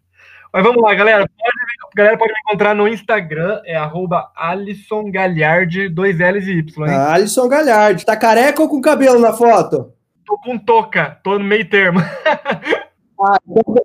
Mas 0.52 0.64
vamos 0.64 0.82
lá, 0.82 0.92
galera. 0.92 1.18
Pode, 1.18 1.54
a 1.92 1.96
galera 1.96 2.18
pode 2.18 2.32
me 2.32 2.38
encontrar 2.40 2.74
no 2.74 2.88
Instagram, 2.88 3.60
é 3.64 3.76
arroba 3.76 4.32
Alisson 4.34 5.10
Galhard, 5.12 5.88
dois 5.90 6.18
L's 6.18 6.48
e 6.48 6.58
Y. 6.58 6.88
Hein? 6.88 6.94
Ah, 6.96 7.14
Alisson 7.14 7.46
Galhard. 7.48 8.04
Tá 8.04 8.16
careca 8.16 8.60
ou 8.60 8.68
com 8.68 8.80
cabelo 8.80 9.20
na 9.20 9.32
foto? 9.32 9.92
Tô 10.24 10.36
com 10.38 10.58
touca, 10.58 11.20
tô 11.22 11.38
no 11.38 11.44
meio 11.44 11.68
termo. 11.68 12.00
Ah, 13.18 13.38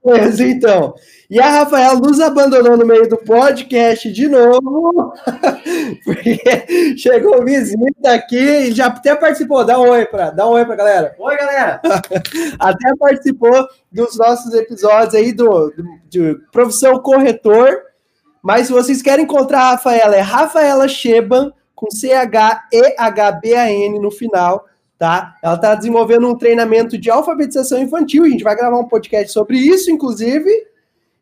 beleza, 0.04 0.46
então. 0.46 0.94
E 1.30 1.40
a 1.40 1.50
Rafael 1.50 1.98
nos 1.98 2.20
abandonou 2.20 2.76
no 2.76 2.86
meio 2.86 3.08
do 3.08 3.18
podcast 3.18 4.12
de 4.12 4.28
novo, 4.28 5.14
porque 6.04 6.38
chegou 6.98 7.44
visita 7.46 8.14
aqui 8.14 8.38
e 8.38 8.72
já 8.74 8.88
até 8.88 9.16
participou. 9.16 9.64
Dá 9.64 9.80
um 9.80 9.90
oi 9.90 10.06
para, 10.06 10.32
dá 10.32 10.46
um 10.48 10.52
oi 10.52 10.66
para 10.66 10.76
galera. 10.76 11.16
Oi, 11.18 11.38
galera. 11.38 11.82
até 12.60 12.96
participou 13.00 13.68
dos 13.90 14.18
nossos 14.18 14.54
episódios 14.54 15.16
aí 15.16 15.32
do, 15.32 15.74
de 16.10 16.38
profissão 16.52 17.00
corretor. 17.00 17.84
Mas 18.44 18.68
se 18.68 18.74
vocês 18.74 19.02
querem 19.02 19.24
encontrar 19.24 19.62
a 19.62 19.72
Rafaela, 19.72 20.16
é 20.16 20.22
Rafaela 20.22 20.88
Sheban 20.88 21.54
com 21.74 21.90
C 21.90 22.12
H 22.12 22.68
E 22.74 22.96
H 22.98 23.32
B 23.34 23.56
A 23.56 23.72
N 23.72 24.00
no 24.00 24.12
final 24.12 24.66
tá? 25.02 25.36
Ela 25.42 25.56
está 25.56 25.74
desenvolvendo 25.74 26.30
um 26.30 26.38
treinamento 26.38 26.96
de 26.96 27.10
alfabetização 27.10 27.82
infantil, 27.82 28.24
a 28.24 28.30
gente 28.30 28.44
vai 28.44 28.56
gravar 28.56 28.78
um 28.78 28.88
podcast 28.88 29.34
sobre 29.34 29.58
isso, 29.58 29.90
inclusive. 29.90 30.48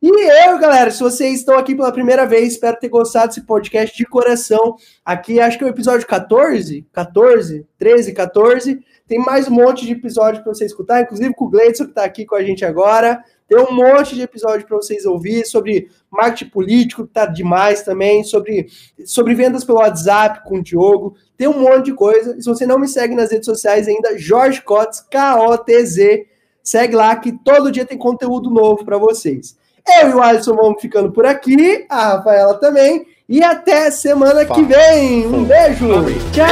E 0.02 0.10
eu, 0.50 0.60
galera, 0.60 0.92
se 0.92 1.00
vocês 1.00 1.40
estão 1.40 1.58
aqui 1.58 1.74
pela 1.74 1.90
primeira 1.90 2.26
vez, 2.26 2.52
espero 2.52 2.78
ter 2.78 2.90
gostado 2.90 3.30
desse 3.30 3.46
podcast 3.46 3.96
de 3.96 4.06
coração. 4.06 4.76
Aqui 5.06 5.40
acho 5.40 5.58
que 5.58 5.64
é 5.64 5.68
o 5.68 5.70
episódio 5.70 6.06
14, 6.06 6.86
14, 6.92 7.66
13, 7.78 8.12
14. 8.12 8.86
Tem 9.08 9.18
mais 9.18 9.48
um 9.48 9.54
monte 9.54 9.86
de 9.86 9.94
episódio 9.94 10.44
para 10.44 10.54
você 10.54 10.66
escutar, 10.66 11.02
inclusive 11.02 11.34
com 11.34 11.46
o 11.46 11.50
Gleidson, 11.50 11.86
que 11.86 11.92
está 11.92 12.04
aqui 12.04 12.26
com 12.26 12.36
a 12.36 12.44
gente 12.44 12.66
agora. 12.66 13.24
Tem 13.50 13.58
um 13.58 13.72
monte 13.72 14.14
de 14.14 14.22
episódio 14.22 14.68
para 14.68 14.78
vocês 14.78 15.08
ouvir 15.08 15.43
sobre 15.43 15.89
marketing 16.12 16.52
político, 16.52 17.08
que 17.08 17.14
tá 17.14 17.26
demais 17.26 17.82
também, 17.82 18.24
sobre, 18.24 18.68
sobre 19.04 19.34
vendas 19.34 19.64
pelo 19.64 19.80
WhatsApp 19.80 20.47
com 20.47 20.60
o 20.60 20.64
Diogo. 20.64 21.16
Tem 21.36 21.47
um 21.47 21.60
monte 21.60 21.86
de 21.86 21.93
coisa. 21.93 22.38
E 22.38 22.43
se 22.43 22.47
você 22.47 22.68
não 22.68 22.78
me 22.78 22.88
segue 22.88 23.16
nas 23.16 23.32
redes 23.32 23.47
sociais 23.47 23.88
ainda, 23.88 24.18
Jorge 24.20 24.62
Cotes, 24.62 25.02
K-O-T-Z. 25.10 26.28
Segue 26.64 26.95
lá 26.95 27.16
que 27.16 27.32
todo 27.43 27.72
dia 27.72 27.86
tem 27.86 27.97
conteúdo 27.97 28.52
novo 28.52 28.86
para 28.86 29.00
vocês. 29.00 29.58
Eu 30.02 30.10
e 30.10 30.14
o 30.14 30.22
Alisson 30.22 30.56
vamos 30.56 30.80
ficando 30.80 31.12
por 31.12 31.26
aqui, 31.26 31.88
a 31.89 32.10
Rafaela 32.10 32.54
também. 32.60 33.08
E 33.28 33.43
até 33.43 33.89
semana 33.89 34.45
que 34.45 34.62
vem. 34.64 35.26
Um 35.26 35.43
beijo. 35.43 35.88
Tchau. 36.32 36.47